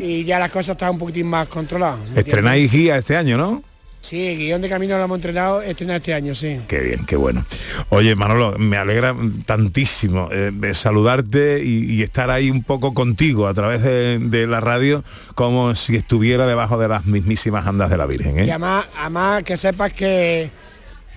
y 0.00 0.24
ya 0.24 0.38
las 0.38 0.50
cosas 0.50 0.70
están 0.70 0.90
un 0.92 0.98
poquitín 0.98 1.26
más 1.26 1.48
controladas. 1.48 2.00
Estrenáis 2.14 2.72
guía 2.72 2.96
este 2.96 3.16
año, 3.16 3.36
¿no? 3.36 3.62
Sí, 4.00 4.28
el 4.28 4.38
guion 4.38 4.62
de 4.62 4.68
camino 4.68 4.96
lo 4.96 5.04
hemos 5.04 5.16
entrenado, 5.16 5.60
estrenado 5.60 5.98
este 5.98 6.14
año, 6.14 6.32
sí. 6.32 6.60
Qué 6.68 6.78
bien, 6.78 7.04
qué 7.04 7.16
bueno. 7.16 7.44
Oye, 7.88 8.14
Manolo, 8.14 8.56
me 8.56 8.76
alegra 8.76 9.14
tantísimo 9.44 10.28
eh, 10.30 10.52
saludarte 10.72 11.62
y, 11.64 11.92
y 11.92 12.02
estar 12.02 12.30
ahí 12.30 12.48
un 12.48 12.62
poco 12.62 12.94
contigo 12.94 13.48
a 13.48 13.54
través 13.54 13.82
de, 13.82 14.20
de 14.20 14.46
la 14.46 14.60
radio, 14.60 15.02
como 15.34 15.74
si 15.74 15.96
estuviera 15.96 16.46
debajo 16.46 16.78
de 16.78 16.86
las 16.86 17.06
mismísimas 17.06 17.66
andas 17.66 17.90
de 17.90 17.96
la 17.96 18.06
Virgen. 18.06 18.36
Y 18.36 18.42
¿eh? 18.42 18.50
además, 18.50 18.86
además 18.96 19.42
que 19.42 19.56
sepas 19.56 19.92
que, 19.92 20.48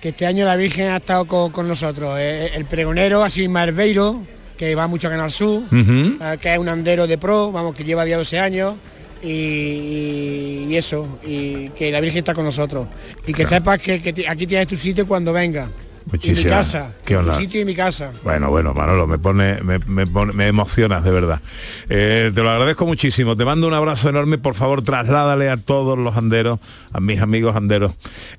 que 0.02 0.08
este 0.08 0.26
año 0.26 0.44
la 0.44 0.56
Virgen 0.56 0.88
ha 0.88 0.96
estado 0.96 1.26
con, 1.26 1.52
con 1.52 1.68
nosotros. 1.68 2.16
Eh, 2.18 2.50
El 2.56 2.64
pregonero 2.64 3.22
ha 3.22 3.30
sido 3.30 3.44
Ismael 3.44 3.70
Beiro, 3.70 4.18
que 4.58 4.74
va 4.74 4.88
mucho 4.88 5.06
a 5.06 5.10
Canal 5.12 5.30
Sur, 5.30 5.62
eh, 5.70 6.38
que 6.40 6.52
es 6.52 6.58
un 6.58 6.68
andero 6.68 7.06
de 7.06 7.18
pro, 7.18 7.52
vamos, 7.52 7.72
que 7.76 7.84
lleva 7.84 8.04
ya 8.04 8.16
12 8.16 8.38
años. 8.40 8.74
Y, 9.22 10.66
y 10.68 10.76
eso, 10.76 11.20
y 11.24 11.68
que 11.68 11.92
la 11.92 12.00
Virgen 12.00 12.18
está 12.18 12.34
con 12.34 12.44
nosotros. 12.44 12.88
Y 13.24 13.32
que 13.32 13.46
sepas 13.46 13.78
que, 13.78 14.24
aquí 14.28 14.44
tienes 14.48 14.66
tu 14.66 14.74
sitio 14.74 15.06
cuando 15.06 15.32
venga. 15.32 15.70
Y 16.04 16.10
mi 16.10 16.12
Muchísimas. 16.12 16.52
casa. 16.72 16.90
Qué 17.04 17.14
mi 17.14 17.20
honor. 17.20 17.36
sitio 17.36 17.60
y 17.60 17.64
mi 17.64 17.74
casa. 17.74 18.10
Bueno, 18.24 18.50
bueno, 18.50 18.74
Manolo, 18.74 19.06
me 19.06 19.18
pone, 19.18 19.62
me, 19.62 19.78
me 19.80 20.06
pone- 20.06 20.32
me 20.32 20.48
emocionas 20.48 21.04
de 21.04 21.10
verdad. 21.10 21.40
Eh, 21.88 22.30
te 22.34 22.42
lo 22.42 22.50
agradezco 22.50 22.86
muchísimo. 22.86 23.36
Te 23.36 23.44
mando 23.44 23.66
un 23.68 23.74
abrazo 23.74 24.08
enorme. 24.08 24.36
Por 24.38 24.54
favor, 24.54 24.82
trasládale 24.82 25.48
a 25.48 25.56
todos 25.56 25.96
los 25.98 26.16
anderos, 26.16 26.58
a 26.92 27.00
mis 27.00 27.20
amigos 27.20 27.54
anderos, 27.56 27.92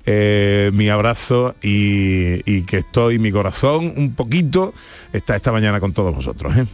eh, 0.06 0.70
mi 0.74 0.88
abrazo 0.88 1.54
y, 1.62 2.40
y 2.50 2.62
que 2.62 2.78
estoy, 2.78 3.18
mi 3.18 3.32
corazón, 3.32 3.94
un 3.96 4.14
poquito, 4.14 4.74
está 5.12 5.34
esta 5.36 5.50
mañana 5.50 5.80
con 5.80 5.92
todos 5.92 6.14
vosotros. 6.14 6.56
¿eh? 6.56 6.66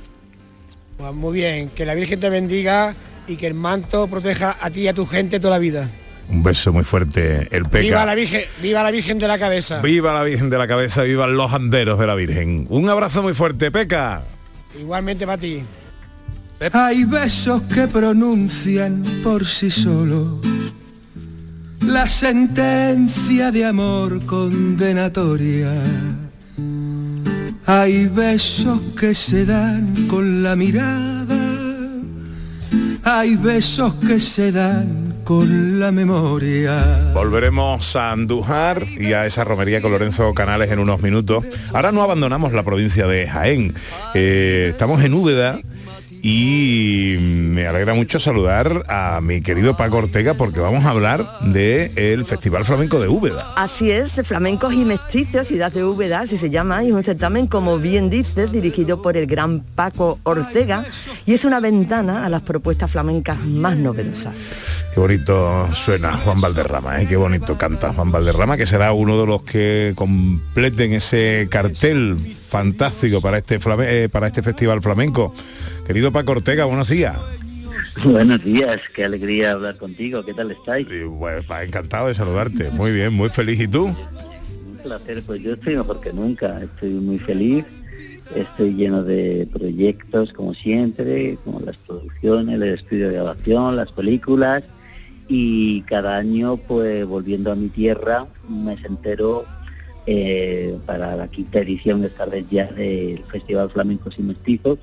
Pues 0.99 1.15
muy 1.15 1.35
bien, 1.35 1.71
que 1.71 1.87
la 1.87 1.95
Virgen 1.95 2.21
te 2.21 2.29
bendiga 2.29 2.95
y 3.27 3.37
que 3.37 3.47
el 3.47 3.55
manto 3.55 4.07
proteja 4.09 4.57
a 4.61 4.71
ti 4.71 4.81
y 4.81 4.89
a 4.89 4.95
tu 4.95 5.07
gente 5.07 5.39
toda 5.41 5.53
la 5.55 5.59
vida. 5.59 5.89
Un 6.31 6.45
beso 6.45 6.73
muy 6.73 6.85
fuerte, 6.85 7.49
el 7.51 7.65
peca. 7.65 7.83
Viva 7.83 8.07
la 8.07 8.15
Virgen, 8.15 8.43
viva 8.63 8.83
la 8.83 8.91
Virgen 8.93 9.19
de 9.19 9.27
la 9.27 9.39
cabeza. 9.39 9.81
Viva 9.81 10.15
la 10.15 10.23
Virgen 10.23 10.49
de 10.49 10.59
la 10.59 10.69
Cabeza, 10.69 11.03
vivan 11.03 11.37
los 11.37 11.53
anderos 11.53 11.99
de 11.99 12.07
la 12.07 12.15
Virgen. 12.15 12.67
Un 12.71 12.89
abrazo 12.89 13.23
muy 13.23 13.35
fuerte, 13.35 13.71
Peca. 13.71 14.23
Igualmente 14.79 15.27
para 15.27 15.39
ti. 15.39 15.65
Hay 16.73 17.05
besos 17.05 17.63
que 17.63 17.89
pronuncian 17.89 19.03
por 19.25 19.45
sí 19.45 19.71
solos 19.71 20.39
la 21.81 22.07
sentencia 22.07 23.51
de 23.51 23.65
amor 23.65 24.25
condenatoria. 24.27 25.73
Hay 27.67 28.07
besos 28.07 28.81
que 28.99 29.15
se 29.15 29.45
dan 29.45 30.07
con 30.07 30.43
la 30.43 30.55
mirada, 30.55 31.39
hay 33.03 33.37
besos 33.37 33.95
que 33.95 34.21
se 34.21 34.53
dan 34.53 35.10
la 35.39 35.93
memoria. 35.93 37.13
Volveremos 37.15 37.95
a 37.95 38.11
Andújar 38.11 38.85
y 38.99 39.13
a 39.13 39.27
esa 39.27 39.45
romería 39.45 39.81
con 39.81 39.93
Lorenzo 39.93 40.35
Canales 40.35 40.73
en 40.73 40.81
unos 40.81 41.01
minutos. 41.01 41.45
Ahora 41.73 41.93
no 41.93 42.03
abandonamos 42.03 42.53
la 42.53 42.65
provincia 42.65 43.07
de 43.07 43.29
Jaén. 43.29 43.73
Eh, 44.15 44.71
estamos 44.71 45.05
en 45.05 45.15
Úbeda 45.15 45.61
y 46.23 47.17
me 47.19 47.67
alegra 47.67 47.95
mucho 47.95 48.21
saludar 48.21 48.85
a 48.89 49.21
mi 49.21 49.41
querido 49.41 49.77
Paco 49.77 49.99
Ortega 49.99 50.35
porque 50.35 50.61
vamos 50.61 50.85
a 50.85 50.91
hablar 50.91 51.27
del 51.41 52.25
Festival 52.25 52.65
Flamenco 52.65 53.01
de 53.01 53.09
Úbeda. 53.09 53.55
Así 53.57 53.91
es, 53.91 54.21
Flamencos 54.25 54.75
y 54.75 54.85
Mestizos, 54.85 55.47
Ciudad 55.47 55.73
de 55.73 55.85
Úbeda, 55.85 56.21
así 56.21 56.37
se 56.37 56.51
llama, 56.51 56.83
y 56.85 56.89
es 56.89 56.95
un 56.95 57.05
certamen, 57.05 57.47
como 57.47 57.79
bien 57.79 58.11
dices, 58.11 58.53
dirigido 58.53 59.03
por 59.03 59.17
el 59.17 59.27
gran 59.27 59.61
Paco 59.61 60.19
Ortega, 60.25 60.85
y 61.27 61.35
es 61.35 61.45
una 61.45 61.61
ventana 61.61 62.25
a 62.25 62.29
las 62.29 62.43
propuestas 62.43 62.91
flamencas 62.91 63.39
más 63.41 63.77
novedosas. 63.77 64.47
Qué 64.95 65.01
bonito 65.01 65.69
suena 65.75 66.13
Juan 66.13 66.41
Valderrama, 66.41 67.01
¿eh? 67.01 67.07
qué 67.07 67.17
bonito 67.17 67.57
canta 67.57 67.93
Juan 67.93 68.11
Valderrama, 68.11 68.57
que 68.57 68.67
será 68.67 68.93
uno 68.93 69.19
de 69.21 69.27
los 69.27 69.43
que 69.43 69.93
completen 69.95 70.93
ese 70.93 71.49
cartel 71.51 72.19
fantástico 72.51 73.21
para 73.21 73.39
este, 73.39 73.59
eh, 73.65 74.09
para 74.11 74.27
este 74.27 74.43
Festival 74.43 74.83
Flamenco. 74.83 75.33
Querido 75.87 76.11
Paco 76.11 76.33
Ortega, 76.33 76.65
buenos 76.65 76.89
días. 76.89 77.17
Buenos 78.05 78.43
días, 78.45 78.81
qué 78.95 79.05
alegría 79.05 79.53
hablar 79.53 79.77
contigo, 79.77 80.25
¿qué 80.25 80.35
tal 80.35 80.51
estáis? 80.51 80.87
Pues, 81.19 81.45
encantado 81.63 82.09
de 82.09 82.15
saludarte, 82.15 82.71
muy 82.71 82.93
bien, 82.93 83.13
muy 83.13 83.29
feliz. 83.29 83.61
¿Y 83.61 83.69
tú? 83.69 83.87
Un 83.87 84.79
placer, 84.83 85.23
pues 85.25 85.41
yo 85.41 85.55
estoy 85.55 85.77
mejor 85.77 86.01
que 86.01 86.13
nunca, 86.13 86.61
estoy 86.61 86.91
muy 86.91 87.19
feliz, 87.19 87.65
estoy 88.35 88.75
lleno 88.75 89.03
de 89.03 89.49
proyectos 89.53 90.33
como 90.33 90.53
siempre, 90.53 91.39
como 91.45 91.61
las 91.61 91.77
producciones, 91.77 92.57
el 92.57 92.63
estudio 92.63 93.09
de 93.09 93.15
grabación, 93.15 93.77
las 93.77 93.93
películas 93.93 94.65
y 95.29 95.83
cada 95.83 96.17
año 96.17 96.57
pues 96.57 97.07
volviendo 97.07 97.53
a 97.53 97.55
mi 97.55 97.69
tierra 97.69 98.27
un 98.49 98.65
mes 98.65 98.85
entero 98.85 99.47
eh, 100.13 100.77
para 100.87 101.15
la 101.15 101.29
quinta 101.29 101.61
edición 101.61 102.05
esta 102.05 102.27
vez 102.27 102.45
ya 102.51 102.67
del 102.67 103.23
Festival 103.31 103.71
Flamencos 103.71 104.17
y 104.19 104.23
Mestizos, 104.23 104.79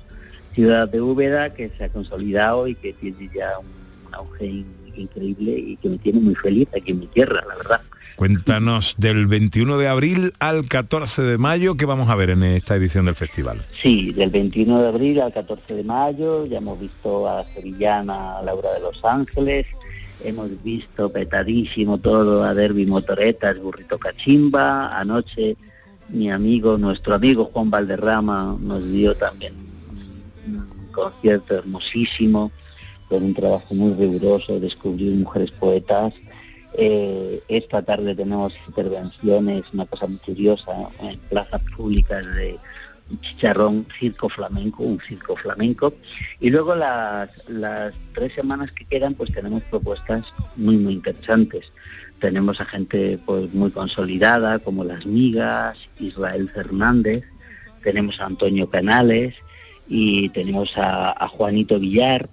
Ciudad 0.54 0.88
de 0.88 1.02
Úbeda 1.02 1.52
que 1.52 1.68
se 1.76 1.84
ha 1.84 1.88
consolidado 1.90 2.66
y 2.66 2.74
que 2.74 2.94
tiene 2.94 3.28
ya 3.34 3.58
un, 3.58 4.14
auge 4.14 4.46
in- 4.46 4.66
increíble 4.96 5.52
y 5.52 5.76
que 5.76 5.90
me 5.90 5.98
tiene 5.98 6.18
muy 6.20 6.34
feliz 6.34 6.66
aquí 6.74 6.92
en 6.92 7.00
mi 7.00 7.06
tierra, 7.08 7.42
la 7.46 7.54
verdad. 7.56 7.80
Cuéntanos 8.16 8.94
del 8.98 9.26
21 9.28 9.76
de 9.78 9.86
abril 9.86 10.32
al 10.40 10.66
14 10.66 11.22
de 11.22 11.38
mayo, 11.38 11.76
¿qué 11.76 11.84
vamos 11.84 12.08
a 12.10 12.16
ver 12.16 12.30
en 12.30 12.42
esta 12.42 12.74
edición 12.74 13.04
del 13.04 13.14
festival? 13.14 13.60
Sí, 13.80 14.10
del 14.12 14.30
21 14.30 14.80
de 14.82 14.88
abril 14.88 15.20
al 15.20 15.32
14 15.32 15.74
de 15.74 15.84
mayo 15.84 16.44
ya 16.46 16.58
hemos 16.58 16.80
visto 16.80 17.28
a 17.28 17.44
Sevillana 17.54 18.42
Laura 18.42 18.72
de 18.72 18.80
Los 18.80 19.04
Ángeles, 19.04 19.66
hemos 20.24 20.62
visto 20.62 21.10
petadísimo 21.10 21.98
todo 21.98 22.44
a 22.44 22.54
Derby 22.54 22.86
Motoretas, 22.86 23.58
Burrito 23.58 23.98
Cachimba, 23.98 24.98
anoche 24.98 25.56
mi 26.08 26.30
amigo, 26.30 26.78
nuestro 26.78 27.14
amigo 27.14 27.46
Juan 27.46 27.70
Valderrama 27.70 28.56
nos 28.60 28.90
dio 28.90 29.14
también 29.14 29.54
un 30.46 30.92
concierto 30.92 31.54
hermosísimo, 31.54 32.50
con 33.08 33.22
un 33.22 33.34
trabajo 33.34 33.74
muy 33.74 33.92
riguroso, 33.94 34.60
descubrir 34.60 35.12
mujeres 35.14 35.50
poetas. 35.50 36.14
Eh, 36.74 37.42
esta 37.48 37.82
tarde 37.82 38.14
tenemos 38.14 38.54
intervenciones, 38.66 39.64
una 39.72 39.86
cosa 39.86 40.06
muy 40.06 40.18
curiosa, 40.18 40.72
en 41.00 41.18
plazas 41.20 41.62
públicas 41.76 42.24
de 42.34 42.58
Chicharrón, 43.20 43.86
circo 43.98 44.28
flamenco, 44.28 44.82
un 44.82 45.00
circo 45.00 45.36
flamenco. 45.36 45.94
Y 46.40 46.50
luego 46.50 46.74
las, 46.74 47.48
las 47.48 47.94
tres 48.14 48.34
semanas 48.34 48.72
que 48.72 48.84
quedan, 48.84 49.14
pues 49.14 49.32
tenemos 49.32 49.62
propuestas 49.64 50.24
muy, 50.56 50.76
muy 50.76 50.94
interesantes. 50.94 51.72
Tenemos 52.20 52.60
a 52.60 52.64
gente 52.64 53.18
pues 53.24 53.52
muy 53.54 53.70
consolidada, 53.70 54.58
como 54.58 54.84
Las 54.84 55.06
Migas, 55.06 55.78
Israel 56.00 56.50
Fernández, 56.50 57.24
tenemos 57.82 58.20
a 58.20 58.26
Antonio 58.26 58.68
Canales 58.68 59.34
y 59.88 60.28
tenemos 60.30 60.72
a, 60.76 61.26
Juanito 61.28 61.78
Villar, 61.78 62.28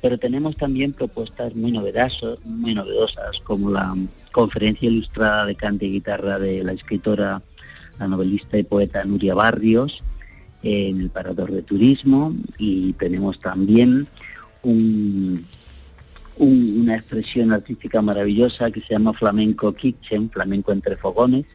pero 0.00 0.18
tenemos 0.18 0.56
también 0.56 0.92
propuestas 0.92 1.54
muy 1.54 1.72
novedosas, 1.72 2.38
muy 2.44 2.74
novedosas, 2.74 3.38
como 3.44 3.70
la 3.70 3.94
conferencia 4.32 4.88
ilustrada 4.88 5.46
de 5.46 5.54
cante 5.54 5.86
y 5.86 5.92
guitarra 5.92 6.38
de 6.38 6.64
la 6.64 6.72
escritora, 6.72 7.42
la 7.98 8.08
novelista 8.08 8.58
y 8.58 8.62
poeta 8.64 9.04
Nuria 9.04 9.34
Barrios, 9.34 10.02
en 10.62 11.00
el 11.00 11.10
Parador 11.10 11.52
de 11.52 11.62
Turismo, 11.62 12.34
y 12.58 12.92
tenemos 12.94 13.38
también 13.40 14.06
un- 14.62 15.44
un- 16.36 16.80
una 16.82 16.96
expresión 16.96 17.52
artística 17.52 18.00
maravillosa 18.02 18.70
que 18.70 18.80
se 18.80 18.94
llama 18.94 19.12
Flamenco 19.12 19.72
Kitchen, 19.74 20.30
Flamenco 20.30 20.72
entre 20.72 20.96
fogones, 20.96 21.46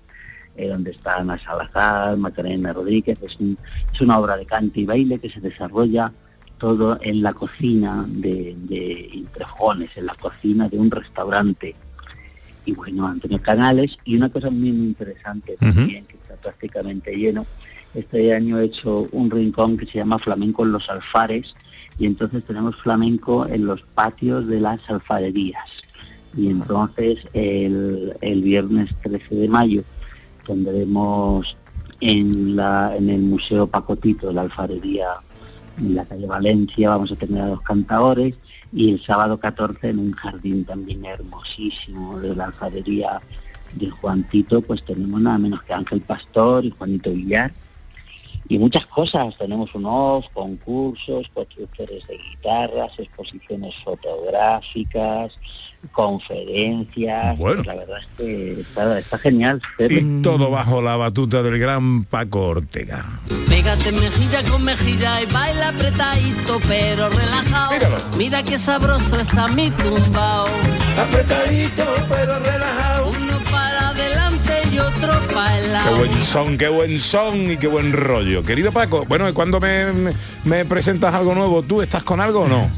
eh, 0.56 0.68
donde 0.68 0.92
está 0.92 1.18
Ana 1.18 1.38
Salazar, 1.40 2.16
Macarena 2.18 2.74
Rodríguez, 2.74 3.18
es, 3.22 3.40
un- 3.40 3.58
es 3.94 4.02
una 4.02 4.20
obra 4.20 4.38
de 4.38 4.46
cante 4.46 4.82
y 4.82 4.86
baile 4.86 5.20
que 5.20 5.30
se 5.30 5.40
desarrolla 5.40 6.12
todo 6.58 6.98
en 7.02 7.22
la 7.22 7.34
cocina 7.34 8.06
de, 8.08 8.56
de 8.70 9.10
entre 9.14 9.46
fogones, 9.46 9.98
en 9.98 10.06
la 10.06 10.16
cocina 10.16 10.70
de 10.70 10.78
un 10.78 10.90
restaurante. 10.92 11.76
Y 12.66 12.72
bueno, 12.74 13.06
Antonio 13.08 13.42
Canales, 13.42 13.98
y 14.06 14.16
una 14.16 14.30
cosa 14.30 14.50
muy, 14.50 14.72
muy 14.72 14.88
interesante 14.88 15.58
también, 15.60 16.06
que 16.06 16.16
prácticamente 16.44 17.16
lleno, 17.16 17.46
este 17.96 18.34
año 18.34 18.60
he 18.60 18.66
hecho 18.66 19.08
un 19.12 19.32
rincón 19.32 19.78
que 19.78 19.86
se 19.86 20.00
llama 20.00 20.20
Flamenco 20.20 20.64
en 20.64 20.72
los 20.72 20.90
Alfares, 20.90 21.56
y 22.00 22.06
entonces 22.06 22.44
tenemos 22.44 22.76
flamenco 22.78 23.48
en 23.48 23.66
los 23.66 23.82
patios 23.82 24.48
de 24.48 24.60
las 24.60 24.80
alfarerías. 24.90 25.70
Y 26.36 26.48
entonces 26.48 27.20
el, 27.34 28.14
el 28.22 28.42
viernes 28.42 28.90
13 29.04 29.36
de 29.36 29.48
mayo 29.48 29.84
tendremos 30.46 31.56
en, 32.02 32.56
la, 32.56 32.96
en 32.98 33.10
el 33.10 33.22
Museo 33.22 33.68
Pacotito 33.68 34.28
de 34.28 34.34
la 34.34 34.42
Alfarería 34.42 35.08
en 35.78 35.96
la 35.96 36.06
calle 36.06 36.28
Valencia, 36.28 36.90
vamos 36.90 37.12
a 37.12 37.16
tener 37.16 37.42
a 37.42 37.48
los 37.48 37.62
cantadores 37.62 38.36
y 38.72 38.92
el 38.92 39.02
sábado 39.02 39.40
14 39.40 39.90
en 39.90 40.00
un 40.00 40.12
jardín 40.12 40.66
también 40.66 41.06
hermosísimo 41.06 42.20
de 42.20 42.36
la 42.36 42.46
alfarería 42.46 43.22
de 43.76 43.90
Juantito, 43.90 44.62
pues 44.62 44.84
tenemos 44.84 45.22
nada 45.22 45.38
menos 45.38 45.64
que 45.64 45.74
Ángel 45.74 46.02
Pastor 46.02 46.66
y 46.66 46.72
Juanito 46.72 47.12
Villar 47.12 47.52
y 48.50 48.60
muchas 48.60 48.86
cosas. 48.86 49.36
Tenemos 49.38 49.74
unos 49.74 50.30
concursos, 50.30 51.28
constructores 51.34 52.06
de 52.08 52.18
guitarras, 52.18 52.92
exposiciones 52.98 53.76
fotográficas, 53.84 55.32
conferencias. 55.92 57.38
Bueno. 57.38 57.64
Pues 57.64 57.68
la 57.68 57.76
verdad 57.76 57.98
es 58.00 58.08
que 58.18 58.62
está, 58.62 59.00
está 59.00 59.18
genial. 59.18 59.62
Pepe. 59.78 59.96
Y 59.96 60.22
todo 60.22 60.50
bajo 60.50 60.82
la 60.82 60.98
batuta 60.98 61.42
del 61.42 61.58
gran 61.60 62.06
Paco 62.06 62.48
Ortega. 62.48 63.06
Pégate 63.48 63.92
mejilla 63.92 64.44
con 64.50 64.64
mejilla 64.64 65.22
y 65.22 65.26
baila 65.28 65.70
apretadito 65.70 66.60
pero 66.68 67.10
relajado. 67.10 67.72
Mira 68.18 68.44
qué 68.44 68.58
sabroso 68.58 69.20
está 69.20 69.48
mi 69.48 69.70
tumbao. 69.72 70.48
Apretadito 70.98 71.86
pero 72.10 72.40
relajado. 72.40 72.93
Qué 75.02 75.94
buen 75.98 76.14
son, 76.22 76.58
qué 76.58 76.68
buen 76.70 77.00
son 77.00 77.52
y 77.52 77.58
qué 77.58 77.68
buen 77.68 77.94
rollo. 77.94 78.44
Querido 78.44 78.72
Paco, 78.72 79.06
bueno, 79.08 79.28
¿y 79.28 79.34
cuando 79.34 79.60
me, 79.60 79.92
me- 79.92 80.14
me 80.46 80.66
presentas 80.66 81.14
algo 81.16 81.34
nuevo? 81.34 81.62
¿Tú 81.64 81.82
estás 81.82 82.04
con 82.04 82.20
algo 82.22 82.42
o 82.42 82.48
no? 82.48 82.70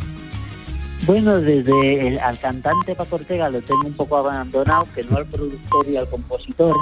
Bueno, 1.06 1.40
desde 1.40 2.08
el- 2.08 2.20
al 2.20 2.40
cantante 2.40 2.96
Paco 2.96 3.18
Ortega 3.18 3.50
lo 3.50 3.62
tengo 3.62 3.82
un 3.86 3.94
poco 3.94 4.18
abandonado, 4.18 4.88
que 4.96 5.04
no 5.04 5.18
al 5.18 5.26
productor 5.26 5.88
y 5.90 5.98
al 5.98 6.10
compositor, 6.10 6.76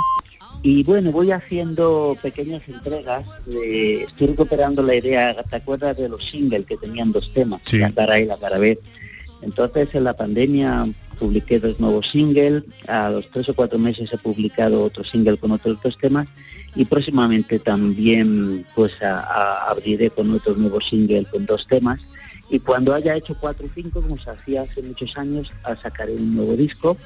Y 0.66 0.82
bueno, 0.86 1.12
voy 1.12 1.30
haciendo 1.32 2.16
pequeñas 2.22 2.62
entregas. 2.70 3.26
de- 3.46 4.04
estoy 4.04 4.28
recuperando 4.28 4.82
la 4.82 4.96
idea, 4.96 5.36
¿te 5.50 5.58
acuerdas 5.58 5.98
de 5.98 6.08
los 6.08 6.24
singles 6.30 6.66
que 6.66 6.78
tenían 6.78 7.12
dos 7.12 7.34
temas? 7.34 7.62
Sí. 7.66 7.80
La 7.80 7.92
cara 7.92 8.18
y 8.18 8.26
la 8.26 8.38
cara 8.38 8.58
B. 8.60 8.80
Entonces 9.44 9.90
en 9.94 10.06
la 10.06 10.16
pandemia 10.16 10.88
publiqué 11.20 11.60
dos 11.60 11.80
nuevos 11.80 12.10
singles, 12.10 12.64
a 12.88 13.10
los 13.10 13.30
tres 13.30 13.50
o 13.50 13.54
cuatro 13.54 13.78
meses 13.80 14.12
he 14.12 14.18
publicado 14.18 14.82
otro 14.84 15.04
single 15.04 15.38
con 15.38 15.52
otros 15.52 15.78
dos 15.84 15.98
temas. 15.98 16.28
Y 16.76 16.86
próximamente 16.86 17.60
también 17.60 18.66
pues 18.76 18.94
abriré 19.02 20.10
con 20.10 20.32
otro 20.32 20.56
nuevo 20.56 20.82
single 20.82 21.26
con 21.26 21.46
dos 21.46 21.68
temas. 21.68 22.00
Y 22.50 22.60
cuando 22.60 22.94
haya 22.94 23.16
hecho 23.16 23.36
cuatro 23.40 23.68
o 23.68 23.70
cinco, 23.74 24.02
como 24.02 24.18
se 24.18 24.30
hacía 24.30 24.64
hace 24.64 24.82
muchos 24.82 25.18
años, 25.18 25.52
a 25.64 25.76
sacaré 25.76 26.14
un 26.14 26.36
nuevo 26.36 26.56
disco 26.56 26.98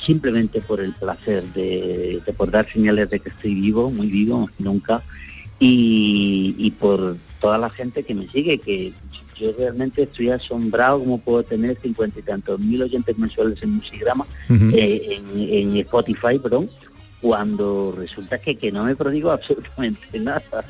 simplemente 0.00 0.60
por 0.60 0.80
el 0.80 0.92
placer 0.94 1.42
de, 1.54 2.22
por 2.36 2.50
dar 2.50 2.70
señales 2.70 3.10
de 3.10 3.20
que 3.20 3.28
estoy 3.28 3.54
vivo, 3.54 3.90
muy 3.90 4.06
vivo, 4.06 4.48
nunca, 4.58 5.02
y, 5.58 6.54
y 6.56 6.70
por 6.70 7.16
toda 7.40 7.58
la 7.58 7.70
gente 7.70 8.04
que 8.04 8.14
me 8.14 8.28
sigue, 8.28 8.58
que 8.58 8.92
yo 9.38 9.52
realmente 9.56 10.02
estoy 10.02 10.30
asombrado 10.30 10.98
como 11.00 11.18
puedo 11.18 11.42
tener 11.42 11.78
cincuenta 11.80 12.18
y 12.18 12.22
tantos 12.22 12.60
mil 12.60 12.82
oyentes 12.82 13.16
mensuales 13.18 13.62
en 13.62 13.76
Musigrama, 13.76 14.26
eh, 14.50 15.20
en, 15.20 15.40
en 15.40 15.76
Spotify, 15.78 16.38
perdón, 16.42 16.68
cuando 17.20 17.94
resulta 17.96 18.38
que, 18.38 18.56
que 18.56 18.70
no 18.70 18.84
me 18.84 18.96
prodigo 18.96 19.30
absolutamente 19.32 20.18
nada, 20.18 20.64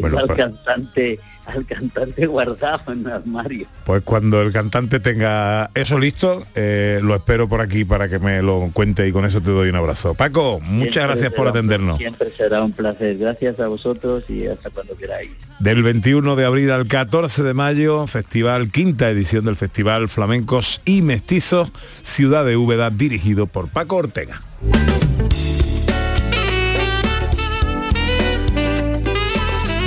Bueno, 0.00 0.18
al 0.18 0.34
cantante, 0.34 1.18
al 1.46 1.66
cantante 1.66 2.26
guardado 2.26 2.92
en 2.92 3.00
un 3.00 3.08
armario. 3.08 3.66
Pues 3.84 4.02
cuando 4.02 4.42
el 4.42 4.52
cantante 4.52 5.00
tenga 5.00 5.70
eso 5.74 5.98
listo, 5.98 6.44
eh, 6.54 7.00
lo 7.02 7.14
espero 7.14 7.48
por 7.48 7.60
aquí 7.60 7.84
para 7.84 8.08
que 8.08 8.18
me 8.18 8.42
lo 8.42 8.70
cuente 8.72 9.06
y 9.06 9.12
con 9.12 9.24
eso 9.24 9.40
te 9.40 9.50
doy 9.50 9.68
un 9.68 9.76
abrazo. 9.76 10.14
Paco, 10.14 10.60
muchas 10.60 10.92
Siempre 10.92 11.02
gracias 11.02 11.32
por 11.32 11.48
atendernos. 11.48 11.98
Siempre 11.98 12.32
será 12.36 12.62
un 12.62 12.72
placer. 12.72 13.18
Gracias 13.18 13.58
a 13.60 13.68
vosotros 13.68 14.24
y 14.28 14.46
hasta 14.46 14.70
cuando 14.70 14.96
queráis. 14.96 15.30
Del 15.58 15.82
21 15.82 16.36
de 16.36 16.44
abril 16.44 16.70
al 16.70 16.86
14 16.86 17.42
de 17.42 17.54
mayo, 17.54 18.06
festival, 18.06 18.70
quinta 18.70 19.10
edición 19.10 19.44
del 19.44 19.56
Festival 19.56 20.08
Flamencos 20.08 20.80
y 20.84 21.02
Mestizos, 21.02 21.70
Ciudad 22.02 22.44
de 22.44 22.56
Úbeda, 22.56 22.90
dirigido 22.90 23.46
por 23.46 23.68
Paco 23.68 23.96
Ortega. 23.96 24.42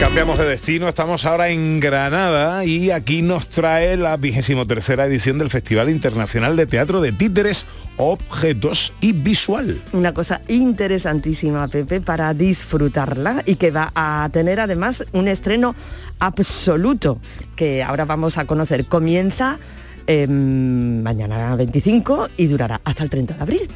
Cambiamos 0.03 0.37
de 0.37 0.45
destino, 0.45 0.89
estamos 0.89 1.23
ahora 1.23 1.47
en 1.47 1.79
Granada 1.79 2.65
y 2.65 2.91
aquí 2.91 3.21
nos 3.21 3.47
trae 3.47 3.95
la 3.95 4.17
vigésimo 4.17 4.67
tercera 4.67 5.05
edición 5.05 5.39
del 5.39 5.49
Festival 5.49 5.89
Internacional 5.89 6.57
de 6.57 6.65
Teatro 6.65 6.99
de 6.99 7.13
Títeres, 7.13 7.65
Objetos 7.95 8.91
y 8.99 9.13
Visual. 9.13 9.81
Una 9.93 10.13
cosa 10.13 10.41
interesantísima, 10.49 11.69
Pepe, 11.69 12.01
para 12.01 12.33
disfrutarla 12.33 13.43
y 13.45 13.55
que 13.55 13.71
va 13.71 13.93
a 13.95 14.29
tener 14.33 14.59
además 14.59 15.05
un 15.13 15.29
estreno 15.29 15.73
absoluto 16.19 17.19
que 17.55 17.81
ahora 17.81 18.03
vamos 18.03 18.37
a 18.37 18.43
conocer. 18.43 18.87
Comienza 18.87 19.57
eh, 20.05 20.27
mañana 20.27 21.55
25 21.55 22.27
y 22.35 22.47
durará 22.47 22.81
hasta 22.83 23.03
el 23.05 23.09
30 23.09 23.35
de 23.35 23.41
abril. 23.41 23.69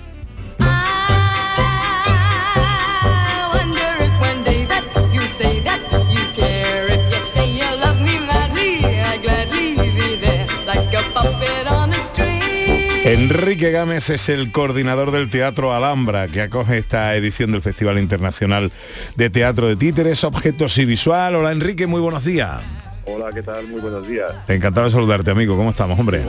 Enrique 13.08 13.72
Gámez 13.72 14.10
es 14.10 14.28
el 14.28 14.52
coordinador 14.52 15.12
del 15.12 15.30
Teatro 15.30 15.74
Alhambra, 15.74 16.28
que 16.28 16.42
acoge 16.42 16.78
esta 16.78 17.16
edición 17.16 17.54
del 17.54 17.62
Festival 17.62 18.00
Internacional 18.00 18.70
de 19.16 19.30
Teatro 19.30 19.70
de 19.70 19.78
Títeres, 19.78 20.26
Objetos 20.26 20.78
y 20.78 20.84
Visual. 20.84 21.36
Hola 21.36 21.54
Enrique, 21.54 21.88
muy 21.88 22.02
buenos 22.02 22.26
días. 22.26 22.62
Hola, 23.06 23.30
¿qué 23.34 23.42
tal? 23.42 23.66
Muy 23.70 23.80
buenos 23.80 24.06
días. 24.06 24.34
Encantado 24.50 24.88
de 24.88 24.92
saludarte, 24.92 25.32
amigo. 25.32 25.56
¿Cómo 25.56 25.70
estamos, 25.70 25.98
hombre? 25.98 26.22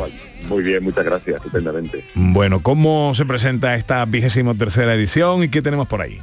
Muy 0.47 0.63
bien, 0.63 0.85
muchas 0.85 1.05
gracias, 1.05 1.39
estupendamente. 1.39 2.05
Bueno, 2.15 2.63
¿cómo 2.63 3.13
se 3.13 3.27
presenta 3.27 3.75
esta 3.75 4.05
vigésimo 4.05 4.55
tercera 4.55 4.95
edición 4.95 5.43
y 5.43 5.49
qué 5.49 5.61
tenemos 5.61 5.89
por 5.89 6.01
ahí? 6.01 6.21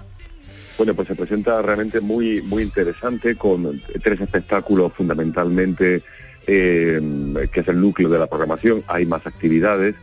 Bueno, 0.77 0.93
pues 0.93 1.09
se 1.09 1.15
presenta 1.15 1.61
realmente 1.63 1.99
muy, 1.99 2.41
muy 2.41 2.63
interesante 2.63 3.35
con 3.35 3.81
tres 4.01 4.21
espectáculos 4.21 4.93
fundamentalmente, 4.93 6.01
eh, 6.47 7.01
que 7.51 7.59
es 7.59 7.67
el 7.67 7.81
núcleo 7.81 8.07
de 8.07 8.19
la 8.19 8.27
programación. 8.27 8.83
Hay 8.87 9.05
más 9.05 9.27
actividades, 9.27 9.95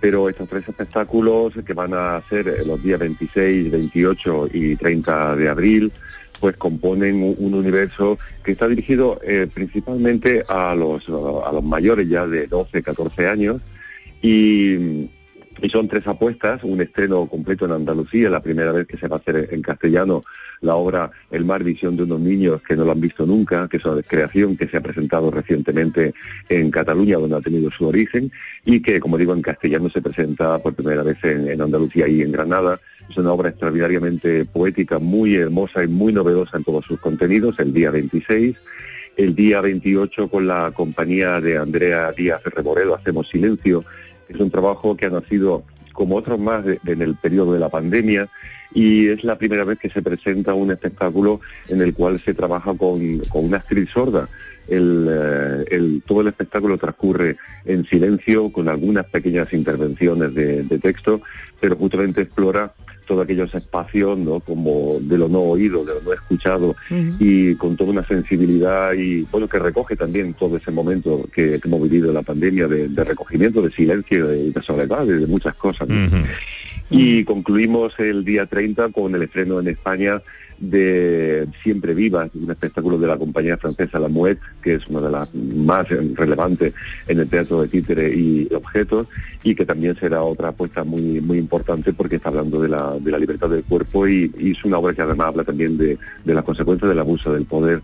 pero 0.00 0.28
estos 0.28 0.48
tres 0.48 0.68
espectáculos 0.68 1.52
que 1.64 1.74
van 1.74 1.92
a 1.94 2.22
ser 2.28 2.66
los 2.66 2.82
días 2.82 2.98
26, 2.98 3.70
28 3.70 4.48
y 4.52 4.76
30 4.76 5.36
de 5.36 5.48
abril, 5.48 5.92
pues 6.40 6.56
componen 6.56 7.22
un, 7.22 7.36
un 7.38 7.54
universo 7.54 8.18
que 8.42 8.52
está 8.52 8.66
dirigido 8.66 9.20
eh, 9.22 9.46
principalmente 9.52 10.42
a 10.48 10.74
los, 10.74 11.06
a 11.08 11.52
los 11.52 11.62
mayores 11.62 12.08
ya 12.08 12.26
de 12.26 12.46
12, 12.46 12.82
14 12.82 13.28
años. 13.28 13.60
Y, 14.22 15.08
y 15.60 15.68
son 15.68 15.88
tres 15.88 16.06
apuestas, 16.06 16.62
un 16.64 16.80
estreno 16.80 17.26
completo 17.26 17.64
en 17.66 17.72
Andalucía, 17.72 18.30
la 18.30 18.40
primera 18.40 18.72
vez 18.72 18.86
que 18.86 18.96
se 18.96 19.08
va 19.08 19.16
a 19.16 19.18
hacer 19.18 19.48
en 19.50 19.62
castellano 19.62 20.22
la 20.60 20.74
obra 20.74 21.10
El 21.30 21.44
mar 21.44 21.64
visión 21.64 21.96
de 21.96 22.02
unos 22.02 22.20
niños 22.20 22.60
que 22.62 22.76
no 22.76 22.84
lo 22.84 22.92
han 22.92 23.00
visto 23.00 23.26
nunca, 23.26 23.66
que 23.68 23.78
es 23.78 23.84
una 23.84 24.02
creación 24.02 24.56
que 24.56 24.68
se 24.68 24.76
ha 24.76 24.80
presentado 24.80 25.30
recientemente 25.30 26.14
en 26.48 26.70
Cataluña, 26.70 27.16
donde 27.16 27.36
ha 27.36 27.40
tenido 27.40 27.70
su 27.70 27.86
origen, 27.86 28.30
y 28.64 28.80
que, 28.80 29.00
como 29.00 29.16
digo, 29.16 29.32
en 29.32 29.42
castellano 29.42 29.88
se 29.90 30.02
presenta 30.02 30.58
por 30.58 30.74
primera 30.74 31.02
vez 31.02 31.16
en, 31.24 31.48
en 31.48 31.60
Andalucía 31.60 32.08
y 32.08 32.22
en 32.22 32.32
Granada. 32.32 32.78
Es 33.08 33.16
una 33.16 33.32
obra 33.32 33.48
extraordinariamente 33.48 34.44
poética, 34.44 34.98
muy 34.98 35.34
hermosa 35.34 35.82
y 35.82 35.88
muy 35.88 36.12
novedosa 36.12 36.58
en 36.58 36.64
todos 36.64 36.84
sus 36.84 37.00
contenidos, 37.00 37.58
el 37.58 37.72
día 37.72 37.90
26. 37.90 38.56
El 39.16 39.34
día 39.34 39.60
28 39.60 40.28
con 40.28 40.46
la 40.46 40.70
compañía 40.72 41.40
de 41.40 41.58
Andrea 41.58 42.12
Díaz 42.12 42.42
Reboredo, 42.44 42.94
Hacemos 42.94 43.28
Silencio, 43.28 43.84
es 44.32 44.40
un 44.40 44.50
trabajo 44.50 44.96
que 44.96 45.06
ha 45.06 45.10
nacido 45.10 45.64
como 45.92 46.16
otros 46.16 46.38
más 46.38 46.64
en 46.86 47.02
el 47.02 47.14
periodo 47.16 47.52
de 47.52 47.58
la 47.58 47.68
pandemia 47.68 48.28
y 48.72 49.08
es 49.08 49.24
la 49.24 49.36
primera 49.36 49.64
vez 49.64 49.78
que 49.78 49.90
se 49.90 50.00
presenta 50.00 50.54
un 50.54 50.70
espectáculo 50.70 51.40
en 51.68 51.80
el 51.80 51.92
cual 51.92 52.22
se 52.24 52.34
trabaja 52.34 52.74
con, 52.74 53.20
una 53.32 53.56
actriz 53.56 53.90
sorda. 53.90 54.28
Eh, 54.68 56.00
todo 56.06 56.20
el 56.20 56.28
espectáculo 56.28 56.78
transcurre 56.78 57.36
en 57.64 57.84
silencio 57.86 58.52
con 58.52 58.68
algunas 58.68 59.06
pequeñas 59.06 59.52
intervenciones 59.52 60.32
de 60.32 60.78
texto, 60.80 61.20
pero 61.60 61.74
justamente 61.76 62.22
explora 62.22 62.72
todos 63.10 63.24
aquellos 63.24 63.52
espacios 63.52 64.16
¿no? 64.16 64.38
como 64.38 64.98
de 65.00 65.18
lo 65.18 65.28
no 65.28 65.40
oído, 65.40 65.84
de 65.84 65.94
lo 65.94 66.00
no 66.00 66.12
escuchado 66.12 66.76
y 67.18 67.56
con 67.56 67.76
toda 67.76 67.90
una 67.90 68.06
sensibilidad 68.06 68.92
y 68.92 69.22
bueno 69.32 69.48
que 69.48 69.58
recoge 69.58 69.96
también 69.96 70.32
todo 70.34 70.56
ese 70.56 70.70
momento 70.70 71.28
que, 71.34 71.58
que 71.58 71.68
hemos 71.68 71.82
vivido 71.82 72.10
en 72.10 72.14
la 72.14 72.22
pandemia 72.22 72.68
de, 72.68 72.86
de 72.86 73.02
recogimiento, 73.02 73.62
de 73.62 73.72
silencio, 73.72 74.28
de, 74.28 74.52
de 74.52 74.62
soledad, 74.62 75.04
de, 75.04 75.18
de 75.18 75.26
muchas 75.26 75.56
cosas. 75.56 75.88
¿no? 75.88 75.96
Y 76.88 77.24
concluimos 77.24 77.98
el 77.98 78.24
día 78.24 78.46
30 78.46 78.90
con 78.90 79.12
el 79.12 79.22
estreno 79.22 79.58
en 79.58 79.66
España 79.66 80.22
de 80.60 81.48
Siempre 81.62 81.94
Viva, 81.94 82.28
un 82.34 82.50
espectáculo 82.50 82.98
de 82.98 83.06
la 83.06 83.16
compañía 83.16 83.56
francesa 83.56 83.98
La 83.98 84.08
Mouette, 84.08 84.40
que 84.62 84.74
es 84.74 84.86
una 84.88 85.00
de 85.00 85.10
las 85.10 85.34
más 85.34 85.88
relevantes 85.88 86.74
en 87.08 87.20
el 87.20 87.28
teatro 87.28 87.62
de 87.62 87.68
títere 87.68 88.14
y 88.14 88.48
objetos, 88.54 89.08
y 89.42 89.54
que 89.54 89.64
también 89.64 89.96
será 89.98 90.22
otra 90.22 90.48
apuesta 90.48 90.84
muy 90.84 91.20
muy 91.20 91.38
importante 91.38 91.92
porque 91.92 92.16
está 92.16 92.28
hablando 92.28 92.60
de 92.60 92.68
la, 92.68 92.98
de 92.98 93.10
la 93.10 93.18
libertad 93.18 93.48
del 93.48 93.64
cuerpo 93.64 94.06
y, 94.06 94.30
es 94.38 94.64
una 94.64 94.78
obra 94.78 94.94
que 94.94 95.02
además 95.02 95.28
habla 95.28 95.44
también 95.44 95.78
de, 95.78 95.98
de 96.24 96.34
las 96.34 96.44
consecuencias 96.44 96.88
del 96.88 96.98
abuso 96.98 97.32
del 97.32 97.46
poder. 97.46 97.80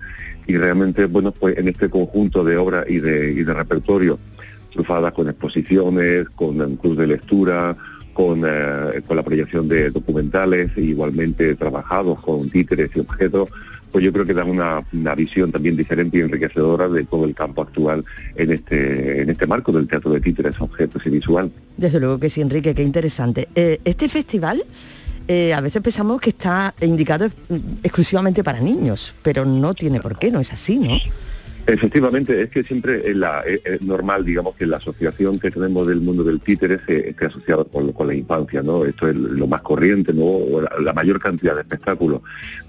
Y 0.47 0.57
realmente, 0.57 1.07
bueno, 1.07 1.33
pues 1.33 1.59
en 1.59 1.69
este 1.69 1.89
conjunto 1.89 2.45
de 2.45 2.57
obras 2.57 2.87
y 2.89 2.99
de, 2.99 3.33
y 3.33 3.43
de 3.43 3.55
repertorio, 3.55 4.19
trufadas 4.73 5.13
con 5.13 5.29
exposiciones, 5.29 6.29
con 6.31 6.77
club 6.77 6.97
de 6.97 7.07
lectura, 7.07 7.77
con, 8.17 8.43
eh, 8.47 9.03
con 9.07 9.15
la 9.15 9.23
proyección 9.23 9.69
de 9.69 9.91
documentales, 9.91 10.71
igualmente 10.79 11.55
trabajados 11.55 12.19
con 12.23 12.49
títeres 12.49 12.89
y 12.95 13.01
objetos, 13.01 13.51
pues 13.93 14.03
yo 14.03 14.11
creo 14.11 14.25
que 14.25 14.33
dan 14.33 14.49
una, 14.49 14.83
una 14.95 15.15
visión 15.15 15.53
también 15.53 15.77
diferente 15.77 16.17
y 16.17 16.23
enriquecedora 16.23 16.89
de 16.89 17.05
todo 17.05 17.27
el 17.27 17.35
campo 17.35 17.61
actual 17.61 18.07
en 18.35 18.53
este, 18.53 19.21
en 19.21 19.29
este 19.29 19.47
marco 19.47 19.71
del 19.71 19.87
teatro 19.87 20.11
de 20.13 20.21
títeres, 20.21 20.59
objetos 20.59 21.05
y 21.05 21.11
visual. 21.11 21.53
Desde 21.77 22.01
luego 22.01 22.19
que 22.19 22.31
sí, 22.31 22.41
Enrique, 22.41 22.75
qué 22.75 22.83
interesante. 22.83 23.49
Eh, 23.55 23.81
este 23.85 24.09
festival 24.09 24.65
eh, 25.29 25.53
a 25.53 25.61
veces 25.61 25.83
pensamos 25.83 26.19
que 26.19 26.31
está 26.31 26.75
indicado 26.81 27.29
mm, 27.29 27.57
exclusivamente 27.83 28.43
para 28.43 28.61
niños, 28.61 29.15
pero 29.23 29.45
no 29.45 29.75
tiene 29.75 30.01
por 30.01 30.19
qué, 30.19 30.31
no 30.31 30.41
es 30.41 30.55
así, 30.55 30.79
¿no? 30.79 30.97
Efectivamente, 31.67 32.41
es 32.43 32.49
que 32.51 32.63
siempre 32.63 33.03
es, 33.11 33.17
la- 33.17 33.41
es- 33.41 33.65
es 33.67 33.83
normal, 33.83 34.25
digamos, 34.25 34.55
que 34.55 34.67
la 34.67 34.77
asociación 34.77 35.41
que 35.41 35.51
tenemos 35.51 35.87
del 35.89 36.01
mundo 36.01 36.23
del 36.23 36.41
títere 36.41 36.79
se 36.87 37.11
esté 37.11 37.27
asociada 37.27 37.65
con, 37.65 37.93
con 37.93 38.07
la 38.07 38.15
infancia, 38.15 38.63
¿no? 38.63 38.85
Esto 38.85 39.09
es 39.09 39.17
lo 39.17 39.49
más 39.49 39.63
corriente, 39.63 40.13
¿no? 40.13 40.23
O 40.25 40.61
la, 40.63 40.71
la 40.81 40.93
mayor 40.93 41.19
cantidad 41.19 41.55
de 41.57 41.63
espectáculos. 41.63 42.21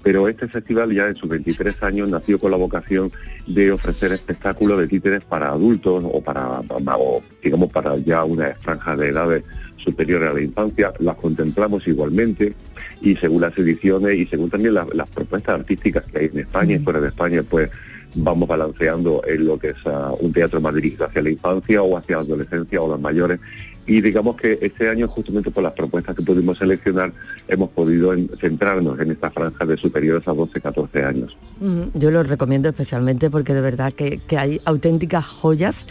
Pero 0.02 0.26
este 0.28 0.48
festival 0.48 0.92
ya 0.92 1.06
en 1.06 1.14
sus 1.14 1.28
23 1.28 1.80
años 1.84 2.08
nació 2.08 2.40
con 2.40 2.50
la 2.50 2.56
vocación 2.56 3.12
de 3.46 3.70
ofrecer 3.70 4.10
espectáculos 4.12 4.80
de 4.80 4.88
títeres 4.88 5.24
para 5.24 5.50
adultos 5.50 6.02
o 6.04 6.20
para, 6.20 6.60
o, 6.60 7.22
digamos, 7.42 7.70
para 7.70 7.96
ya 7.98 8.24
una 8.24 8.48
franja 8.62 8.96
de 8.96 9.08
edades 9.10 9.44
superiores 9.76 10.28
a 10.28 10.34
la 10.34 10.40
infancia. 10.40 10.92
Las 10.98 11.14
contemplamos 11.16 11.86
igualmente 11.86 12.52
y 13.00 13.14
según 13.14 13.42
las 13.42 13.56
ediciones 13.56 14.14
y 14.16 14.26
según 14.26 14.50
también 14.50 14.74
las, 14.74 14.92
las 14.92 15.08
propuestas 15.08 15.60
artísticas 15.60 16.02
que 16.10 16.18
hay 16.18 16.30
en 16.32 16.40
España 16.40 16.74
y 16.74 16.78
fuera 16.80 17.00
de 17.00 17.08
España, 17.08 17.44
pues 17.48 17.70
vamos 18.14 18.48
balanceando 18.48 19.22
en 19.26 19.46
lo 19.46 19.58
que 19.58 19.68
es 19.68 19.76
ah, 19.86 20.12
un 20.18 20.32
teatro 20.32 20.60
más 20.60 20.74
dirigido 20.74 21.06
hacia 21.06 21.22
la 21.22 21.30
infancia 21.30 21.82
o 21.82 21.96
hacia 21.96 22.16
la 22.16 22.22
adolescencia 22.22 22.80
o 22.80 22.90
las 22.90 23.00
mayores. 23.00 23.40
Y 23.88 24.00
digamos 24.02 24.36
que 24.36 24.58
este 24.62 24.88
año, 24.88 25.08
justamente 25.08 25.50
por 25.50 25.64
las 25.64 25.72
propuestas 25.72 26.14
que 26.14 26.22
pudimos 26.22 26.58
seleccionar, 26.58 27.12
hemos 27.48 27.70
podido 27.70 28.12
en- 28.12 28.28
centrarnos 28.40 29.00
en 29.00 29.10
esta 29.10 29.30
franja 29.30 29.64
de 29.64 29.76
superiores 29.76 30.28
a 30.28 30.32
12, 30.32 30.60
14 30.60 31.04
años. 31.04 31.36
Mm, 31.60 31.84
Yo 31.98 32.10
lo 32.12 32.22
recomiendo 32.22 32.68
especialmente 32.68 33.30
porque 33.30 33.54
de 33.54 33.60
verdad 33.62 33.92
que, 33.92 34.18
que 34.18 34.38
hay 34.38 34.60
auténticas 34.64 35.24
joyas 35.26 35.86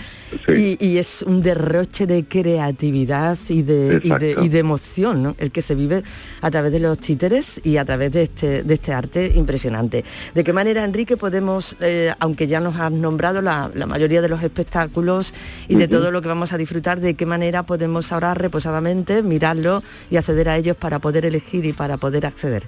y, 0.47 0.77
y 0.79 0.97
es 0.99 1.23
un 1.23 1.41
derroche 1.41 2.05
de 2.07 2.23
creatividad 2.25 3.37
y 3.49 3.63
de, 3.63 3.99
y 4.03 4.09
de, 4.09 4.15
Exacto. 4.31 4.43
y 4.45 4.49
de 4.49 4.59
emoción, 4.59 5.23
¿no? 5.23 5.35
el 5.39 5.51
que 5.51 5.61
se 5.63 5.73
vive 5.75 6.03
a 6.41 6.51
través 6.51 6.71
de 6.71 6.79
los 6.79 6.97
títeres 6.99 7.59
y 7.63 7.77
a 7.77 7.83
través 7.85 8.11
de 8.13 8.21
este, 8.23 8.63
de 8.63 8.73
este 8.75 8.93
arte 8.93 9.31
impresionante. 9.35 10.05
¿De 10.35 10.43
qué 10.43 10.53
manera, 10.53 10.83
Enrique, 10.85 11.17
podemos, 11.17 11.75
eh, 11.81 12.13
aunque 12.19 12.45
ya 12.47 12.59
nos 12.59 12.75
has 12.77 12.91
nombrado 12.91 13.41
la, 13.41 13.71
la 13.73 13.87
mayoría 13.87 14.21
de 14.21 14.29
los 14.29 14.43
espectáculos 14.43 15.33
y 15.67 15.75
de 15.75 15.87
todo 15.87 16.11
lo 16.11 16.21
que 16.21 16.27
vamos 16.27 16.53
a 16.53 16.57
disfrutar, 16.57 16.99
de 17.01 17.15
qué 17.15 17.25
manera 17.25 17.63
podemos 17.63 17.86
ahora 18.11 18.33
reposadamente 18.33 19.21
mirarlo 19.23 19.81
y 20.09 20.17
acceder 20.17 20.49
a 20.49 20.57
ellos 20.57 20.75
para 20.77 20.99
poder 20.99 21.25
elegir 21.25 21.65
y 21.65 21.73
para 21.73 21.97
poder 21.97 22.25
acceder? 22.25 22.63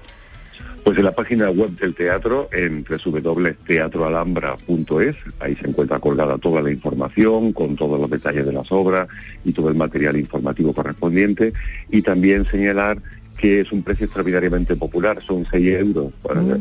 Pues 0.84 0.98
en 0.98 1.04
la 1.06 1.12
página 1.12 1.50
web 1.52 1.72
del 1.72 1.94
teatro, 1.94 2.50
en 2.54 2.84
www.teatroalhambra.es, 2.84 5.16
ahí 5.40 5.56
se 5.56 5.68
encuentra 5.68 6.00
colgada 6.00 6.38
toda 6.38 6.62
la 6.62 6.72
información 6.72 7.54
con 7.54 7.76
todos 7.76 8.00
los 8.00 8.10
detalles 8.10 8.46
de 8.46 8.54
las 8.54 8.72
obras 8.72 9.08
y 9.44 9.52
todo 9.52 9.70
el 9.70 9.76
material 9.76 10.18
informativo 10.18 10.74
correspondiente. 10.74 11.54
Y 11.92 12.02
también 12.02 12.46
señalar 12.46 12.98
que 13.38 13.62
es 13.62 13.72
un 13.72 13.84
precio 13.84 14.06
extraordinariamente 14.06 14.76
popular, 14.76 15.22
son 15.26 15.46
6 15.50 15.80
euros 15.80 16.12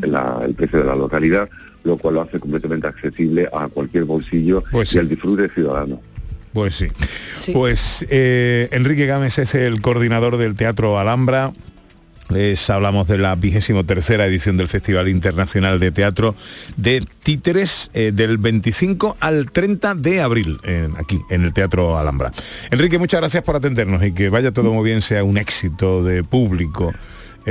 la- 0.07 0.41
el 0.45 0.53
precio 0.53 0.79
de 0.79 0.85
la 0.85 0.95
localidad, 0.95 1.49
lo 1.83 1.97
cual 1.97 2.13
lo 2.15 2.21
hace 2.21 2.39
completamente 2.39 2.87
accesible 2.87 3.49
a 3.51 3.67
cualquier 3.67 4.05
bolsillo 4.05 4.63
y 4.93 4.97
al 4.97 5.09
disfrute 5.09 5.49
ciudadano. 5.49 5.99
Pues 6.53 6.75
sí. 6.75 6.87
Pues 7.53 8.05
eh, 8.09 8.69
Enrique 8.71 9.05
Gámez 9.05 9.37
es 9.39 9.55
el 9.55 9.81
coordinador 9.81 10.37
del 10.37 10.55
Teatro 10.55 10.99
Alhambra. 10.99 11.51
Les 12.29 12.69
hablamos 12.69 13.07
de 13.07 13.17
la 13.17 13.33
vigésimo 13.33 13.85
tercera 13.85 14.27
edición 14.27 14.55
del 14.55 14.67
Festival 14.67 15.07
Internacional 15.07 15.79
de 15.79 15.91
Teatro 15.91 16.35
de 16.77 17.03
Títeres 17.23 17.89
eh, 17.95 18.11
del 18.13 18.37
25 18.37 19.17
al 19.19 19.51
30 19.51 19.95
de 19.95 20.21
abril 20.21 20.59
aquí 20.97 21.19
en 21.31 21.43
el 21.43 21.53
Teatro 21.53 21.97
Alhambra. 21.97 22.31
Enrique, 22.69 22.99
muchas 22.99 23.21
gracias 23.21 23.43
por 23.43 23.55
atendernos 23.55 24.03
y 24.03 24.11
que 24.11 24.29
vaya 24.29 24.51
todo 24.51 24.71
muy 24.71 24.83
bien, 24.83 25.01
sea 25.01 25.23
un 25.23 25.39
éxito 25.39 26.03
de 26.03 26.23
público. 26.23 26.93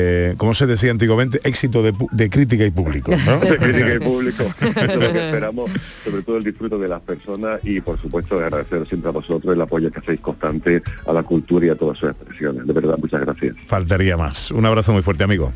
Eh, 0.00 0.34
como 0.36 0.54
se 0.54 0.68
decía 0.68 0.92
antiguamente, 0.92 1.40
éxito 1.42 1.82
de, 1.82 2.30
crítica 2.30 2.64
y 2.64 2.70
público. 2.70 3.10
¿no? 3.26 3.40
de 3.40 3.58
crítica 3.58 3.94
y 3.94 3.98
público. 3.98 4.44
Eso 4.60 4.80
es 4.80 4.94
lo 4.94 5.12
que 5.12 5.26
esperamos, 5.26 5.70
sobre 6.04 6.22
todo 6.22 6.36
el 6.36 6.44
disfrute 6.44 6.78
de 6.78 6.86
las 6.86 7.00
personas 7.00 7.58
y 7.64 7.80
por 7.80 8.00
supuesto 8.00 8.38
agradecer 8.38 8.86
siempre 8.86 9.08
a 9.08 9.12
vosotros 9.12 9.52
el 9.52 9.60
apoyo 9.60 9.90
que 9.90 9.98
hacéis 9.98 10.20
constante 10.20 10.82
a 11.04 11.12
la 11.12 11.24
cultura 11.24 11.66
y 11.66 11.70
a 11.70 11.74
todas 11.74 11.98
sus 11.98 12.10
expresiones. 12.10 12.64
De 12.64 12.72
verdad, 12.72 12.96
muchas 12.96 13.22
gracias. 13.22 13.56
Faltaría 13.66 14.16
más. 14.16 14.52
Un 14.52 14.64
abrazo 14.66 14.92
muy 14.92 15.02
fuerte, 15.02 15.24
amigo. 15.24 15.52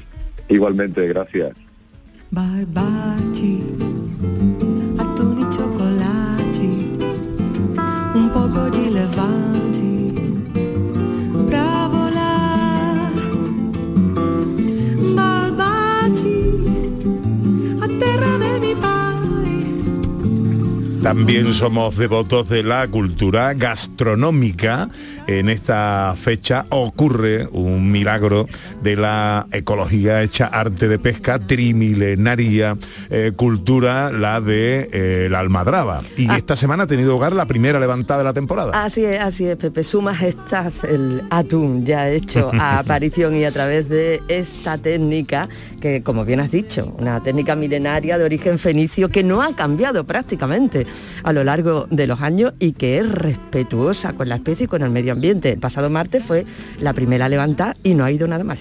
Igualmente, 0.49 1.07
gracias. 1.07 1.53
Un 8.15 8.31
poco 8.35 8.71
di 8.71 8.82
También 21.03 21.53
somos 21.53 21.97
devotos 21.97 22.49
de 22.49 22.63
la 22.63 22.87
cultura 22.87 23.55
gastronómica. 23.55 24.89
En 25.27 25.49
esta 25.49 26.15
fecha 26.17 26.67
ocurre 26.71 27.47
un 27.53 27.91
milagro 27.91 28.47
de 28.83 28.97
la 28.97 29.47
ecología 29.53 30.23
hecha 30.23 30.47
arte 30.47 30.89
de 30.89 30.99
pesca 30.99 31.39
trimilenaria 31.39 32.77
eh, 33.09 33.33
cultura, 33.37 34.11
la 34.11 34.41
de 34.41 34.89
eh, 34.93 35.29
la 35.31 35.41
almadraba. 35.41 36.03
Y 36.17 36.31
esta 36.31 36.57
semana 36.57 36.85
ha 36.85 36.87
tenido 36.87 37.13
lugar 37.13 37.33
la 37.33 37.47
primera 37.47 37.79
levantada 37.79 38.19
de 38.19 38.25
la 38.25 38.33
temporada. 38.33 38.83
Así 38.83 39.05
es, 39.05 39.21
así 39.21 39.47
es, 39.47 39.57
Pepe. 39.57 39.85
Sumas 39.85 40.23
estas, 40.23 40.85
el 40.85 41.23
atún 41.31 41.87
ya 41.87 42.11
hecho 42.11 42.51
a 42.59 42.79
aparición 42.81 43.37
y 43.37 43.45
a 43.45 43.53
través 43.53 43.89
de 43.89 44.23
esta 44.29 44.77
técnica, 44.79 45.49
que 45.81 46.03
como 46.03 46.25
bien 46.25 46.41
has 46.41 46.51
dicho, 46.51 46.95
una 46.99 47.23
técnica 47.23 47.57
milenaria 47.57 48.19
de 48.19 48.25
origen 48.25 48.59
fenicio 48.59 49.09
que 49.09 49.23
no 49.23 49.43
ha 49.43 49.55
cambiado 49.55 50.05
prácticamente 50.05 50.87
a 51.23 51.33
lo 51.33 51.45
largo 51.45 51.87
de 51.91 52.07
los 52.07 52.21
años 52.21 52.53
y 52.59 52.73
que 52.73 52.99
es 52.99 53.11
respetuosa 53.11 54.13
con 54.13 54.29
la 54.29 54.37
especie 54.37 54.65
y 54.65 54.69
con 54.69 54.83
el 54.83 54.91
medio 54.91 55.13
ambiente. 55.13 55.22
El 55.23 55.59
pasado 55.59 55.89
martes 55.89 56.25
fue 56.25 56.45
la 56.81 56.93
primera 56.93 57.29
levantada 57.29 57.77
y 57.83 57.95
no 57.95 58.05
ha 58.05 58.11
ido 58.11 58.27
nada 58.27 58.43
mal. 58.43 58.59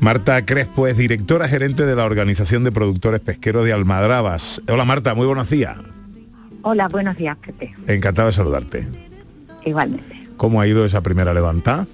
Marta 0.00 0.44
Crespo 0.46 0.86
es 0.86 0.96
directora 0.96 1.48
gerente 1.48 1.84
de 1.84 1.94
la 1.94 2.04
Organización 2.04 2.64
de 2.64 2.72
Productores 2.72 3.20
Pesqueros 3.20 3.64
de 3.64 3.72
Almadrabas. 3.72 4.62
Hola 4.68 4.84
Marta, 4.84 5.14
muy 5.14 5.26
buenos 5.26 5.50
días. 5.50 5.76
Hola, 6.62 6.88
buenos 6.88 7.16
días, 7.16 7.36
Pepe. 7.36 7.74
Encantado 7.86 8.26
de 8.26 8.32
saludarte. 8.32 8.86
Igualmente. 9.64 10.24
¿Cómo 10.36 10.60
ha 10.60 10.66
ido 10.66 10.84
esa 10.84 11.02
primera 11.02 11.34
levantada? 11.34 11.86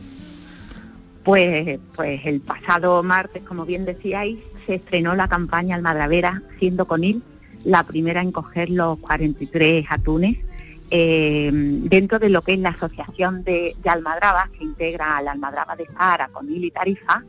Pues, 1.25 1.79
pues 1.97 2.21
el 2.25 2.41
pasado 2.41 3.03
martes, 3.03 3.43
como 3.45 3.65
bien 3.65 3.85
decíais, 3.85 4.39
se 4.67 4.77
estrenó 4.77 5.15
la 5.15 5.29
campaña 5.29 5.75
Almadravera, 5.75 6.43
siendo 6.59 6.87
Conil 6.87 7.23
la 7.65 7.83
primera 7.83 8.21
en 8.21 8.31
coger 8.31 8.71
los 8.71 8.99
43 8.99 9.87
atunes 9.89 10.37
eh, 10.97 11.51
dentro 11.53 12.21
de 12.21 12.29
lo 12.29 12.43
que 12.43 12.53
es 12.53 12.61
la 12.61 12.69
Asociación 12.69 13.43
de, 13.43 13.75
de 13.83 13.91
Almadrabas, 13.91 14.49
que 14.51 14.63
integra 14.63 15.17
a 15.17 15.23
la 15.23 15.33
Almadraba 15.33 15.75
de 15.75 15.87
Sahara, 15.87 16.29
Conil 16.29 16.65
y 16.65 16.71
Tarifa. 16.71 17.25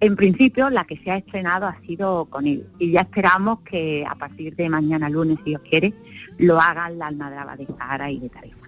En 0.00 0.16
principio, 0.16 0.68
la 0.68 0.82
que 0.82 0.96
se 0.96 1.12
ha 1.12 1.16
estrenado 1.18 1.68
ha 1.68 1.80
sido 1.86 2.24
Conil 2.24 2.66
y 2.80 2.90
ya 2.90 3.02
esperamos 3.02 3.60
que 3.60 4.04
a 4.04 4.16
partir 4.16 4.56
de 4.56 4.68
mañana 4.68 5.08
lunes, 5.08 5.38
si 5.44 5.50
Dios 5.50 5.62
quiere, 5.62 5.94
lo 6.38 6.60
hagan 6.60 6.98
la 6.98 7.06
Almadraba 7.06 7.56
de 7.56 7.66
Sahara 7.66 8.10
y 8.10 8.18
de 8.18 8.30
Tarifa. 8.30 8.63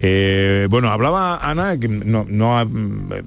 Eh, 0.00 0.66
bueno, 0.70 0.90
hablaba 0.90 1.38
Ana 1.38 1.78
que 1.78 1.88
no, 1.88 2.26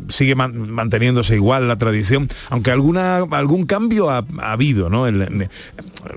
sigue 0.10 0.36
man- 0.36 0.70
manteniéndose 0.72 1.36
igual 1.36 1.68
la 1.68 1.78
tradición, 1.78 2.28
aunque 2.50 2.72
alguna 2.72 3.18
algún 3.18 3.66
cambio 3.66 4.10
ha, 4.10 4.26
ha 4.40 4.52
habido, 4.52 4.90
¿no? 4.90 5.06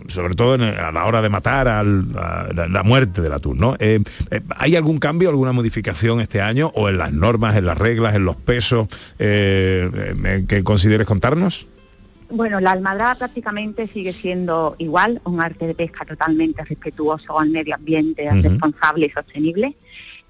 Sobre 0.08 0.34
todo 0.34 0.54
a 0.54 0.92
la 0.92 1.04
hora 1.06 1.22
de 1.22 1.28
matar 1.28 1.68
a 1.68 1.82
la, 1.82 2.82
muerte 2.84 3.22
del 3.22 3.32
atún, 3.32 3.58
¿no? 3.58 3.76
Eh, 3.78 4.00
eh, 4.30 4.40
¿Hay 4.56 4.76
algún 4.76 4.98
cambio, 4.98 5.28
alguna 5.30 5.52
modificación 5.52 6.20
este 6.20 6.40
año 6.40 6.70
o 6.74 6.88
en 6.88 6.98
las 6.98 7.12
normas, 7.12 7.56
en 7.56 7.66
las 7.66 7.78
reglas, 7.78 8.14
en 8.14 8.24
los 8.24 8.36
pesos 8.36 8.88
que 9.18 10.62
consideres 10.64 11.06
contarnos? 11.06 11.66
Bueno, 12.30 12.60
la 12.60 12.72
almadraba 12.72 13.14
prácticamente 13.14 13.86
sigue 13.88 14.12
siendo 14.12 14.74
igual, 14.78 15.20
un 15.24 15.40
arte 15.40 15.66
de 15.66 15.74
pesca 15.74 16.04
totalmente 16.04 16.62
respetuoso 16.64 17.40
el 17.42 17.50
medio 17.50 17.74
ambiente, 17.74 18.28
responsable 18.42 19.06
y 19.06 19.10
sostenible. 19.10 19.76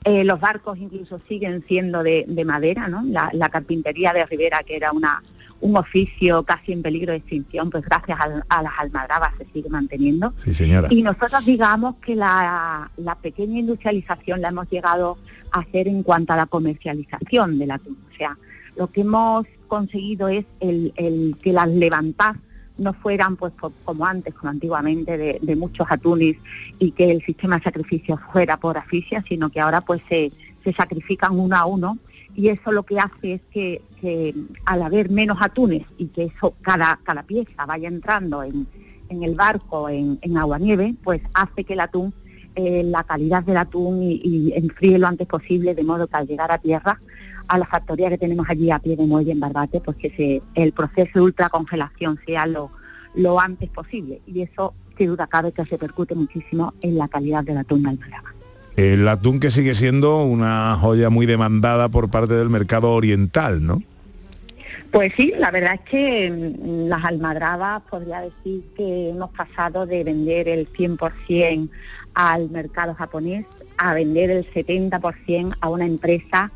Eh, 0.04 0.22
los 0.22 0.38
barcos 0.38 0.78
incluso 0.78 1.20
siguen 1.28 1.64
siendo 1.66 2.04
de, 2.04 2.24
de 2.28 2.44
madera, 2.44 2.86
¿no? 2.86 3.02
La, 3.04 3.30
la 3.32 3.48
carpintería 3.48 4.12
de 4.12 4.24
Rivera, 4.26 4.62
que 4.64 4.76
era 4.76 4.92
una, 4.92 5.20
un 5.60 5.76
oficio 5.76 6.44
casi 6.44 6.72
en 6.72 6.82
peligro 6.82 7.10
de 7.10 7.18
extinción, 7.18 7.68
pues 7.68 7.84
gracias 7.84 8.16
al- 8.20 8.44
a, 8.48 8.62
las 8.62 8.72
almadrabas 8.78 9.32
se 9.36 9.46
sigue 9.52 9.68
manteniendo. 9.68 10.32
Sí, 10.36 10.54
señora. 10.54 10.86
Y 10.92 11.02
nosotros 11.02 11.44
digamos 11.44 11.96
que 11.96 12.14
la, 12.14 12.88
la 12.96 13.16
pequeña 13.16 13.58
industrialización 13.58 14.40
la 14.40 14.50
hemos 14.50 14.70
llegado 14.70 15.18
a 15.50 15.58
hacer 15.60 15.88
en 15.88 16.04
cuanto 16.04 16.32
a 16.32 16.36
la 16.36 16.46
comercialización 16.46 17.58
del 17.58 17.72
atún. 17.72 17.98
O 18.12 18.16
sea, 18.16 18.38
lo 18.78 18.86
que 18.86 19.00
hemos 19.00 19.44
conseguido 19.66 20.28
es 20.28 20.46
el, 20.60 21.36
que 21.42 21.52
las 21.52 21.68
levantadas 21.68 22.36
no 22.78 22.92
fueran 22.92 23.34
pues 23.36 23.52
co- 23.60 23.72
como 23.84 24.06
antes, 24.06 24.32
como 24.34 24.50
antiguamente, 24.50 25.18
de, 25.18 25.56
muchos 25.56 25.86
atunes 25.90 26.36
y 26.78 26.92
que 26.92 27.10
el 27.10 27.20
sistema 27.22 27.58
de 27.58 27.64
sacrificio 27.64 28.18
fuera 28.32 28.56
por 28.56 28.78
asfixia, 28.78 29.22
sino 29.28 29.50
que 29.50 29.60
ahora 29.60 29.80
pues 29.80 30.00
se, 30.08 30.30
sacrifican 30.76 31.38
uno 31.38 31.56
a 31.56 31.64
uno. 31.64 31.98
Y 32.36 32.48
eso 32.50 32.70
lo 32.70 32.84
que 32.84 33.00
hace 33.00 33.32
es 33.32 33.40
que, 33.50 34.34
al 34.64 34.82
haber 34.82 35.10
menos 35.10 35.38
atunes 35.40 35.84
y 35.96 36.06
que 36.06 36.24
eso 36.24 36.54
cada, 36.60 37.00
pieza 37.26 37.66
vaya 37.66 37.88
entrando 37.88 38.44
en, 38.44 38.68
el 39.10 39.34
barco 39.34 39.88
en, 39.88 40.18
en 40.22 40.36
agua-nieve, 40.36 40.94
pues 41.02 41.20
hace 41.34 41.64
que 41.64 41.72
el 41.72 41.80
atún, 41.80 42.14
eh, 42.54 42.82
la 42.84 43.02
calidad 43.02 43.42
del 43.42 43.56
atún 43.56 44.02
y 44.02 44.52
enfríe 44.54 44.98
lo 44.98 45.08
antes 45.08 45.26
posible, 45.26 45.74
de 45.74 45.82
modo 45.82 46.06
que 46.06 46.16
al 46.16 46.28
llegar 46.28 46.52
a 46.52 46.58
tierra, 46.58 46.98
a 47.48 47.58
la 47.58 47.66
factoría 47.66 48.10
que 48.10 48.18
tenemos 48.18 48.48
allí 48.48 48.70
a 48.70 48.78
pie 48.78 48.96
de 48.96 49.06
muelle 49.06 49.32
en 49.32 49.40
Barbate, 49.40 49.80
pues 49.80 49.96
que 49.96 50.10
se, 50.10 50.42
el 50.54 50.72
proceso 50.72 51.10
de 51.14 51.20
ultracongelación 51.22 52.18
sea 52.24 52.46
lo, 52.46 52.70
lo 53.14 53.40
antes 53.40 53.70
posible. 53.70 54.20
Y 54.26 54.42
eso, 54.42 54.74
sin 54.96 55.08
duda 55.08 55.26
cabe, 55.26 55.52
que 55.52 55.64
se 55.64 55.72
repercute 55.72 56.14
muchísimo 56.14 56.72
en 56.82 56.96
la 56.96 57.08
calidad 57.08 57.42
del 57.44 57.58
atún 57.58 57.82
de 57.82 57.90
Almadraba. 57.90 58.34
El 58.76 59.08
atún 59.08 59.40
que 59.40 59.50
sigue 59.50 59.74
siendo 59.74 60.22
una 60.22 60.76
joya 60.76 61.10
muy 61.10 61.26
demandada 61.26 61.88
por 61.88 62.10
parte 62.10 62.34
del 62.34 62.48
mercado 62.48 62.92
oriental, 62.92 63.64
¿no? 63.64 63.82
Pues 64.92 65.12
sí, 65.16 65.34
la 65.36 65.50
verdad 65.50 65.74
es 65.74 65.80
que 65.90 66.30
mm, 66.30 66.88
las 66.88 67.04
almadrabas 67.04 67.82
podría 67.90 68.20
decir 68.20 68.62
que 68.76 69.10
hemos 69.10 69.30
pasado 69.30 69.84
de 69.86 70.04
vender 70.04 70.48
el 70.48 70.72
100% 70.72 71.68
al 72.14 72.50
mercado 72.50 72.94
japonés 72.94 73.46
a 73.76 73.94
vender 73.94 74.30
el 74.30 74.50
70% 74.52 75.56
a 75.60 75.68
una 75.68 75.84
empresa 75.84 76.50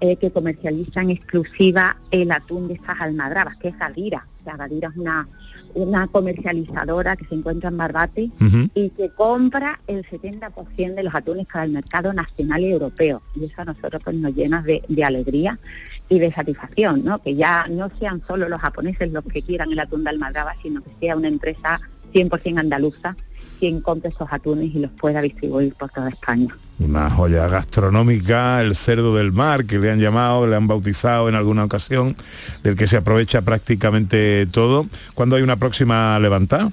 eh, 0.00 0.16
que 0.16 0.30
comercializa 0.30 1.02
en 1.02 1.10
exclusiva 1.10 1.96
el 2.10 2.30
atún 2.30 2.68
de 2.68 2.74
estas 2.74 3.00
almadrabas, 3.00 3.56
que 3.56 3.68
es 3.68 3.78
Gadira. 3.78 4.26
La 4.44 4.56
Gadira 4.56 4.88
es 4.88 4.96
una, 4.96 5.28
una 5.74 6.06
comercializadora 6.06 7.16
que 7.16 7.24
se 7.26 7.34
encuentra 7.34 7.70
en 7.70 7.76
Barbate 7.76 8.30
y 8.74 8.90
que 8.90 9.10
compra 9.10 9.80
el 9.86 10.04
70% 10.04 10.94
de 10.94 11.02
los 11.02 11.14
atunes 11.14 11.46
para 11.46 11.64
el 11.64 11.72
mercado 11.72 12.12
nacional 12.12 12.60
y 12.62 12.70
europeo. 12.70 13.22
Y 13.34 13.46
eso 13.46 13.62
a 13.62 13.64
nosotros 13.64 14.02
pues, 14.04 14.16
nos 14.16 14.34
llena 14.34 14.62
de, 14.62 14.82
de 14.88 15.04
alegría 15.04 15.58
y 16.08 16.18
de 16.18 16.32
satisfacción, 16.32 17.04
¿no? 17.04 17.22
Que 17.22 17.34
ya 17.34 17.66
no 17.68 17.88
sean 17.98 18.20
solo 18.20 18.48
los 18.48 18.60
japoneses 18.60 19.10
los 19.10 19.24
que 19.24 19.42
quieran 19.42 19.72
el 19.72 19.78
atún 19.78 20.04
de 20.04 20.10
Almadraba, 20.10 20.54
sino 20.62 20.82
que 20.82 20.90
sea 21.00 21.16
una 21.16 21.28
empresa 21.28 21.80
100% 22.14 22.58
andaluza 22.58 23.16
quien 23.58 23.80
compre 23.80 24.10
estos 24.10 24.28
atunes 24.30 24.74
y 24.74 24.78
los 24.78 24.90
pueda 24.92 25.20
distribuir 25.20 25.74
por 25.74 25.90
toda 25.90 26.08
España. 26.08 26.54
Una 26.78 27.08
joya 27.08 27.46
gastronómica, 27.48 28.60
el 28.60 28.74
cerdo 28.74 29.14
del 29.14 29.32
mar, 29.32 29.64
que 29.64 29.78
le 29.78 29.90
han 29.90 30.00
llamado, 30.00 30.46
le 30.46 30.56
han 30.56 30.66
bautizado 30.66 31.28
en 31.28 31.34
alguna 31.34 31.64
ocasión, 31.64 32.16
del 32.62 32.76
que 32.76 32.86
se 32.86 32.96
aprovecha 32.96 33.42
prácticamente 33.42 34.46
todo. 34.46 34.86
¿Cuándo 35.14 35.36
hay 35.36 35.42
una 35.42 35.56
próxima 35.56 36.18
levantada? 36.18 36.72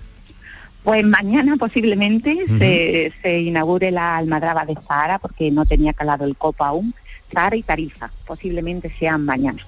Pues 0.83 1.05
mañana 1.05 1.55
posiblemente 1.57 2.35
Ujú. 2.45 2.57
se, 2.57 3.13
se 3.21 3.41
inaugure 3.41 3.91
la 3.91 4.17
almadraba 4.17 4.65
de 4.65 4.73
Sahara 4.73 5.19
porque 5.19 5.51
no 5.51 5.65
tenía 5.65 5.93
calado 5.93 6.25
el 6.25 6.35
copo 6.35 6.63
aún. 6.63 6.95
Sahara 7.33 7.55
y 7.55 7.63
Tarifa 7.63 8.09
posiblemente 8.25 8.91
sean 8.97 9.25
mañana. 9.25 9.63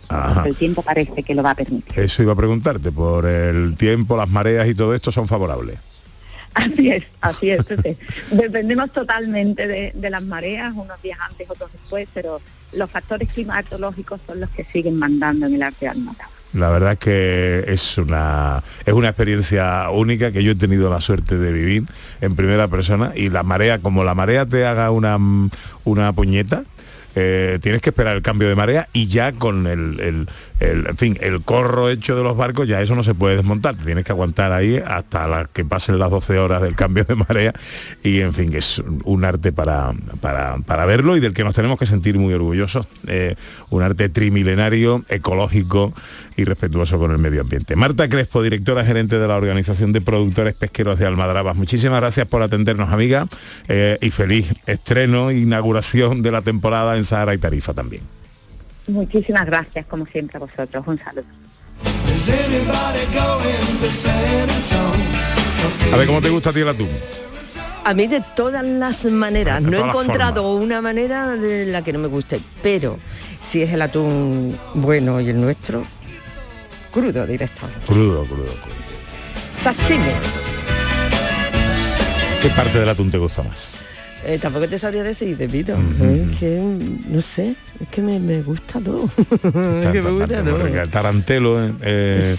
El 0.46 0.56
tiempo 0.56 0.82
parece 0.82 1.24
que 1.24 1.36
lo 1.36 1.44
va 1.44 1.52
a 1.52 1.56
permitir. 1.56 2.00
Eso 2.00 2.24
iba 2.24 2.34
a 2.34 2.36
preguntarte, 2.36 2.92
por 2.92 3.26
el 3.26 3.76
tiempo, 3.76 4.18
las 4.18 4.30
mareas 4.30 4.68
y 4.68 4.76
todo 4.76 4.94
esto 4.94 5.12
son 5.12 5.28
favorables. 5.28 5.80
Así 6.54 6.92
es, 6.92 7.04
así 7.22 7.50
es. 7.50 7.62
Dependemos 8.32 8.92
totalmente 8.92 9.68
de, 9.68 9.92
de 9.96 10.10
las 10.10 10.22
mareas, 10.22 10.74
unos 10.76 11.02
días 11.02 11.18
antes, 11.20 11.50
otros 11.50 11.72
después, 11.72 12.08
pero 12.14 12.42
los 12.74 12.90
factores 12.90 13.32
climatológicos 13.32 14.22
son 14.28 14.40
los 14.40 14.50
que 14.52 14.64
siguen 14.64 14.98
mandando 14.98 15.48
en 15.48 15.56
el 15.56 15.64
arte 15.64 15.86
de 15.86 15.92
almadraba. 15.92 16.34
La 16.54 16.70
verdad 16.70 16.92
es 16.94 17.00
que 17.00 17.66
es 17.68 17.98
una, 17.98 18.64
es 18.86 18.94
una 18.94 19.10
experiencia 19.10 19.90
única 19.90 20.32
que 20.32 20.44
yo 20.44 20.52
he 20.52 20.56
tenido 20.56 20.88
la 20.90 21.02
suerte 21.02 21.38
de 21.38 21.52
vivir 21.52 21.86
en 22.22 22.36
primera 22.36 22.68
persona 22.68 23.12
y 23.16 23.30
la 23.30 23.42
marea, 23.42 23.80
como 23.80 24.04
la 24.04 24.14
marea 24.14 24.46
te 24.46 24.66
haga 24.68 24.92
una, 24.92 25.18
una 25.84 26.14
puñeta, 26.14 26.64
eh, 27.16 27.60
tienes 27.62 27.82
que 27.82 27.90
esperar 27.92 28.16
el 28.16 28.22
cambio 28.22 28.48
de 28.50 28.56
marea 28.56 28.88
y 28.94 29.08
ya 29.08 29.32
con 29.34 29.68
el, 29.68 30.00
el- 30.00 30.28
en 30.60 30.98
fin, 30.98 31.18
el 31.22 31.42
corro 31.42 31.90
hecho 31.90 32.16
de 32.16 32.24
los 32.24 32.38
barcos, 32.38 32.68
ya 32.70 32.82
eso 32.82 32.96
no 32.96 33.04
se 33.04 33.14
puede 33.14 33.36
desmontar, 33.36 33.76
tienes 33.76 34.06
que 34.06 34.14
aguantar 34.14 34.54
ahí 34.54 34.82
hasta 34.86 35.50
que 35.52 35.66
pasen 35.66 36.00
las 36.00 36.10
12 36.10 36.38
horas 36.40 36.62
del 36.62 36.76
cambio 36.76 37.04
de 37.04 37.16
marea 37.16 37.54
y 38.02 38.22
en 38.22 38.34
fin, 38.34 38.56
es 38.56 38.82
un 39.04 39.26
arte 39.26 39.52
para, 39.52 39.94
para, 40.22 40.58
para 40.60 40.86
verlo 40.86 41.18
y 41.18 41.20
del 41.20 41.34
que 41.34 41.44
nos 41.44 41.54
tenemos 41.54 41.78
que 41.78 41.86
sentir 41.86 42.18
muy 42.18 42.34
orgullosos, 42.34 42.88
eh, 43.08 43.36
un 43.72 43.84
arte 43.84 44.08
trimilenario, 44.08 45.04
ecológico 45.10 45.94
y 46.38 46.46
respetuoso 46.46 46.98
con 46.98 47.12
el 47.12 47.18
medio 47.18 47.42
ambiente. 47.42 47.76
Marta 47.76 48.08
Crespo, 48.08 48.42
directora 48.42 48.86
gerente 48.86 49.20
de 49.20 49.28
la 49.28 49.36
Organización 49.36 49.92
de 49.92 50.02
Productores 50.02 50.54
Pesqueros 50.54 50.98
de 50.98 51.06
Almadrabas, 51.06 51.56
muchísimas 51.58 52.00
gracias 52.00 52.26
por 52.28 52.42
atendernos, 52.42 52.92
amiga, 52.92 53.28
eh, 53.68 53.98
y 54.02 54.12
feliz 54.12 54.54
estreno, 54.66 55.32
inauguración 55.32 56.22
de 56.22 56.32
la 56.32 56.42
temporada 56.42 56.96
en 56.98 57.03
Sahara 57.06 57.34
y 57.34 57.38
Tarifa 57.38 57.74
también. 57.74 58.04
Muchísimas 58.88 59.46
gracias, 59.46 59.86
como 59.86 60.06
siempre, 60.06 60.38
a 60.38 60.40
vosotros. 60.42 60.84
Un 60.86 61.00
saludo. 61.00 61.26
A 65.92 65.98
ver, 65.98 66.08
¿cómo 66.08 66.22
te 66.22 66.30
gusta 66.30 66.50
a 66.50 66.54
ti 66.54 66.60
el 66.62 66.70
atún? 66.70 66.90
A 67.86 67.94
mí 67.94 68.08
de 68.08 68.24
todas 68.36 68.64
las 68.64 69.06
maneras, 69.06 69.62
De 69.64 69.70
no 69.70 69.78
he 69.78 69.82
encontrado 69.82 70.56
una 70.56 70.82
manera 70.82 71.36
de 71.36 71.66
la 71.66 71.82
que 71.82 71.92
no 71.92 72.00
me 72.00 72.08
guste, 72.08 72.40
pero 72.62 72.98
si 73.42 73.62
es 73.62 73.72
el 73.74 73.82
atún 73.82 74.58
bueno 74.74 75.20
y 75.20 75.30
el 75.30 75.40
nuestro, 75.40 75.84
crudo 76.92 77.28
directamente. 77.28 77.86
Crudo, 77.86 78.26
crudo, 78.26 78.46
crudo. 78.46 78.76
Sashimi. 79.62 80.12
¿Qué 82.42 82.50
parte 82.50 82.80
del 82.80 82.90
atún 82.90 83.12
te 83.12 83.18
gusta 83.18 83.44
más? 83.44 83.83
Eh, 84.26 84.40
tampoco 84.42 84.68
te 84.68 84.80
sabría 84.80 85.04
decir, 85.04 85.38
Pepito. 85.38 85.74
Es 85.74 86.38
que, 86.40 86.62
no 87.08 87.22
sé, 87.22 87.56
es 87.80 87.88
que 87.90 88.02
me, 88.02 88.20
me 88.20 88.42
gusta 88.42 88.80
todo. 88.80 89.10
es 89.18 89.92
que 89.92 90.02
me 90.02 90.12
gusta 90.12 90.44
todo. 90.44 90.90
tarantelo 90.90 91.64
eh, 91.66 91.74
eh, 91.82 92.36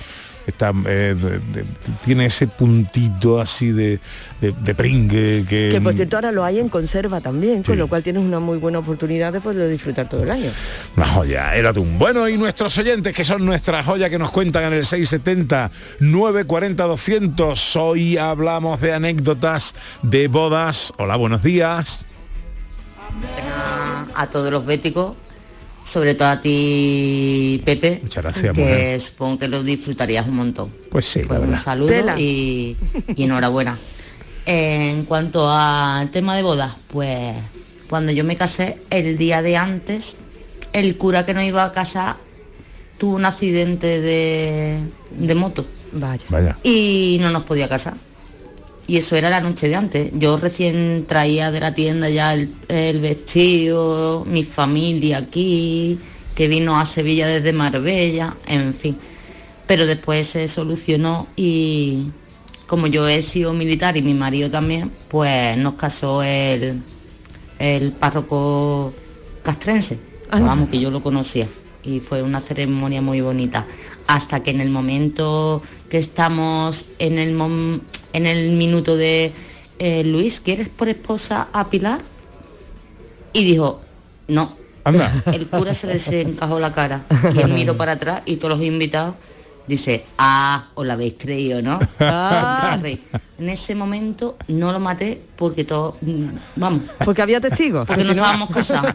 está, 0.46 0.72
eh, 0.86 1.14
de- 1.18 1.64
tiene 2.04 2.26
ese 2.26 2.46
puntito 2.46 3.40
así 3.40 3.72
de, 3.72 3.98
de, 4.40 4.52
de 4.52 4.74
pringue 4.74 5.44
que, 5.48 5.70
Que 5.72 5.80
por 5.80 5.94
cierto 5.94 6.16
ahora 6.16 6.32
lo 6.32 6.44
hay 6.44 6.58
en 6.58 6.68
conserva 6.68 7.20
también, 7.20 7.62
con 7.62 7.76
lo 7.78 7.88
cual 7.88 8.02
tienes 8.02 8.22
una 8.22 8.40
muy 8.40 8.58
buena 8.58 8.78
oportunidad 8.80 9.32
de 9.32 9.40
poderlo 9.40 9.66
disfrutar 9.68 10.08
todo 10.08 10.22
el 10.22 10.30
año. 10.30 10.50
Una 10.96 11.06
joya, 11.08 11.56
el 11.56 11.66
atún. 11.66 11.98
Bueno, 11.98 12.28
y 12.28 12.36
nuestros 12.36 12.76
oyentes, 12.78 13.14
que 13.14 13.24
son 13.24 13.44
nuestra 13.44 13.82
joya 13.82 14.10
que 14.10 14.18
nos 14.18 14.30
cuentan 14.30 14.64
en 14.64 14.72
el 14.74 14.84
670 14.84 15.70
940 16.00 16.84
200. 16.84 17.76
Hoy 17.76 18.16
hablamos 18.18 18.80
de 18.80 18.92
anécdotas 18.92 19.74
de 20.02 20.28
bodas. 20.28 20.92
Hola, 20.98 21.16
buenos 21.16 21.42
días. 21.42 22.06
a, 24.14 24.22
a 24.22 24.26
todos 24.30 24.50
los 24.50 24.66
béticos, 24.66 25.16
sobre 25.84 26.14
todo 26.14 26.28
a 26.28 26.40
ti, 26.40 27.62
Pepe. 27.64 28.00
Muchas 28.02 28.24
gracias, 28.24 28.52
Que 28.54 28.60
mujer. 28.62 29.00
supongo 29.00 29.38
que 29.38 29.48
lo 29.48 29.62
disfrutarías 29.62 30.26
un 30.26 30.36
montón. 30.36 30.72
Pues 30.90 31.04
sí, 31.06 31.20
Pues 31.20 31.38
la 31.38 31.44
un 31.44 31.50
verdad. 31.50 31.62
saludo 31.64 32.18
y 32.18 32.76
enhorabuena. 33.16 33.78
En 34.46 35.04
cuanto 35.04 35.48
al 35.50 36.10
tema 36.10 36.36
de 36.36 36.42
bodas, 36.42 36.72
pues 36.88 37.34
cuando 37.88 38.12
yo 38.12 38.24
me 38.24 38.36
casé, 38.36 38.78
el 38.90 39.16
día 39.16 39.40
de 39.42 39.56
antes, 39.56 40.16
el 40.72 40.96
cura 40.96 41.24
que 41.24 41.32
nos 41.34 41.44
iba 41.44 41.64
a 41.64 41.72
casar 41.72 42.16
tuvo 42.98 43.14
un 43.16 43.24
accidente 43.24 44.00
de, 44.00 44.80
de 45.16 45.34
moto. 45.34 45.66
Vaya. 45.92 46.24
Vaya. 46.28 46.58
Y 46.62 47.18
no 47.20 47.30
nos 47.30 47.44
podía 47.44 47.68
casar. 47.68 47.94
Y 48.86 48.98
eso 48.98 49.16
era 49.16 49.30
la 49.30 49.40
noche 49.40 49.68
de 49.68 49.76
antes. 49.76 50.10
Yo 50.14 50.36
recién 50.36 51.04
traía 51.08 51.50
de 51.50 51.60
la 51.60 51.72
tienda 51.72 52.10
ya 52.10 52.34
el, 52.34 52.54
el 52.68 53.00
vestido, 53.00 54.24
mi 54.26 54.44
familia 54.44 55.18
aquí, 55.18 55.98
que 56.34 56.48
vino 56.48 56.78
a 56.78 56.84
Sevilla 56.84 57.26
desde 57.26 57.52
Marbella, 57.52 58.34
en 58.46 58.74
fin. 58.74 58.98
Pero 59.66 59.86
después 59.86 60.26
se 60.26 60.48
solucionó 60.48 61.28
y 61.36 62.10
como 62.66 62.86
yo 62.86 63.08
he 63.08 63.22
sido 63.22 63.52
militar 63.52 63.96
y 63.96 64.02
mi 64.02 64.14
marido 64.14 64.50
también, 64.50 64.90
pues 65.08 65.56
nos 65.56 65.74
casó 65.74 66.22
el, 66.22 66.82
el 67.58 67.92
párroco 67.92 68.92
castrense. 69.42 69.98
Vamos, 70.30 70.68
que 70.68 70.80
yo 70.80 70.90
lo 70.90 71.02
conocía. 71.02 71.46
Y 71.84 72.00
fue 72.00 72.22
una 72.22 72.40
ceremonia 72.40 73.00
muy 73.00 73.20
bonita. 73.20 73.66
Hasta 74.06 74.42
que 74.42 74.50
en 74.50 74.60
el 74.60 74.70
momento 74.70 75.62
que 75.88 75.98
estamos 75.98 76.90
en 76.98 77.18
el, 77.18 77.34
mom- 77.34 77.80
en 78.12 78.26
el 78.26 78.52
minuto 78.52 78.96
de 78.96 79.32
eh, 79.78 80.04
Luis, 80.04 80.40
¿quieres 80.40 80.68
por 80.68 80.88
esposa 80.88 81.48
a 81.52 81.70
Pilar? 81.70 82.00
Y 83.32 83.44
dijo, 83.44 83.80
no. 84.28 84.56
Anda. 84.84 85.22
El 85.32 85.48
cura 85.48 85.72
se 85.72 85.86
le 85.86 85.94
desencajó 85.94 86.60
la 86.60 86.72
cara. 86.72 87.06
Y 87.34 87.40
él 87.40 87.52
miró 87.52 87.76
para 87.76 87.92
atrás 87.92 88.22
y 88.26 88.36
todos 88.36 88.58
los 88.58 88.66
invitados 88.66 89.14
dice, 89.66 90.04
ah, 90.18 90.68
os 90.74 90.86
la 90.86 90.94
habéis 90.94 91.14
creído, 91.18 91.62
¿no? 91.62 91.78
A 92.00 92.78
reír. 92.80 93.02
En 93.36 93.48
ese 93.48 93.74
momento 93.74 94.36
no 94.46 94.70
lo 94.70 94.78
maté 94.78 95.20
porque 95.36 95.64
todo, 95.64 95.96
mm, 96.00 96.26
vamos. 96.56 96.82
Porque 97.04 97.20
había 97.20 97.40
testigos. 97.40 97.84
Porque 97.86 98.04
no 98.04 98.10
Si 98.10 98.14
no- 98.14 98.22
estábamos 98.22 98.50
casados. 98.50 98.94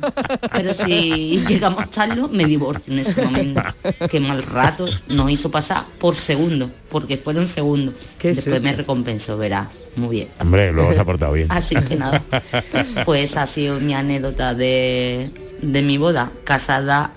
Pero 0.53 0.73
si 0.73 1.43
llegamos 1.47 1.89
tarde, 1.89 2.21
me 2.31 2.45
divorcio 2.45 2.93
en 2.93 2.99
ese 2.99 3.21
momento. 3.21 3.61
Qué 4.09 4.19
mal 4.21 4.41
rato 4.43 4.85
nos 5.09 5.29
hizo 5.29 5.51
pasar 5.51 5.83
por 5.99 6.15
segundo, 6.15 6.71
porque 6.89 7.17
fueron 7.17 7.47
segundos. 7.47 7.95
Después 8.21 8.61
me 8.61 8.71
recompensó, 8.73 9.37
verá. 9.37 9.69
Muy 9.97 10.09
bien. 10.09 10.27
Hombre, 10.39 10.71
luego 10.71 10.93
se 10.93 10.99
ha 10.99 11.05
portado 11.05 11.33
bien. 11.33 11.47
Así 11.51 11.75
que 11.75 11.95
nada. 11.97 12.21
Pues 13.05 13.35
ha 13.37 13.45
sido 13.45 13.79
mi 13.81 13.93
anécdota 13.93 14.53
de, 14.53 15.31
de 15.61 15.81
mi 15.81 15.97
boda, 15.97 16.31
casada 16.45 17.11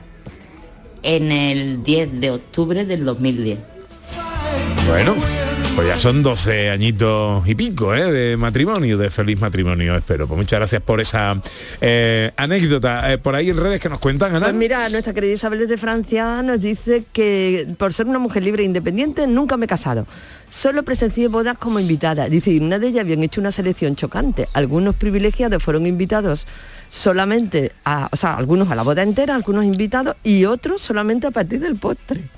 en 1.02 1.32
el 1.32 1.82
10 1.82 2.20
de 2.20 2.30
octubre 2.30 2.84
del 2.84 3.04
2010. 3.04 3.58
Bueno, 4.88 5.14
Pues 5.74 5.88
ya 5.88 5.98
son 5.98 6.22
12 6.22 6.68
añitos 6.68 7.48
y 7.48 7.54
pico 7.54 7.94
¿eh? 7.94 8.12
de 8.12 8.36
matrimonio, 8.36 8.98
de 8.98 9.08
feliz 9.08 9.40
matrimonio, 9.40 9.96
espero. 9.96 10.28
Pues 10.28 10.36
muchas 10.36 10.58
gracias 10.58 10.82
por 10.82 11.00
esa 11.00 11.40
eh, 11.80 12.30
anécdota. 12.36 13.10
Eh, 13.10 13.16
por 13.16 13.34
ahí 13.34 13.48
en 13.48 13.56
redes 13.56 13.80
que 13.80 13.88
nos 13.88 13.98
cuentan, 13.98 14.34
Ana. 14.34 14.46
Pues 14.46 14.54
mira, 14.54 14.86
nuestra 14.90 15.14
querida 15.14 15.32
Isabel 15.32 15.60
desde 15.60 15.78
Francia 15.78 16.42
nos 16.42 16.60
dice 16.60 17.04
que 17.10 17.74
por 17.78 17.94
ser 17.94 18.06
una 18.06 18.18
mujer 18.18 18.42
libre 18.42 18.64
e 18.64 18.66
independiente 18.66 19.26
nunca 19.26 19.56
me 19.56 19.64
he 19.64 19.68
casado. 19.68 20.06
Solo 20.50 20.82
presencié 20.82 21.28
bodas 21.28 21.56
como 21.56 21.80
invitada. 21.80 22.28
Dice, 22.28 22.50
y 22.50 22.58
una 22.58 22.78
de 22.78 22.88
ellas 22.88 23.00
habían 23.00 23.22
hecho 23.22 23.40
una 23.40 23.50
selección 23.50 23.96
chocante. 23.96 24.48
Algunos 24.52 24.94
privilegiados 24.94 25.62
fueron 25.62 25.86
invitados 25.86 26.46
solamente 26.92 27.72
a, 27.86 28.10
o 28.12 28.16
sea, 28.16 28.36
algunos 28.36 28.70
a 28.70 28.74
la 28.74 28.82
boda 28.82 29.02
entera, 29.02 29.34
algunos 29.34 29.64
invitados 29.64 30.14
y 30.22 30.44
otros 30.44 30.82
solamente 30.82 31.26
a 31.26 31.30
partir 31.30 31.58
del 31.58 31.76
postre. 31.76 32.28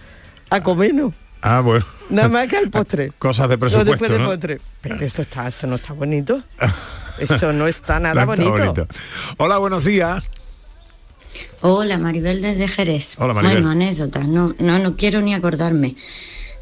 A 0.48 0.62
comernos. 0.62 1.12
Ah, 1.42 1.60
bueno. 1.60 1.84
Nada 2.08 2.28
más 2.28 2.48
que 2.48 2.58
al 2.58 2.70
postre. 2.70 3.10
Cosas 3.18 3.48
de 3.48 3.56
después 3.56 3.72
presupuesto, 3.74 4.12
del 4.12 4.22
¿no? 4.22 4.28
postre. 4.28 4.60
Pero 4.80 5.04
eso 5.04 5.22
está, 5.22 5.48
eso 5.48 5.66
no 5.66 5.76
está 5.76 5.92
bonito. 5.92 6.40
Eso 7.16 7.52
no 7.52 7.68
está 7.68 8.00
nada 8.00 8.26
No 8.26 8.34
está 8.34 8.50
bonito. 8.50 8.88
Hola, 9.36 9.58
buenos 9.58 9.84
días. 9.84 10.24
Hola, 11.60 11.96
Maribel 11.96 12.42
desde 12.42 12.66
Jerez. 12.66 13.14
Hola, 13.20 13.34
Maribel. 13.34 13.58
Bueno, 13.58 13.70
anécdota, 13.70 14.24
no, 14.24 14.52
no, 14.58 14.80
no 14.80 14.96
quiero 14.96 15.20
ni 15.20 15.32
acordarme. 15.32 15.94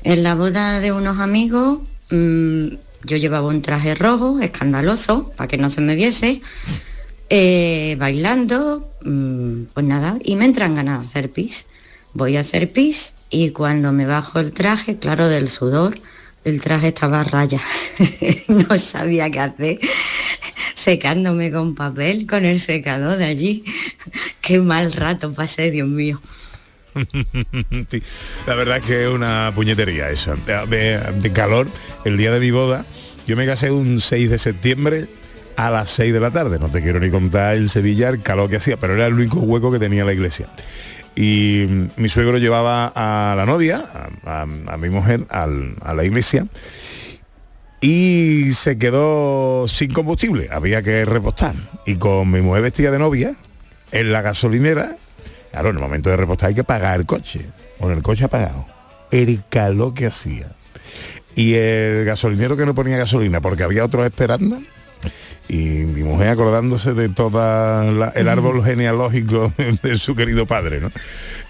En 0.02 0.22
la 0.22 0.34
boda 0.34 0.78
de 0.80 0.92
unos 0.92 1.20
amigos, 1.20 1.80
mm, 2.10 2.66
yo 3.04 3.16
llevaba 3.16 3.48
un 3.48 3.62
traje 3.62 3.94
rojo, 3.94 4.40
escandaloso, 4.40 5.32
para 5.36 5.48
que 5.48 5.56
no 5.56 5.70
se 5.70 5.80
me 5.80 5.94
viese, 5.94 6.42
eh, 7.34 7.96
bailando, 7.98 8.92
mm, 9.04 9.62
pues 9.72 9.86
nada, 9.86 10.18
y 10.22 10.36
me 10.36 10.44
entran 10.44 10.74
ganas 10.74 11.00
de 11.00 11.06
hacer 11.06 11.30
pis. 11.30 11.66
Voy 12.12 12.36
a 12.36 12.40
hacer 12.40 12.70
pis 12.72 13.14
y 13.30 13.52
cuando 13.52 13.90
me 13.90 14.04
bajo 14.04 14.38
el 14.38 14.52
traje, 14.52 14.98
claro, 14.98 15.28
del 15.28 15.48
sudor, 15.48 15.98
el 16.44 16.60
traje 16.60 16.88
estaba 16.88 17.24
raya. 17.24 17.58
no 18.48 18.76
sabía 18.76 19.30
qué 19.30 19.40
hacer 19.40 19.78
secándome 20.74 21.50
con 21.50 21.74
papel, 21.74 22.26
con 22.26 22.44
el 22.44 22.60
secador 22.60 23.16
de 23.16 23.24
allí. 23.24 23.64
Qué 24.42 24.58
mal 24.58 24.92
rato 24.92 25.32
pasé, 25.32 25.70
Dios 25.70 25.88
mío. 25.88 26.20
La 28.46 28.54
verdad 28.54 28.76
es 28.76 28.84
que 28.84 29.04
es 29.04 29.08
una 29.08 29.52
puñetería 29.54 30.10
eso. 30.10 30.34
De, 30.68 30.98
de 30.98 31.32
calor, 31.32 31.66
el 32.04 32.18
día 32.18 32.30
de 32.30 32.40
mi 32.40 32.50
boda, 32.50 32.84
yo 33.26 33.36
me 33.38 33.46
casé 33.46 33.70
un 33.70 34.02
6 34.02 34.28
de 34.28 34.38
septiembre 34.38 35.08
a 35.56 35.70
las 35.70 35.90
6 35.90 36.12
de 36.12 36.20
la 36.20 36.30
tarde. 36.30 36.58
No 36.58 36.70
te 36.70 36.82
quiero 36.82 37.00
ni 37.00 37.10
contar 37.10 37.56
en 37.56 37.68
Sevilla 37.68 38.08
el 38.08 38.22
calor 38.22 38.50
que 38.50 38.56
hacía, 38.56 38.76
pero 38.76 38.94
era 38.94 39.06
el 39.06 39.14
único 39.14 39.38
hueco 39.40 39.72
que 39.72 39.78
tenía 39.78 40.04
la 40.04 40.12
iglesia. 40.12 40.48
Y 41.14 41.66
mm, 41.68 41.88
mi 41.96 42.08
suegro 42.08 42.38
llevaba 42.38 42.92
a 42.94 43.34
la 43.36 43.46
novia, 43.46 43.84
a, 44.24 44.46
mi 44.76 44.90
mujer, 44.90 45.26
a 45.30 45.46
la 45.94 46.04
iglesia, 46.04 46.46
y 47.82 48.52
se 48.52 48.78
quedó 48.78 49.66
sin 49.66 49.92
combustible, 49.92 50.48
había 50.52 50.82
que 50.82 51.04
repostar. 51.04 51.56
Y 51.84 51.96
con 51.96 52.30
mi 52.30 52.40
mujer 52.40 52.62
vestida 52.62 52.92
de 52.92 52.98
novia, 53.00 53.34
en 53.90 54.12
la 54.12 54.22
gasolinera, 54.22 54.96
claro, 55.50 55.70
en 55.70 55.76
el 55.76 55.82
momento 55.82 56.08
de 56.08 56.16
repostar 56.16 56.50
hay 56.50 56.54
que 56.54 56.64
pagar 56.64 57.00
el 57.00 57.06
coche, 57.06 57.44
con 57.80 57.90
el 57.90 58.00
coche 58.02 58.24
apagado. 58.24 58.66
El 59.10 59.42
calor 59.50 59.94
que 59.94 60.06
hacía. 60.06 60.46
Y 61.34 61.54
el 61.54 62.04
gasolinero 62.04 62.56
que 62.56 62.66
no 62.66 62.74
ponía 62.74 62.96
gasolina 62.96 63.40
porque 63.40 63.64
había 63.64 63.84
otros 63.84 64.06
esperando. 64.06 64.62
Y 65.48 65.56
mi 65.84 66.02
mujer 66.02 66.28
acordándose 66.28 66.94
de 66.94 67.08
todo 67.10 67.40
el 68.14 68.28
árbol 68.28 68.64
genealógico 68.64 69.52
de 69.82 69.98
su 69.98 70.14
querido 70.14 70.46
padre, 70.46 70.80
¿no? 70.80 70.90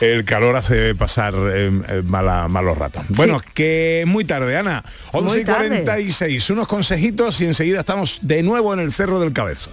El 0.00 0.24
calor 0.24 0.56
hace 0.56 0.94
pasar 0.96 1.34
eh, 1.36 1.70
eh, 1.88 2.02
mala- 2.04 2.48
malos 2.48 2.76
ratos. 2.76 3.04
Bueno, 3.10 3.40
que 3.54 4.02
muy 4.06 4.24
tarde, 4.24 4.56
Ana. 4.56 4.82
11 5.12 5.32
y 5.34 5.36
Muy 5.36 5.44
tarde. 5.44 5.68
46, 5.84 6.50
unos 6.50 6.66
consejitos 6.66 7.40
y 7.40 7.44
enseguida 7.46 7.80
estamos 7.80 8.18
de 8.22 8.42
nuevo 8.42 8.74
en 8.74 8.80
el 8.80 8.90
Cerro 8.90 9.20
del 9.20 9.32
Cabeza. 9.32 9.70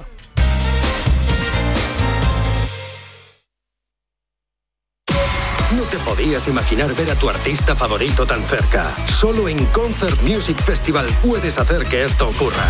No 5.76 5.84
te 5.84 5.98
podías 6.00 6.48
imaginar 6.48 6.94
ver 6.96 7.12
a 7.12 7.16
tu 7.16 7.30
artista 7.30 7.76
favorito 7.76 8.26
tan 8.26 8.42
cerca. 8.44 8.92
Solo 9.08 9.48
en 9.48 9.66
Concert 9.68 10.20
Music 10.24 10.58
Festival 10.62 11.06
puedes 11.24 11.58
hacer 11.60 11.86
que 11.86 12.04
esto 12.04 12.28
ocurra. 12.30 12.66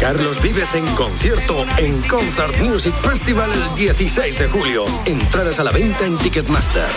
Carlos 0.00 0.40
Vives 0.40 0.74
en 0.74 0.86
concierto 0.94 1.66
en 1.76 2.00
Concert 2.08 2.56
Music 2.58 2.94
Festival 3.02 3.50
el 3.52 3.74
16 3.74 4.38
de 4.38 4.48
julio. 4.48 4.86
Entradas 5.04 5.58
a 5.58 5.64
la 5.64 5.72
venta 5.72 6.06
en 6.06 6.16
Ticketmaster. 6.16 6.88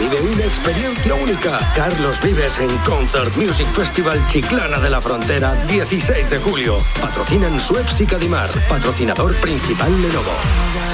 Vive 0.00 0.20
una 0.20 0.44
experiencia 0.44 1.14
única. 1.14 1.72
Carlos 1.76 2.20
Vives 2.20 2.58
en 2.58 2.76
Concert 2.78 3.36
Music 3.36 3.68
Festival 3.68 4.26
Chiclana 4.26 4.80
de 4.80 4.90
la 4.90 5.00
Frontera, 5.00 5.54
16 5.66 6.28
de 6.28 6.38
julio. 6.40 6.78
Patrocinan 7.00 7.60
Suez 7.60 8.00
y 8.00 8.06
Cadimar. 8.06 8.50
Patrocinador 8.68 9.36
principal 9.36 10.02
Lenovo. 10.02 10.93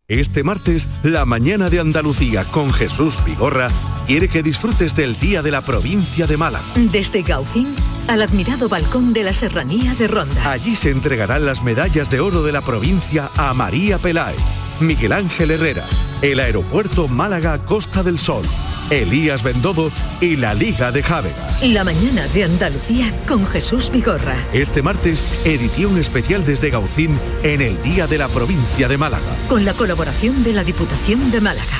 Este 0.07 0.43
martes, 0.43 0.87
la 1.03 1.25
mañana 1.25 1.69
de 1.69 1.79
Andalucía 1.79 2.43
con 2.43 2.73
Jesús 2.73 3.23
Vigorra 3.23 3.69
quiere 4.07 4.27
que 4.27 4.43
disfrutes 4.43 4.95
del 4.95 5.17
Día 5.17 5.41
de 5.41 5.51
la 5.51 5.61
Provincia 5.61 6.27
de 6.27 6.35
Málaga. 6.35 6.65
Desde 6.75 7.21
Gaucín 7.21 7.73
al 8.07 8.21
admirado 8.21 8.67
balcón 8.67 9.13
de 9.13 9.23
la 9.23 9.31
Serranía 9.31 9.95
de 9.95 10.07
Ronda. 10.07 10.51
Allí 10.51 10.75
se 10.75 10.89
entregarán 10.89 11.45
las 11.45 11.63
medallas 11.63 12.09
de 12.09 12.19
oro 12.19 12.43
de 12.43 12.51
la 12.51 12.61
provincia 12.61 13.31
a 13.37 13.53
María 13.53 13.99
Peláez, 13.99 14.37
Miguel 14.81 15.13
Ángel 15.13 15.51
Herrera, 15.51 15.85
el 16.21 16.41
aeropuerto 16.41 17.07
Málaga 17.07 17.59
Costa 17.59 18.03
del 18.03 18.19
Sol, 18.19 18.43
Elías 18.91 19.41
Bendodo 19.41 19.89
y 20.19 20.35
la 20.35 20.53
Liga 20.53 20.91
de 20.91 21.01
Jávegas. 21.01 21.63
La 21.63 21.85
mañana 21.85 22.27
de 22.27 22.43
Andalucía 22.43 23.13
con 23.25 23.47
Jesús 23.47 23.89
Vigorra. 23.89 24.35
Este 24.51 24.81
martes, 24.81 25.23
edición 25.45 25.97
especial 25.97 26.45
desde 26.45 26.69
Gaucín 26.69 27.17
en 27.41 27.61
el 27.61 27.81
Día 27.83 28.05
de 28.05 28.17
la 28.17 28.27
Provincia 28.27 28.89
de 28.89 28.97
Málaga. 28.97 29.23
Con 29.47 29.63
la 29.63 29.73
colaboración 29.73 30.43
de 30.43 30.51
la 30.51 30.65
Diputación 30.65 31.31
de 31.31 31.39
Málaga. 31.39 31.77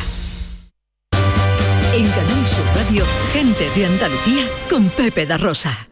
En 1.93 2.07
Canal 2.07 2.47
Sur 2.47 2.65
Radio, 2.77 3.03
gente 3.33 3.67
de 3.75 3.85
Andalucía 3.85 4.45
con 4.69 4.89
Pepe 4.89 5.25
da 5.25 5.37
Rosa. 5.37 5.90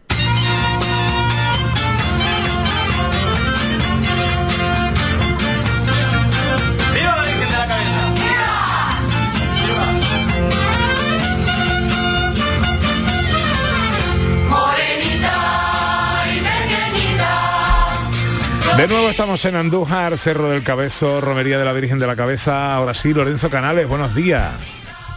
De 18.80 18.88
nuevo 18.88 19.09
estamos 19.09 19.43
en 19.43 19.57
Andújar, 19.57 20.17
Cerro 20.17 20.51
del 20.51 20.63
Cabezo, 20.63 21.19
Romería 21.19 21.59
de 21.59 21.65
la 21.65 21.73
Virgen 21.73 21.99
de 21.99 22.07
la 22.07 22.15
Cabeza. 22.15 22.73
Ahora 22.73 22.93
sí, 22.93 23.13
Lorenzo 23.13 23.49
Canales, 23.49 23.89
buenos 23.89 24.15
días. 24.15 24.53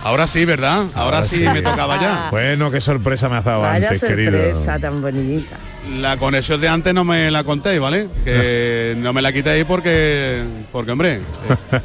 Ahora 0.03 0.27
sí, 0.27 0.45
¿verdad? 0.45 0.87
Ahora, 0.97 1.23
sí, 1.23 1.45
me 1.45 1.63
tocaba 1.63 2.01
ya. 2.01 2.29
Bueno, 2.33 2.73
qué 2.73 2.81
sorpresa 2.81 3.29
me 3.29 3.37
has 3.37 3.45
dado 3.45 3.61
Vaya 3.61 3.91
antes, 3.91 4.03
querido. 4.03 4.33
sorpresa 4.33 4.81
tan 4.81 5.01
bonita. 5.01 5.59
La 6.01 6.17
conexión 6.17 6.61
de 6.61 6.69
antes 6.69 6.93
no 6.93 7.05
me 7.05 7.31
la 7.31 7.45
contéis, 7.45 7.79
¿vale? 7.79 8.09
Que 8.25 8.97
no 8.99 9.13
me 9.13 9.23
la 9.23 9.33
quitéis 9.33 9.65
porque, 9.65 10.43
porque 10.73 10.91
hombre, 10.91 11.21
eh, 11.21 11.21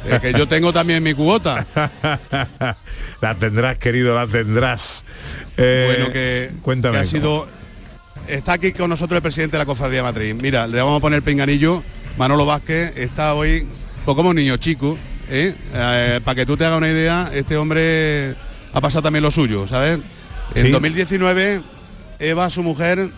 eh, 0.06 0.18
que 0.20 0.32
yo 0.32 0.48
tengo 0.48 0.72
también 0.72 1.00
mi 1.00 1.14
cuota. 1.14 1.64
la 3.20 3.36
tendrás, 3.36 3.78
querido, 3.78 4.16
la 4.16 4.26
tendrás. 4.26 5.04
Eh, 5.56 5.94
bueno, 5.96 6.12
que, 6.12 6.50
cuéntame. 6.60 6.96
que 6.96 7.02
ha 7.02 7.04
sido... 7.04 7.46
Está 8.28 8.52
aquí 8.54 8.72
con 8.72 8.90
nosotros 8.90 9.16
el 9.16 9.22
presidente 9.22 9.52
de 9.56 9.58
la 9.58 9.66
Cofradía 9.66 10.02
Matriz. 10.02 10.34
Mira, 10.34 10.66
le 10.66 10.78
vamos 10.80 10.98
a 10.98 11.00
poner 11.00 11.22
pinganillo. 11.22 11.82
Manolo 12.18 12.44
Vázquez 12.44 12.92
está 12.96 13.34
hoy, 13.34 13.66
pues 14.04 14.14
como 14.16 14.30
un 14.30 14.36
niño 14.36 14.56
chico, 14.58 14.98
¿eh? 15.30 15.54
Eh, 15.74 16.20
para 16.24 16.34
que 16.34 16.44
tú 16.44 16.56
te 16.56 16.64
hagas 16.64 16.78
una 16.78 16.88
idea, 16.90 17.30
este 17.32 17.56
hombre 17.56 18.34
ha 18.72 18.80
pasado 18.80 19.02
también 19.04 19.22
lo 19.22 19.30
suyo, 19.30 19.66
¿sabes? 19.66 19.98
En 20.54 20.66
Sí. 20.66 20.70
2019, 20.72 21.62
Eva, 22.18 22.50
su 22.50 22.62
mujer, 22.62 23.08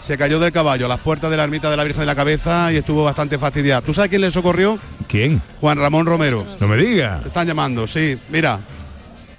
se 0.00 0.16
cayó 0.16 0.38
del 0.38 0.52
caballo 0.52 0.86
a 0.86 0.88
las 0.88 1.00
puertas 1.00 1.30
de 1.30 1.36
la 1.36 1.44
ermita 1.44 1.68
de 1.70 1.76
la 1.76 1.84
Virgen 1.84 2.00
de 2.00 2.06
la 2.06 2.14
Cabeza 2.14 2.72
y 2.72 2.76
estuvo 2.76 3.04
bastante 3.04 3.38
fastidiada. 3.38 3.82
¿Tú 3.82 3.92
sabes 3.92 4.08
quién 4.08 4.20
le 4.22 4.30
socorrió? 4.30 4.78
¿Quién? 5.08 5.42
Juan 5.60 5.76
Ramón 5.78 6.06
Romero. 6.06 6.46
No 6.60 6.68
me 6.68 6.76
diga. 6.76 7.20
Te 7.20 7.28
están 7.28 7.46
llamando, 7.46 7.86
sí. 7.86 8.16
Mira, 8.30 8.60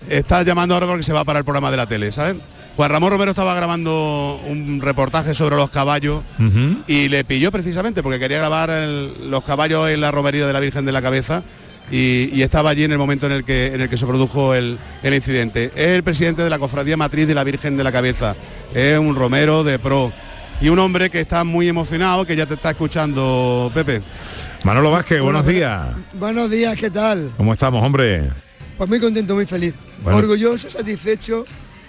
está 0.10 0.44
llamando 0.44 0.74
ahora 0.76 0.88
porque 0.88 1.04
se 1.04 1.14
va 1.14 1.24
para 1.24 1.40
el 1.40 1.46
programa 1.46 1.72
de 1.72 1.78
la 1.78 1.88
tele, 1.88 2.12
¿sabes? 2.12 2.36
Juan 2.80 2.92
Ramón 2.92 3.12
Romero 3.12 3.32
estaba 3.32 3.54
grabando 3.56 4.40
un 4.48 4.80
reportaje 4.80 5.36
sobre 5.36 5.58
los 5.58 5.70
caballos 5.70 6.22
y 6.88 7.10
le 7.10 7.26
pilló 7.26 7.52
precisamente 7.52 8.02
porque 8.02 8.20
quería 8.20 8.38
grabar 8.38 8.70
el- 8.70 9.30
los 9.30 9.44
caballos 9.44 9.90
en 9.90 10.00
la 10.00 10.12
romería 10.12 10.48
de 10.48 10.54
la 10.54 10.62
Virgen 10.62 10.86
de 10.86 10.94
la 10.94 11.02
Cabeza 11.02 11.44
y, 11.92 12.30
y 12.34 12.42
estaba 12.42 12.70
allí 12.70 12.86
en 12.86 12.94
el 12.94 12.98
momento 12.98 13.26
en 13.26 13.34
el 13.34 13.44
que, 13.44 13.74
en 13.74 13.82
el 13.82 13.90
que 13.90 13.98
se 13.98 14.06
produjo 14.06 14.54
el, 14.56 14.78
el 15.04 15.14
incidente. 15.14 15.72
Es 15.76 15.88
el 15.90 16.04
presidente 16.04 16.42
de 16.42 16.50
la 16.50 16.58
Cofradía 16.58 16.96
Matriz 16.96 17.28
de 17.28 17.36
la 17.36 17.44
Virgen 17.44 17.76
de 17.76 17.84
la 17.84 17.92
Cabeza. 17.92 18.38
Es 18.74 18.98
un 18.98 19.14
romero 19.14 19.66
de 19.66 19.78
pro. 19.78 20.14
Y 20.62 20.70
un 20.70 20.80
hombre 20.80 21.10
que 21.10 21.20
está 21.20 21.44
muy 21.44 21.68
emocionado, 21.68 22.26
que 22.26 22.38
ya 22.38 22.46
te 22.46 22.54
está 22.54 22.70
escuchando, 22.70 23.70
Pepe. 23.74 24.00
Manolo 24.64 24.90
Vázquez, 24.92 25.20
buenos 25.22 25.46
días. 25.46 25.86
Buenos 26.18 26.50
días, 26.50 26.78
¿qué 26.78 26.90
tal? 26.90 27.30
¿Cómo 27.36 27.52
estamos, 27.52 27.84
hombre? 27.84 28.30
Pues 28.78 28.88
muy 28.90 29.02
contento, 29.02 29.36
muy 29.36 29.46
feliz. 29.46 29.74
Bueno. 30.02 30.20
Orgulloso, 30.20 30.70
satisfecho. 30.70 31.44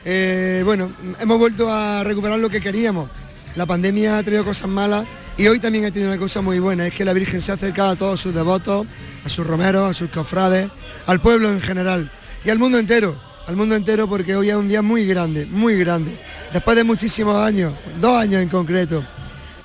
Eh, 0.04 0.62
bueno, 0.64 0.90
hemos 1.20 1.38
vuelto 1.38 1.70
a 1.70 2.02
recuperar 2.04 2.38
lo 2.38 2.48
que 2.48 2.60
queríamos. 2.60 3.10
La 3.56 3.66
pandemia 3.66 4.18
ha 4.18 4.22
traído 4.22 4.44
cosas 4.44 4.68
malas 4.68 5.04
y 5.36 5.46
hoy 5.48 5.58
también 5.58 5.84
ha 5.84 5.90
tenido 5.90 6.10
una 6.10 6.18
cosa 6.18 6.40
muy 6.40 6.58
buena, 6.58 6.86
es 6.86 6.94
que 6.94 7.04
la 7.04 7.12
Virgen 7.12 7.42
se 7.42 7.50
ha 7.50 7.54
acercado 7.54 7.90
a 7.90 7.96
todos 7.96 8.20
sus 8.20 8.34
devotos, 8.34 8.86
a 9.24 9.28
sus 9.28 9.46
romeros, 9.46 9.90
a 9.90 9.94
sus 9.94 10.10
cofrades, 10.10 10.68
al 11.06 11.20
pueblo 11.20 11.50
en 11.50 11.60
general 11.60 12.10
y 12.44 12.50
al 12.50 12.58
mundo 12.58 12.78
entero, 12.78 13.16
al 13.46 13.56
mundo 13.56 13.74
entero 13.74 14.08
porque 14.08 14.36
hoy 14.36 14.50
es 14.50 14.56
un 14.56 14.68
día 14.68 14.82
muy 14.82 15.06
grande, 15.06 15.46
muy 15.46 15.76
grande. 15.76 16.18
Después 16.52 16.76
de 16.76 16.84
muchísimos 16.84 17.36
años, 17.36 17.74
dos 18.00 18.16
años 18.16 18.42
en 18.42 18.48
concreto, 18.48 19.04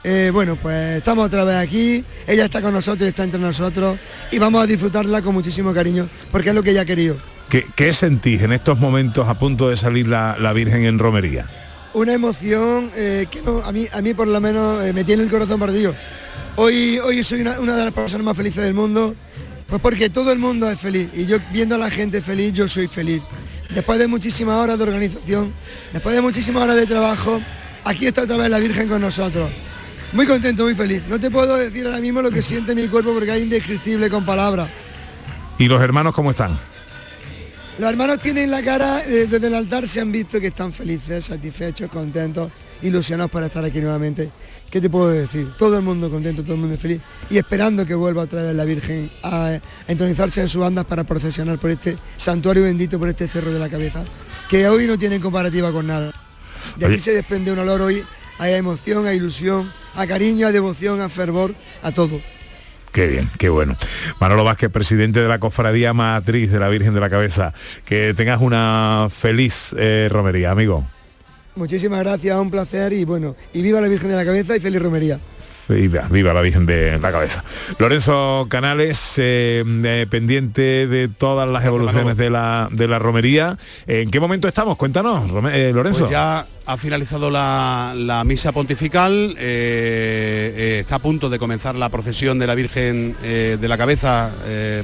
eh, 0.03 0.29
bueno, 0.31 0.55
pues 0.55 0.97
estamos 0.97 1.25
otra 1.25 1.43
vez 1.43 1.55
aquí, 1.55 2.03
ella 2.27 2.45
está 2.45 2.61
con 2.61 2.73
nosotros 2.73 3.07
está 3.07 3.23
entre 3.23 3.39
nosotros 3.39 3.97
y 4.31 4.37
vamos 4.37 4.63
a 4.63 4.67
disfrutarla 4.67 5.21
con 5.21 5.33
muchísimo 5.33 5.73
cariño, 5.73 6.07
porque 6.31 6.49
es 6.49 6.55
lo 6.55 6.63
que 6.63 6.71
ella 6.71 6.81
ha 6.81 6.85
querido. 6.85 7.34
¿Qué, 7.49 7.65
qué 7.75 7.93
sentís 7.93 8.41
en 8.41 8.51
estos 8.51 8.79
momentos 8.79 9.27
a 9.27 9.35
punto 9.35 9.69
de 9.69 9.77
salir 9.77 10.07
la, 10.07 10.35
la 10.39 10.51
Virgen 10.53 10.85
en 10.85 10.97
romería? 10.97 11.47
Una 11.93 12.13
emoción 12.13 12.91
eh, 12.95 13.27
que 13.29 13.41
no, 13.41 13.61
a, 13.63 13.71
mí, 13.71 13.87
a 13.91 14.01
mí 14.01 14.13
por 14.13 14.27
lo 14.27 14.41
menos 14.41 14.83
eh, 14.83 14.91
me 14.93 15.03
tiene 15.03 15.23
el 15.23 15.29
corazón 15.29 15.59
partido. 15.59 15.93
Hoy, 16.57 16.97
hoy 16.99 17.23
soy 17.23 17.41
una, 17.41 17.59
una 17.59 17.75
de 17.75 17.85
las 17.85 17.93
personas 17.93 18.25
más 18.25 18.35
felices 18.35 18.63
del 18.63 18.73
mundo, 18.73 19.15
pues 19.67 19.81
porque 19.81 20.09
todo 20.09 20.31
el 20.31 20.39
mundo 20.39 20.69
es 20.69 20.79
feliz 20.79 21.09
y 21.13 21.25
yo 21.25 21.37
viendo 21.53 21.75
a 21.75 21.77
la 21.77 21.89
gente 21.89 22.21
feliz, 22.21 22.53
yo 22.53 22.67
soy 22.67 22.87
feliz. 22.87 23.21
Después 23.69 23.99
de 23.99 24.07
muchísimas 24.07 24.55
horas 24.55 24.77
de 24.77 24.83
organización, 24.83 25.53
después 25.93 26.15
de 26.15 26.21
muchísimas 26.21 26.63
horas 26.63 26.75
de 26.75 26.85
trabajo, 26.85 27.41
aquí 27.83 28.07
está 28.07 28.23
otra 28.23 28.37
vez 28.37 28.49
la 28.49 28.59
Virgen 28.59 28.87
con 28.87 29.01
nosotros. 29.01 29.49
Muy 30.13 30.25
contento, 30.25 30.63
muy 30.63 30.75
feliz. 30.75 31.03
No 31.07 31.19
te 31.19 31.29
puedo 31.29 31.55
decir 31.57 31.85
ahora 31.85 31.99
mismo 31.99 32.21
lo 32.21 32.31
que 32.31 32.41
siente 32.41 32.73
mi 32.73 32.87
cuerpo 32.87 33.13
porque 33.13 33.35
es 33.35 33.41
indescriptible 33.41 34.09
con 34.09 34.25
palabras. 34.25 34.69
¿Y 35.57 35.67
los 35.67 35.81
hermanos 35.81 36.13
cómo 36.13 36.31
están? 36.31 36.57
Los 37.77 37.89
hermanos 37.89 38.19
tienen 38.21 38.49
la 38.49 38.63
cara, 38.63 39.03
eh, 39.03 39.27
desde 39.29 39.47
el 39.47 39.53
altar 39.53 39.85
se 39.85 39.99
han 39.99 40.09
visto 40.09 40.39
que 40.39 40.47
están 40.47 40.71
felices, 40.71 41.25
satisfechos, 41.25 41.91
contentos, 41.91 42.49
ilusionados 42.81 43.29
para 43.29 43.47
estar 43.47 43.65
aquí 43.65 43.81
nuevamente. 43.81 44.31
¿Qué 44.71 44.79
te 44.79 44.89
puedo 44.89 45.09
decir? 45.09 45.51
Todo 45.57 45.77
el 45.77 45.83
mundo 45.83 46.09
contento, 46.09 46.41
todo 46.41 46.53
el 46.53 46.61
mundo 46.61 46.77
feliz 46.77 47.01
y 47.29 47.37
esperando 47.37 47.85
que 47.85 47.93
vuelva 47.93 48.21
otra 48.23 48.43
vez 48.43 48.55
la 48.55 48.63
Virgen 48.63 49.11
a, 49.23 49.47
a 49.47 49.61
entronizarse 49.89 50.39
en 50.39 50.47
sus 50.47 50.63
andas 50.63 50.85
para 50.85 51.03
procesionar 51.03 51.59
por 51.59 51.69
este 51.69 51.97
santuario 52.15 52.63
bendito, 52.63 52.97
por 52.97 53.09
este 53.09 53.27
cerro 53.27 53.51
de 53.51 53.59
la 53.59 53.67
cabeza, 53.67 54.05
que 54.49 54.69
hoy 54.69 54.87
no 54.87 54.97
tiene 54.97 55.19
comparativa 55.19 55.69
con 55.73 55.87
nada. 55.87 56.13
De 56.77 56.85
aquí 56.85 56.97
se 56.97 57.11
desprende 57.11 57.51
un 57.51 57.59
olor 57.59 57.81
hoy 57.81 58.05
a 58.39 58.49
emoción, 58.49 59.05
a 59.05 59.13
ilusión, 59.13 59.69
a 59.95 60.07
cariño, 60.07 60.47
a 60.47 60.53
devoción, 60.53 61.01
a 61.01 61.09
fervor, 61.09 61.53
a 61.83 61.91
todo. 61.91 62.21
Qué 62.95 63.07
bien, 63.07 63.29
qué 63.37 63.49
bueno. 63.49 63.75
Manolo 64.21 64.45
Vázquez, 64.45 64.71
presidente 64.71 65.21
de 65.21 65.27
la 65.27 65.37
Cofradía 65.37 65.91
Matriz 65.91 66.49
de 66.49 66.61
la 66.61 66.69
Virgen 66.69 66.93
de 66.93 67.01
la 67.01 67.09
Cabeza. 67.09 67.53
Que 67.83 68.13
tengas 68.13 68.39
una 68.39 69.07
feliz 69.09 69.75
eh, 69.77 70.07
romería, 70.09 70.51
amigo. 70.51 70.87
Muchísimas 71.57 71.99
gracias, 71.99 72.39
un 72.39 72.49
placer 72.49 72.93
y 72.93 73.03
bueno, 73.03 73.35
y 73.51 73.61
viva 73.61 73.81
la 73.81 73.89
Virgen 73.89 74.11
de 74.11 74.15
la 74.15 74.23
Cabeza 74.23 74.55
y 74.55 74.61
feliz 74.61 74.81
romería. 74.81 75.19
Viva, 75.67 76.07
viva 76.09 76.33
la 76.33 76.41
Virgen 76.41 76.65
de 76.65 76.99
la 76.99 77.11
Cabeza. 77.11 77.43
Lorenzo 77.79 78.45
Canales, 78.49 79.13
eh, 79.17 79.63
eh, 79.65 80.05
pendiente 80.09 80.87
de 80.87 81.07
todas 81.07 81.49
las 81.49 81.65
evoluciones 81.65 82.17
de 82.17 82.29
la, 82.29 82.69
de 82.71 82.87
la 82.87 82.99
romería. 82.99 83.57
¿En 83.87 84.11
qué 84.11 84.19
momento 84.19 84.47
estamos? 84.47 84.77
Cuéntanos, 84.77 85.23
eh, 85.51 85.71
Lorenzo. 85.73 86.01
Pues 86.01 86.11
ya 86.11 86.45
ha 86.67 86.77
finalizado 86.77 87.31
la, 87.31 87.93
la 87.95 88.23
misa 88.23 88.51
pontifical, 88.51 89.35
está 89.37 90.95
a 90.95 90.99
punto 90.99 91.29
de 91.29 91.39
comenzar 91.39 91.75
la 91.75 91.89
procesión 91.89 92.39
de 92.39 92.47
la 92.47 92.55
Virgen 92.55 93.15
de 93.21 93.67
la 93.67 93.77
Cabeza 93.77 94.31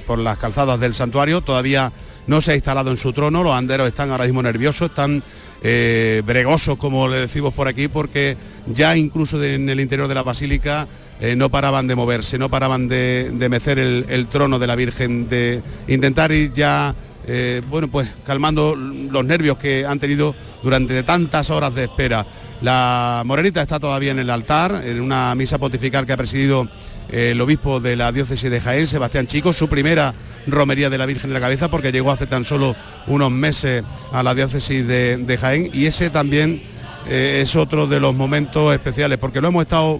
por 0.05 0.19
las 0.19 0.37
calzadas 0.37 0.79
del 0.79 0.93
santuario. 0.93 1.41
Todavía 1.41 1.91
no 2.27 2.39
se 2.41 2.51
ha 2.51 2.55
instalado 2.55 2.91
en 2.91 2.97
su 2.97 3.13
trono, 3.13 3.43
los 3.43 3.55
anderos 3.55 3.87
están 3.87 4.11
ahora 4.11 4.25
mismo 4.25 4.43
nerviosos, 4.43 4.89
están 4.89 5.23
eh, 5.61 6.23
bregosos, 6.25 6.77
como 6.77 7.07
le 7.07 7.17
decimos 7.17 7.53
por 7.53 7.67
aquí, 7.67 7.87
porque 7.87 8.35
ya 8.67 8.97
incluso 8.97 9.41
en 9.43 9.69
el 9.69 9.79
interior 9.79 10.07
de 10.07 10.15
la 10.15 10.23
basílica 10.23 10.87
eh, 11.19 11.35
no 11.35 11.49
paraban 11.49 11.87
de 11.87 11.95
moverse, 11.95 12.39
no 12.39 12.49
paraban 12.49 12.87
de, 12.87 13.31
de 13.31 13.49
mecer 13.49 13.77
el, 13.77 14.27
trono 14.27 14.57
de 14.57 14.67
la 14.67 14.75
Virgen, 14.75 15.29
de 15.29 15.61
intentar 15.87 16.31
ir 16.31 16.51
ya 16.53 16.95
eh, 17.27 17.61
bueno, 17.69 17.87
pues 17.87 18.09
calmando 18.25 18.75
los 18.75 19.23
nervios 19.23 19.57
que 19.57 19.85
han 19.85 19.99
tenido 19.99 20.33
durante 20.63 21.03
tantas 21.03 21.49
horas 21.51 21.75
de 21.75 21.83
espera. 21.83 22.25
La 22.61 23.21
morenita 23.25 23.61
está 23.61 23.79
todavía 23.79 24.11
en 24.11 24.19
el 24.19 24.29
altar, 24.29 24.81
en 24.83 25.01
una 25.01 25.33
misa 25.35 25.59
pontifical 25.59 26.05
que 26.05 26.13
ha 26.13 26.17
presidido 26.17 26.67
el 27.11 27.39
obispo 27.41 27.79
de 27.79 27.95
la 27.95 28.11
diócesis 28.11 28.49
de 28.49 28.61
Jaén, 28.61 28.87
Sebastián 28.87 29.27
Chico, 29.27 29.53
su 29.53 29.67
primera 29.67 30.13
romería 30.47 30.89
de 30.89 30.97
la 30.97 31.05
Virgen 31.05 31.29
de 31.29 31.33
la 31.33 31.41
Cabeza, 31.41 31.69
porque 31.69 31.91
llegó 31.91 32.11
hace 32.11 32.25
tan 32.25 32.45
solo 32.45 32.75
unos 33.07 33.31
meses 33.31 33.83
a 34.11 34.23
la 34.23 34.33
diócesis 34.33 34.87
de, 34.87 35.17
de 35.17 35.37
Jaén, 35.37 35.69
y 35.73 35.85
ese 35.85 36.09
también 36.09 36.61
eh, 37.07 37.41
es 37.43 37.55
otro 37.55 37.87
de 37.87 37.99
los 37.99 38.15
momentos 38.15 38.73
especiales, 38.73 39.17
porque 39.17 39.41
lo 39.41 39.49
hemos 39.49 39.63
estado 39.63 39.99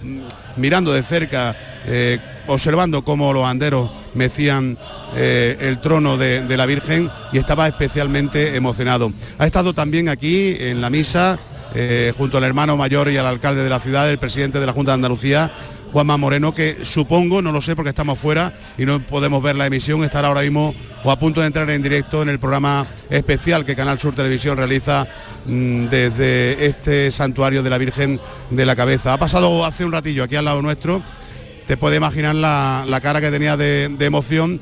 mirando 0.56 0.92
de 0.92 1.02
cerca, 1.02 1.56
eh, 1.86 2.18
observando 2.46 3.04
cómo 3.04 3.32
los 3.32 3.44
anderos 3.44 3.90
mecían 4.14 4.78
eh, 5.14 5.56
el 5.60 5.80
trono 5.80 6.16
de, 6.16 6.42
de 6.46 6.56
la 6.56 6.66
Virgen 6.66 7.10
y 7.32 7.38
estaba 7.38 7.68
especialmente 7.68 8.56
emocionado. 8.56 9.12
Ha 9.38 9.46
estado 9.46 9.74
también 9.74 10.08
aquí 10.08 10.56
en 10.58 10.80
la 10.80 10.90
misa, 10.90 11.38
junto 12.18 12.36
al 12.36 12.44
hermano 12.44 12.76
mayor 12.76 13.10
y 13.10 13.16
al 13.16 13.24
alcalde 13.24 13.64
de 13.64 13.70
la 13.70 13.80
ciudad, 13.80 14.10
el 14.10 14.18
presidente 14.18 14.60
de 14.60 14.66
la 14.66 14.74
Junta 14.74 14.90
de 14.90 14.96
Andalucía, 14.96 15.50
Juanma 15.92 16.16
Moreno, 16.16 16.54
que 16.54 16.78
supongo, 16.82 17.42
no 17.42 17.52
lo 17.52 17.60
sé 17.60 17.76
porque 17.76 17.90
estamos 17.90 18.18
fuera 18.18 18.52
y 18.78 18.86
no 18.86 19.00
podemos 19.00 19.42
ver 19.42 19.56
la 19.56 19.66
emisión, 19.66 20.02
estará 20.04 20.28
ahora 20.28 20.40
mismo 20.40 20.74
o 21.04 21.10
a 21.10 21.18
punto 21.18 21.40
de 21.42 21.48
entrar 21.48 21.68
en 21.68 21.82
directo 21.82 22.22
en 22.22 22.30
el 22.30 22.38
programa 22.38 22.86
especial 23.10 23.64
que 23.64 23.76
Canal 23.76 23.98
Sur 23.98 24.14
Televisión 24.14 24.56
realiza 24.56 25.06
mm, 25.44 25.86
desde 25.86 26.66
este 26.66 27.10
santuario 27.10 27.62
de 27.62 27.70
la 27.70 27.78
Virgen 27.78 28.18
de 28.50 28.66
la 28.66 28.74
Cabeza. 28.74 29.12
Ha 29.12 29.18
pasado 29.18 29.64
hace 29.66 29.84
un 29.84 29.92
ratillo 29.92 30.24
aquí 30.24 30.36
al 30.36 30.46
lado 30.46 30.62
nuestro, 30.62 31.02
te 31.66 31.76
puedes 31.76 31.98
imaginar 31.98 32.34
la, 32.34 32.84
la 32.88 33.00
cara 33.00 33.20
que 33.20 33.30
tenía 33.30 33.56
de, 33.56 33.88
de 33.88 34.06
emoción 34.06 34.60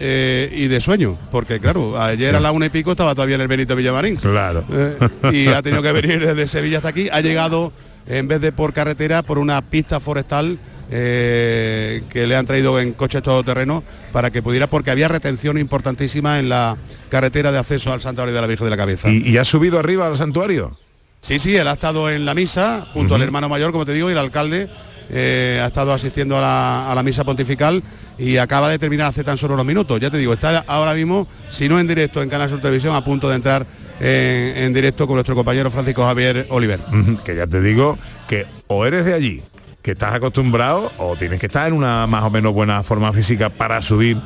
eh, 0.00 0.52
y 0.54 0.68
de 0.68 0.80
sueño, 0.80 1.18
porque 1.30 1.58
claro, 1.58 2.00
ayer 2.00 2.36
a 2.36 2.40
la 2.40 2.52
una 2.52 2.66
y 2.66 2.68
pico 2.68 2.92
estaba 2.92 3.14
todavía 3.14 3.34
en 3.34 3.40
el 3.40 3.48
Benito 3.48 3.74
Villamarín. 3.74 4.16
Claro. 4.16 4.64
Eh, 4.70 4.96
y 5.32 5.48
ha 5.48 5.60
tenido 5.62 5.82
que 5.82 5.92
venir 5.92 6.24
desde 6.24 6.46
Sevilla 6.46 6.76
hasta 6.76 6.90
aquí. 6.90 7.08
Ha 7.10 7.20
llegado, 7.20 7.72
en 8.08 8.26
vez 8.26 8.40
de 8.40 8.50
por 8.50 8.72
carretera, 8.72 9.22
por 9.22 9.38
una 9.38 9.60
pista 9.62 10.00
forestal 10.00 10.58
eh, 10.90 12.02
que 12.08 12.26
le 12.26 12.34
han 12.34 12.46
traído 12.46 12.80
en 12.80 12.94
coches 12.94 13.22
todoterreno 13.22 13.84
para 14.10 14.30
que 14.30 14.42
pudiera, 14.42 14.66
porque 14.66 14.90
había 14.90 15.06
retención 15.06 15.58
importantísima 15.58 16.38
en 16.38 16.48
la 16.48 16.76
carretera 17.10 17.52
de 17.52 17.58
acceso 17.58 17.92
al 17.92 18.00
Santuario 18.00 18.34
de 18.34 18.40
la 18.40 18.46
Virgen 18.46 18.64
de 18.64 18.70
la 18.70 18.76
Cabeza. 18.76 19.10
¿Y, 19.10 19.28
y 19.28 19.36
has 19.36 19.46
subido 19.46 19.78
arriba 19.78 20.06
al 20.06 20.16
santuario? 20.16 20.78
Sí, 21.20 21.38
sí, 21.38 21.54
él 21.56 21.68
ha 21.68 21.72
estado 21.72 22.08
en 22.10 22.24
la 22.24 22.32
misa 22.32 22.86
junto 22.92 23.14
al 23.14 23.22
hermano 23.22 23.48
mayor, 23.48 23.72
como 23.72 23.84
te 23.84 23.92
digo, 23.92 24.08
y 24.08 24.12
el 24.12 24.18
alcalde 24.18 24.68
eh, 25.10 25.60
ha 25.62 25.66
estado 25.66 25.92
asistiendo 25.92 26.38
a 26.38 26.40
la, 26.40 26.90
a 26.90 26.94
la 26.94 27.02
misa 27.02 27.24
pontifical 27.24 27.82
y 28.18 28.36
acaba 28.36 28.68
de 28.68 28.78
terminar 28.78 29.08
hace 29.08 29.24
tan 29.24 29.36
solo 29.36 29.54
unos 29.54 29.66
minutos. 29.66 29.98
Ya 30.00 30.10
te 30.10 30.16
digo, 30.16 30.32
está 30.32 30.64
ahora 30.66 30.94
mismo, 30.94 31.26
si 31.48 31.68
no 31.68 31.78
en 31.78 31.86
directo 31.86 32.22
en 32.22 32.28
Canal 32.28 32.48
Sur 32.48 32.60
Televisión, 32.60 32.94
a 32.94 33.04
punto 33.04 33.28
de 33.28 33.36
entrar 33.36 33.66
en, 34.00 34.56
en 34.64 34.72
directo 34.74 35.06
con 35.06 35.14
nuestro 35.16 35.34
compañero 35.34 35.70
Francisco 35.70 36.04
Javier 36.04 36.46
Oliver. 36.50 36.80
Que 37.24 37.34
ya 37.36 37.46
te 37.46 37.60
digo 37.60 37.98
que 38.28 38.46
o 38.66 38.84
eres 38.86 39.04
de 39.04 39.14
allí, 39.14 39.42
que 39.82 39.92
estás 39.92 40.14
acostumbrado, 40.14 40.92
o 40.98 41.16
tienes 41.16 41.40
que 41.40 41.46
estar 41.46 41.66
en 41.68 41.74
una 41.74 42.06
más 42.06 42.22
o 42.24 42.30
menos 42.30 42.52
buena 42.52 42.82
forma 42.82 43.12
física 43.12 43.48
para 43.48 43.80
subir 43.82 44.16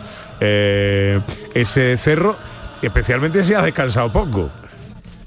eh, 0.41 1.21
ese 1.55 1.97
cerro, 1.99 2.37
especialmente 2.83 3.45
si 3.45 3.55
has 3.55 3.65
descansado 3.65 4.13
poco. 4.13 4.51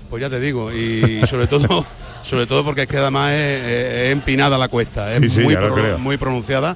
Pues 0.10 0.22
ya 0.22 0.30
te 0.30 0.40
digo, 0.40 0.72
y 0.72 1.22
sobre 1.28 1.48
todo, 1.48 1.86
sobre 2.22 2.46
todo 2.48 2.64
porque 2.64 2.84
es 2.84 2.88
que 2.88 2.98
además 2.98 3.32
es, 3.34 4.12
empinada 4.12 4.58
la 4.58 4.68
cuesta, 4.68 5.12
es 5.14 5.20
Sí, 5.20 5.30
sí, 5.30 5.42
muy, 5.42 5.56
pro- 5.56 6.20
pronunciada. 6.20 6.76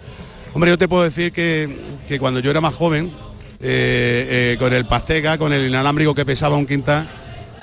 Hombre, 0.54 0.72
yo 0.72 0.78
te 0.78 0.88
puedo 0.88 1.04
decir 1.04 1.32
que, 1.32 1.70
que 2.08 2.18
cuando 2.20 2.40
yo 2.40 2.50
era 2.50 2.60
más 2.62 2.74
joven, 2.74 3.12
eh, 3.62 4.54
eh, 4.54 4.56
con 4.58 4.74
el 4.74 4.86
Pastega, 4.86 5.38
con 5.38 5.54
el 5.54 5.68
inalámbrico 5.68 6.16
que 6.16 6.26
pesaba 6.26 6.56
un 6.56 6.66
quintal, 6.66 7.08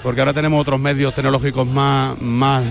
porque 0.07 0.21
ahora 0.21 0.33
tenemos 0.33 0.61
otros 0.61 0.79
medios 0.79 1.13
tecnológicos 1.15 1.67
más, 1.67 2.17
más, 2.21 2.63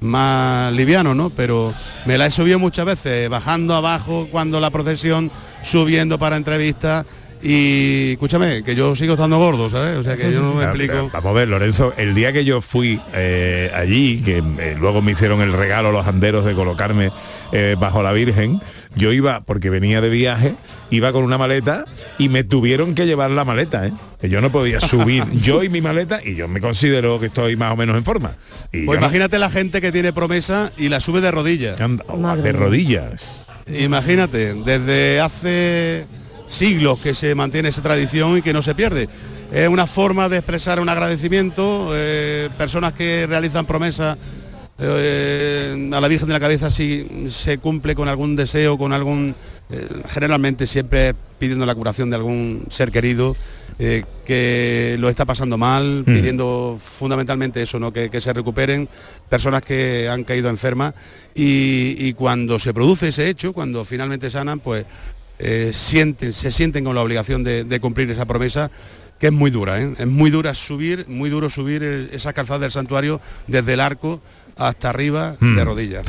más 0.00 0.72
livianos, 0.72 1.14
¿no? 1.14 1.30
Pero 1.30 1.72
me 2.04 2.18
la 2.18 2.26
he 2.26 2.32
subido 2.32 2.58
muchas 2.58 2.84
veces, 2.84 3.28
bajando 3.28 3.76
abajo 3.76 4.26
cuando 4.28 4.58
la 4.58 4.70
procesión, 4.70 5.30
subiendo 5.62 6.18
para 6.18 6.36
entrevistas. 6.36 7.06
Y 7.42 8.12
escúchame, 8.12 8.62
que 8.62 8.74
yo 8.74 8.94
sigo 8.94 9.14
estando 9.14 9.38
gordo, 9.38 9.70
¿sabes? 9.70 9.96
O 9.96 10.02
sea 10.02 10.16
que 10.16 10.30
yo 10.30 10.40
no 10.42 10.54
me 10.54 10.64
explico. 10.64 11.10
Vamos 11.12 11.30
a 11.30 11.32
ver, 11.32 11.48
Lorenzo, 11.48 11.94
el 11.96 12.14
día 12.14 12.32
que 12.34 12.44
yo 12.44 12.60
fui 12.60 13.00
eh, 13.14 13.70
allí, 13.74 14.20
que 14.20 14.38
eh, 14.58 14.76
luego 14.78 15.00
me 15.00 15.12
hicieron 15.12 15.40
el 15.40 15.52
regalo 15.54 15.90
los 15.90 16.06
anderos 16.06 16.44
de 16.44 16.54
colocarme 16.54 17.10
eh, 17.52 17.76
bajo 17.80 18.02
la 18.02 18.12
Virgen, 18.12 18.60
yo 18.94 19.12
iba, 19.12 19.40
porque 19.40 19.70
venía 19.70 20.02
de 20.02 20.10
viaje, 20.10 20.54
iba 20.90 21.12
con 21.12 21.24
una 21.24 21.38
maleta 21.38 21.86
y 22.18 22.28
me 22.28 22.44
tuvieron 22.44 22.94
que 22.94 23.06
llevar 23.06 23.30
la 23.30 23.44
maleta, 23.46 23.86
¿eh? 23.86 23.92
Que 24.20 24.28
yo 24.28 24.42
no 24.42 24.52
podía 24.52 24.78
subir 24.80 25.24
yo 25.42 25.62
y 25.64 25.70
mi 25.70 25.80
maleta 25.80 26.20
y 26.22 26.34
yo 26.34 26.46
me 26.46 26.60
considero 26.60 27.18
que 27.20 27.26
estoy 27.26 27.56
más 27.56 27.72
o 27.72 27.76
menos 27.76 27.96
en 27.96 28.04
forma. 28.04 28.32
Y 28.70 28.84
Pues 28.84 29.00
no- 29.00 29.06
imagínate 29.06 29.38
la 29.38 29.50
gente 29.50 29.80
que 29.80 29.90
tiene 29.92 30.12
promesa 30.12 30.72
y 30.76 30.90
la 30.90 31.00
sube 31.00 31.22
de 31.22 31.30
rodillas. 31.30 31.78
de 31.78 32.52
rodillas. 32.52 33.46
Imagínate, 33.66 34.54
desde 34.54 35.20
hace 35.20 36.04
siglos 36.50 36.98
que 36.98 37.14
se 37.14 37.34
mantiene 37.34 37.68
esa 37.68 37.80
tradición 37.80 38.36
y 38.36 38.42
que 38.42 38.52
no 38.52 38.60
se 38.60 38.74
pierde. 38.74 39.08
Es 39.52 39.68
una 39.68 39.86
forma 39.86 40.28
de 40.28 40.38
expresar 40.38 40.80
un 40.80 40.88
agradecimiento, 40.88 41.90
eh, 41.94 42.50
personas 42.58 42.92
que 42.92 43.26
realizan 43.26 43.66
promesas 43.66 44.18
eh, 44.82 45.90
a 45.92 46.00
la 46.00 46.08
Virgen 46.08 46.26
de 46.26 46.32
la 46.32 46.40
Cabeza 46.40 46.70
si 46.70 47.26
se 47.28 47.58
cumple 47.58 47.94
con 47.94 48.08
algún 48.08 48.34
deseo, 48.34 48.78
con 48.78 48.92
algún, 48.92 49.34
eh, 49.70 49.86
generalmente 50.08 50.66
siempre 50.66 51.14
pidiendo 51.38 51.66
la 51.66 51.74
curación 51.74 52.08
de 52.08 52.16
algún 52.16 52.64
ser 52.70 52.90
querido 52.90 53.36
eh, 53.78 54.04
que 54.24 54.96
lo 54.98 55.10
está 55.10 55.26
pasando 55.26 55.58
mal, 55.58 56.02
pidiendo 56.06 56.78
fundamentalmente 56.82 57.62
eso, 57.62 57.78
¿no? 57.78 57.92
que, 57.92 58.08
que 58.08 58.20
se 58.20 58.32
recuperen 58.32 58.88
personas 59.28 59.62
que 59.62 60.08
han 60.08 60.24
caído 60.24 60.48
enfermas 60.48 60.94
y, 61.34 61.96
y 61.98 62.14
cuando 62.14 62.58
se 62.58 62.72
produce 62.72 63.08
ese 63.08 63.28
hecho, 63.28 63.52
cuando 63.52 63.84
finalmente 63.84 64.30
sanan, 64.30 64.60
pues 64.60 64.86
eh, 65.40 65.70
sienten, 65.74 66.32
se 66.32 66.50
sienten 66.50 66.84
con 66.84 66.94
la 66.94 67.02
obligación 67.02 67.42
de, 67.42 67.64
de 67.64 67.80
cumplir 67.80 68.10
esa 68.10 68.26
promesa 68.26 68.70
que 69.18 69.26
es 69.26 69.32
muy 69.32 69.50
dura, 69.50 69.80
¿eh? 69.82 69.92
es 69.98 70.06
muy 70.06 70.30
dura 70.30 70.54
subir, 70.54 71.06
muy 71.08 71.28
duro 71.28 71.50
subir 71.50 71.82
esa 72.12 72.32
calzada 72.32 72.60
del 72.60 72.70
santuario 72.70 73.20
desde 73.48 73.74
el 73.74 73.80
arco 73.80 74.20
hasta 74.56 74.88
arriba 74.90 75.36
Mm. 75.40 75.56
de 75.56 75.64
rodillas. 75.64 76.06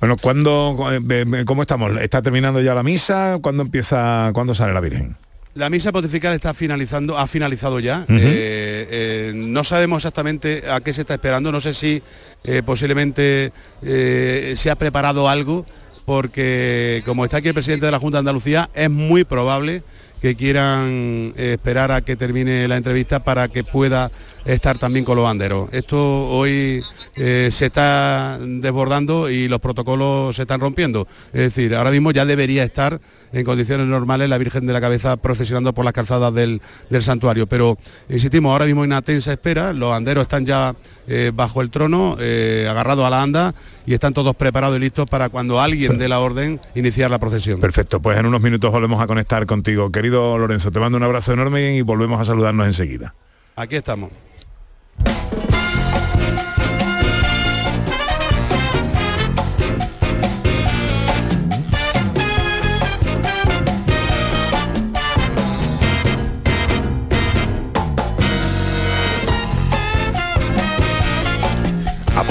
Bueno, 0.00 0.16
¿cuándo, 0.18 0.76
eh, 1.10 1.44
¿cómo 1.46 1.62
estamos? 1.62 1.98
¿Está 2.00 2.22
terminando 2.22 2.60
ya 2.60 2.74
la 2.74 2.82
misa? 2.82 3.38
¿Cuándo 3.42 3.62
empieza, 3.62 4.30
cuándo 4.34 4.54
sale 4.54 4.72
la 4.74 4.80
Virgen? 4.80 5.16
La 5.54 5.70
misa 5.70 5.92
pontifical 5.92 6.34
está 6.34 6.52
finalizando, 6.52 7.16
ha 7.16 7.26
finalizado 7.28 7.78
ya. 7.78 8.04
Eh, 8.08 8.88
eh, 8.90 9.32
no 9.36 9.62
sabemos 9.62 9.98
exactamente 10.02 10.64
a 10.68 10.80
qué 10.80 10.92
se 10.92 11.02
está 11.02 11.14
esperando. 11.14 11.52
No 11.52 11.60
sé 11.60 11.72
si 11.74 12.02
eh, 12.42 12.62
posiblemente 12.66 13.52
se 13.82 14.70
ha 14.70 14.74
preparado 14.74 15.28
algo, 15.28 15.64
porque 16.04 17.02
como 17.04 17.24
está 17.24 17.38
aquí 17.38 17.48
el 17.48 17.54
presidente 17.54 17.86
de 17.86 17.92
la 17.92 17.98
Junta 17.98 18.18
de 18.18 18.20
Andalucía, 18.20 18.68
es 18.74 18.90
muy 18.90 19.24
probable 19.24 19.82
que 20.20 20.36
quieran 20.36 21.34
eh, 21.36 21.52
esperar 21.52 21.92
a 21.92 22.00
que 22.00 22.16
termine 22.16 22.66
la 22.66 22.76
entrevista 22.76 23.24
para 23.24 23.48
que 23.48 23.62
pueda 23.62 24.10
estar 24.44 24.78
también 24.78 25.04
con 25.04 25.16
los 25.16 25.24
banderos. 25.24 25.68
Esto 25.72 26.28
hoy 26.28 26.82
eh, 27.16 27.48
se 27.50 27.66
está 27.66 28.38
desbordando 28.40 29.30
y 29.30 29.48
los 29.48 29.60
protocolos 29.60 30.36
se 30.36 30.42
están 30.42 30.60
rompiendo. 30.60 31.06
Es 31.32 31.40
decir, 31.40 31.74
ahora 31.74 31.90
mismo 31.90 32.10
ya 32.10 32.24
debería 32.24 32.64
estar 32.64 33.00
en 33.32 33.44
condiciones 33.44 33.86
normales 33.86 34.28
la 34.28 34.38
Virgen 34.38 34.66
de 34.66 34.72
la 34.72 34.80
Cabeza 34.80 35.16
procesionando 35.16 35.72
por 35.72 35.84
las 35.84 35.94
calzadas 35.94 36.32
del, 36.34 36.60
del 36.90 37.02
santuario. 37.02 37.46
Pero, 37.46 37.78
insistimos, 38.08 38.52
ahora 38.52 38.66
mismo 38.66 38.82
hay 38.82 38.86
una 38.86 39.02
tensa 39.02 39.32
espera, 39.32 39.72
los 39.72 39.90
banderos 39.90 40.22
están 40.22 40.46
ya 40.46 40.74
eh, 41.06 41.32
bajo 41.34 41.62
el 41.62 41.70
trono, 41.70 42.16
eh, 42.20 42.66
agarrados 42.68 43.06
a 43.06 43.10
la 43.10 43.22
anda 43.22 43.54
y 43.86 43.94
están 43.94 44.14
todos 44.14 44.34
preparados 44.36 44.76
y 44.76 44.80
listos 44.80 45.08
para 45.08 45.28
cuando 45.28 45.60
alguien 45.60 45.98
dé 45.98 46.08
la 46.08 46.20
orden 46.20 46.60
iniciar 46.74 47.10
la 47.10 47.18
procesión. 47.18 47.60
Perfecto, 47.60 48.00
pues 48.00 48.18
en 48.18 48.26
unos 48.26 48.40
minutos 48.40 48.70
volvemos 48.70 49.02
a 49.02 49.06
conectar 49.06 49.44
contigo. 49.46 49.90
Querido 49.90 50.38
Lorenzo, 50.38 50.70
te 50.70 50.80
mando 50.80 50.96
un 50.96 51.04
abrazo 51.04 51.32
enorme 51.32 51.76
y 51.76 51.82
volvemos 51.82 52.20
a 52.20 52.24
saludarnos 52.24 52.66
enseguida. 52.66 53.14
Aquí 53.56 53.76
estamos. 53.76 54.10
A 55.02 55.53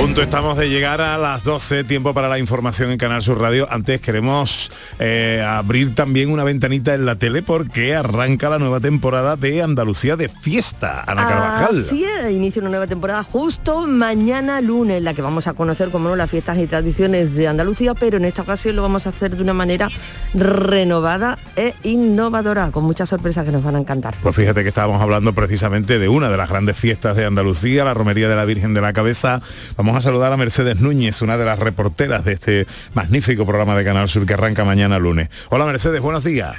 punto 0.03 0.21
estamos 0.21 0.57
de 0.57 0.69
llegar 0.69 0.99
a 0.99 1.17
las 1.17 1.45
12, 1.45 1.85
tiempo 1.85 2.13
para 2.13 2.27
la 2.27 2.37
información 2.37 2.91
en 2.91 2.97
Canal 2.97 3.21
Sur 3.21 3.39
Radio. 3.39 3.69
Antes 3.71 4.01
queremos 4.01 4.69
eh, 4.99 5.41
abrir 5.47 5.95
también 5.95 6.29
una 6.29 6.43
ventanita 6.43 6.93
en 6.93 7.05
la 7.05 7.15
tele 7.15 7.41
porque 7.41 7.95
arranca 7.95 8.49
la 8.49 8.59
nueva 8.59 8.81
temporada 8.81 9.37
de 9.37 9.63
Andalucía 9.63 10.17
de 10.17 10.27
fiesta, 10.27 11.05
Ana 11.07 11.25
Carvajal. 11.25 11.79
Es, 11.79 11.93
inicia 12.33 12.59
una 12.59 12.69
nueva 12.69 12.85
temporada 12.85 13.23
justo 13.23 13.87
mañana 13.87 14.59
lunes, 14.59 14.97
en 14.97 15.05
la 15.05 15.13
que 15.13 15.21
vamos 15.21 15.47
a 15.47 15.53
conocer, 15.53 15.89
como 15.89 16.09
no, 16.09 16.17
las 16.17 16.29
fiestas 16.29 16.57
y 16.57 16.67
tradiciones 16.67 17.33
de 17.33 17.47
Andalucía, 17.47 17.93
pero 17.93 18.17
en 18.17 18.25
esta 18.25 18.41
ocasión 18.41 18.75
lo 18.75 18.81
vamos 18.81 19.07
a 19.07 19.09
hacer 19.11 19.37
de 19.37 19.41
una 19.41 19.53
manera 19.53 19.87
renovada 20.33 21.37
e 21.55 21.75
innovadora, 21.83 22.71
con 22.71 22.83
muchas 22.83 23.07
sorpresas 23.07 23.45
que 23.45 23.53
nos 23.53 23.63
van 23.63 23.77
a 23.77 23.79
encantar. 23.79 24.15
Pues 24.21 24.35
fíjate 24.35 24.63
que 24.63 24.69
estábamos 24.69 25.01
hablando 25.01 25.31
precisamente 25.31 25.97
de 25.97 26.09
una 26.09 26.29
de 26.29 26.35
las 26.35 26.49
grandes 26.49 26.75
fiestas 26.75 27.15
de 27.15 27.23
Andalucía, 27.23 27.85
la 27.85 27.93
Romería 27.93 28.27
de 28.27 28.35
la 28.35 28.43
Virgen 28.43 28.73
de 28.73 28.81
la 28.81 28.91
Cabeza. 28.91 29.39
Vamos 29.77 29.92
a 29.97 30.01
saludar 30.01 30.31
a 30.33 30.37
Mercedes 30.37 30.79
Núñez, 30.79 31.21
una 31.21 31.37
de 31.37 31.45
las 31.45 31.59
reporteras 31.59 32.25
de 32.25 32.33
este 32.33 32.67
magnífico 32.93 33.45
programa 33.45 33.75
de 33.75 33.83
Canal 33.83 34.09
Sur 34.09 34.25
que 34.25 34.33
arranca 34.33 34.63
mañana 34.65 34.97
lunes. 34.99 35.29
Hola 35.49 35.65
Mercedes, 35.65 36.01
buenos 36.01 36.23
días. 36.23 36.55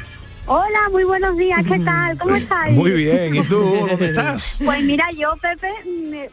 Hola, 0.47 0.91
muy 0.91 1.05
buenos 1.05 1.37
días, 1.39 1.65
¿qué 1.67 1.79
tal? 1.85 2.19
¿Cómo 2.19 2.37
estáis? 2.37 2.77
Muy 2.77 2.91
bien, 2.91 3.35
¿y 3.35 3.43
tú? 3.45 3.87
¿Dónde 3.89 4.07
estás? 4.09 4.59
Pues 4.63 4.83
mira, 4.83 5.07
yo, 5.19 5.35
Pepe, 5.41 5.69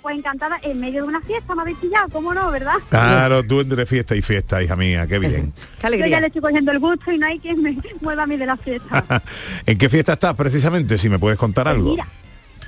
pues 0.02 0.18
encantada, 0.18 0.60
en 0.64 0.82
medio 0.82 1.04
de 1.04 1.08
una 1.08 1.22
fiesta 1.22 1.56
me 1.56 1.62
habéis 1.62 1.78
pillado, 1.78 2.10
¿cómo 2.10 2.34
no, 2.34 2.52
verdad? 2.52 2.76
Claro, 2.90 3.42
tú 3.44 3.62
entre 3.62 3.86
fiesta 3.86 4.16
y 4.16 4.22
fiesta, 4.22 4.62
hija 4.62 4.76
mía, 4.76 5.08
qué 5.08 5.18
bien. 5.18 5.54
Yo 5.84 6.06
ya 6.06 6.20
le 6.20 6.28
estoy 6.28 6.42
cogiendo 6.42 6.72
el 6.72 6.80
gusto 6.80 7.12
y 7.12 7.18
no 7.18 7.26
hay 7.26 7.40
quien 7.40 7.62
me 7.62 7.78
mueva 8.02 8.24
a 8.24 8.28
mí 8.28 8.36
de 8.36 8.46
la 8.46 8.58
fiesta. 8.58 9.22
¿En 9.66 9.78
qué 9.78 9.88
fiesta 9.88 10.14
estás 10.14 10.34
precisamente? 10.36 10.98
Si 10.98 11.10
me 11.10 11.18
puedes 11.18 11.40
contar 11.40 11.68
algo. 11.68 11.92
Mira, 11.92 12.08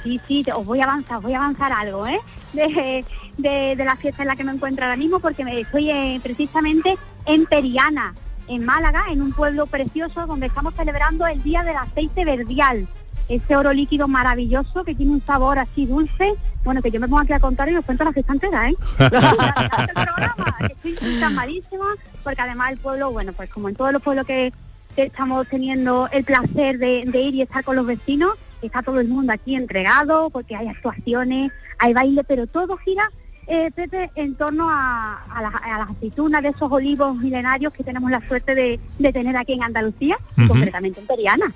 sí, 0.03 0.19
sí, 0.27 0.45
os 0.55 0.65
voy 0.65 0.81
a 0.81 0.83
avanzar, 0.85 1.17
os 1.17 1.23
voy 1.23 1.33
a 1.33 1.37
avanzar 1.37 1.71
algo, 1.71 2.05
¿eh? 2.07 2.19
De, 2.53 3.05
de, 3.37 3.75
de 3.75 3.85
la 3.85 3.95
fiesta 3.95 4.23
en 4.23 4.27
la 4.27 4.35
que 4.35 4.43
me 4.43 4.51
encuentro 4.51 4.85
ahora 4.85 4.97
mismo, 4.97 5.19
porque 5.19 5.43
me 5.43 5.59
estoy 5.59 5.89
eh, 5.89 6.19
precisamente 6.21 6.97
en 7.25 7.45
Periana, 7.45 8.13
en 8.47 8.65
Málaga, 8.65 9.05
en 9.11 9.21
un 9.21 9.31
pueblo 9.33 9.65
precioso 9.65 10.27
donde 10.27 10.47
estamos 10.47 10.73
celebrando 10.75 11.25
el 11.25 11.41
Día 11.41 11.63
del 11.63 11.77
Aceite 11.77 12.25
Verdial. 12.25 12.87
Ese 13.29 13.55
oro 13.55 13.71
líquido 13.71 14.07
maravilloso 14.09 14.83
que 14.83 14.95
tiene 14.95 15.13
un 15.13 15.25
sabor 15.25 15.57
así 15.57 15.85
dulce. 15.85 16.33
Bueno, 16.65 16.81
que 16.81 16.91
yo 16.91 16.99
me 16.99 17.07
pongo 17.07 17.21
aquí 17.21 17.31
a 17.33 17.39
contar 17.39 17.69
y 17.69 17.75
os 17.77 17.85
cuento 17.85 18.03
la 18.03 18.11
fiesta 18.11 18.33
entera, 18.33 18.69
¿eh? 18.69 18.75
Estoy 20.83 21.15
encanmadísima 21.15 21.85
porque 22.23 22.41
además 22.41 22.71
el 22.71 22.77
pueblo, 22.77 23.11
bueno, 23.11 23.31
pues 23.33 23.49
como 23.49 23.69
en 23.69 23.75
todos 23.75 23.93
los 23.93 24.01
pueblos 24.01 24.25
que, 24.25 24.51
que 24.95 25.03
estamos 25.03 25.47
teniendo 25.47 26.09
el 26.11 26.23
placer 26.23 26.77
de, 26.77 27.03
de 27.05 27.21
ir 27.21 27.35
y 27.35 27.41
estar 27.41 27.63
con 27.63 27.75
los 27.75 27.85
vecinos, 27.85 28.33
está 28.67 28.81
todo 28.81 28.99
el 28.99 29.07
mundo 29.07 29.33
aquí 29.33 29.55
entregado 29.55 30.29
porque 30.29 30.55
hay 30.55 30.67
actuaciones, 30.67 31.51
hay 31.79 31.93
baile, 31.93 32.23
pero 32.23 32.47
todo 32.47 32.77
gira, 32.77 33.09
eh, 33.45 33.71
Pepe, 33.75 34.09
en 34.15 34.35
torno 34.35 34.69
a, 34.69 35.21
a 35.29 35.41
las- 35.41 35.55
a 35.55 35.77
las 35.79 35.89
aceitunas 35.89 36.41
de 36.41 36.49
esos 36.49 36.71
olivos 36.71 37.17
milenarios 37.17 37.73
que 37.73 37.83
tenemos 37.83 38.09
la 38.09 38.25
suerte 38.27 38.55
de, 38.55 38.79
de 38.99 39.11
tener 39.13 39.35
aquí 39.35 39.51
en 39.53 39.63
Andalucía, 39.63 40.17
Ujú. 40.37 40.47
concretamente 40.47 41.01
en 41.01 41.07
Periana. 41.07 41.53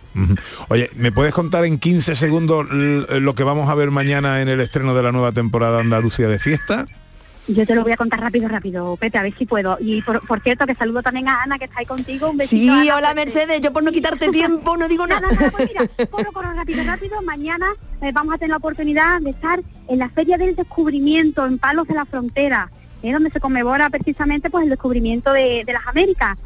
Oye, 0.68 0.89
¿me 0.95 1.14
puedes 1.14 1.34
contar 1.34 1.64
en 1.64 1.80
15 1.80 2.16
segundos 2.16 2.66
lo 2.70 3.36
que 3.36 3.43
vamos 3.43 3.70
a 3.70 3.76
ver 3.76 3.89
mañana 3.91 4.41
en 4.41 4.49
el 4.49 4.60
estreno 4.60 4.93
de 4.95 5.03
la 5.03 5.14
nueva 5.14 5.32
temporada 5.32 5.80
Andalucía 5.80 6.28
de 6.28 6.39
fiesta? 6.39 6.88
Yo 7.48 7.66
te 7.66 7.76
lo 7.76 7.84
voy 7.84 7.93
a 7.93 7.98
contar 7.98 8.20
rápido, 8.20 8.48
rápido, 8.50 8.98
Pepe, 8.98 9.18
a 9.18 9.24
ver 9.24 9.34
si 9.38 9.45
puedo. 9.45 9.78
Y 9.80 10.02
por, 10.02 10.20
por 10.28 10.41
cierto, 10.41 10.66
que 10.66 10.76
saludo 10.76 11.02
también 11.02 11.30
a 11.30 11.43
Ana, 11.43 11.58
que 11.58 11.66
está 11.66 11.80
ahí 11.80 11.86
contigo. 11.86 12.30
Un 12.32 12.38
besito. 12.38 12.62
Sí, 12.62 12.70
Ana, 12.70 12.98
hola 12.98 13.08
porque- 13.16 13.26
Mercedes, 13.26 13.62
yo 13.62 13.72
por 13.72 13.84
no 13.84 13.91
quitarte 13.91 14.30
tiempo 14.30 14.76
no 14.76 14.88
digo 14.88 15.08
nada. 15.08 15.22
Nada, 15.22 15.34
nada, 15.34 15.52
pues 15.52 15.70
mira, 15.70 16.08
corro, 16.08 16.32
corro 16.34 16.54
rápido, 16.54 16.84
rápido. 16.84 17.22
Mañana 17.22 17.68
eh, 18.02 18.12
vamos 18.14 18.34
a 18.36 18.38
tener 18.38 18.50
la 18.52 18.58
oportunidad 18.58 19.22
de 19.22 19.30
estar 19.30 19.62
en 19.88 20.00
la 20.00 20.10
Feria 20.10 20.38
del 20.38 20.56
Descubrimiento 20.56 21.45
en 21.45 21.58
Palos 21.58 21.88
de 21.88 21.93
la 21.93 22.06
Frontera, 22.06 22.70
eh, 23.02 23.14
donde 23.14 23.30
se 23.32 23.39
conmemora 23.39 23.89
precisamente 23.89 24.50
pues 24.50 24.64
el 24.66 24.70
descubrimiento 24.70 25.32
de, 25.32 25.64
de 25.66 25.74
las 25.74 25.88
Américas. 25.88 26.38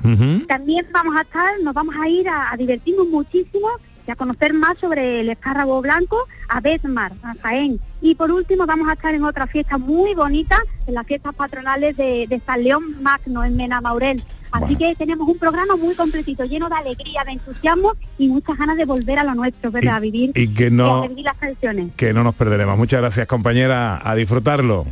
También 0.47 0.85
vamos 0.93 1.15
a 1.17 1.21
estar, 1.21 1.59
nos 1.63 1.73
vamos 1.73 1.95
a 1.99 2.07
ir 2.07 2.29
a, 2.29 2.51
a 2.51 2.57
divertirnos 2.57 3.07
muchísimo 3.07 3.67
y 4.07 4.11
a 4.11 4.15
conocer 4.15 4.53
más 4.53 4.77
sobre 4.79 5.21
el 5.21 5.29
espárrago 5.29 5.81
blanco, 5.81 6.17
a 6.49 6.59
Betmar, 6.61 7.13
a 7.23 7.35
Jaén. 7.41 7.79
Y 8.01 8.15
por 8.15 8.31
último 8.31 8.65
vamos 8.65 8.89
a 8.89 8.93
estar 8.93 9.13
en 9.13 9.23
otra 9.23 9.47
fiesta 9.47 9.77
muy 9.77 10.13
bonita, 10.15 10.57
en 10.87 10.93
las 10.95 11.05
fiestas 11.05 11.33
patronales 11.35 11.95
de, 11.97 12.25
de 12.27 12.41
San 12.45 12.63
León 12.63 13.01
Magno, 13.01 13.43
en 13.43 13.55
Mena 13.55 13.79
Maurel. 13.81 14.23
Así 14.51 14.75
que 14.75 14.93
tenemos 14.95 15.27
un 15.29 15.37
programa 15.37 15.77
muy 15.77 15.95
completito, 15.95 16.43
lleno 16.43 16.67
de 16.67 16.75
alegría, 16.75 17.23
de 17.23 17.31
entusiasmo 17.31 17.93
y 18.17 18.27
muchas 18.27 18.57
ganas 18.57 18.75
de 18.75 18.83
volver 18.83 19.17
a 19.19 19.23
lo 19.23 19.33
nuestro, 19.33 19.71
¿verdad? 19.71 19.95
a 19.95 19.99
vivir 20.01 20.31
y 20.35 20.53
que 20.53 20.67
y 20.67 20.71
no- 20.71 21.03
a 21.03 21.07
vivir 21.07 21.23
las 21.23 21.37
tradiciones. 21.37 21.93
Que 21.95 22.13
no 22.13 22.21
nos 22.23 22.35
perderemos. 22.35 22.77
Muchas 22.77 22.99
gracias 22.99 23.27
compañera, 23.27 24.01
a 24.03 24.13
disfrutarlo. 24.13 24.85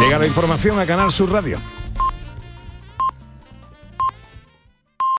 Llega 0.00 0.18
la 0.18 0.26
información 0.26 0.78
a 0.80 0.86
Canal 0.86 1.12
Sur 1.12 1.30
Radio. 1.30 1.60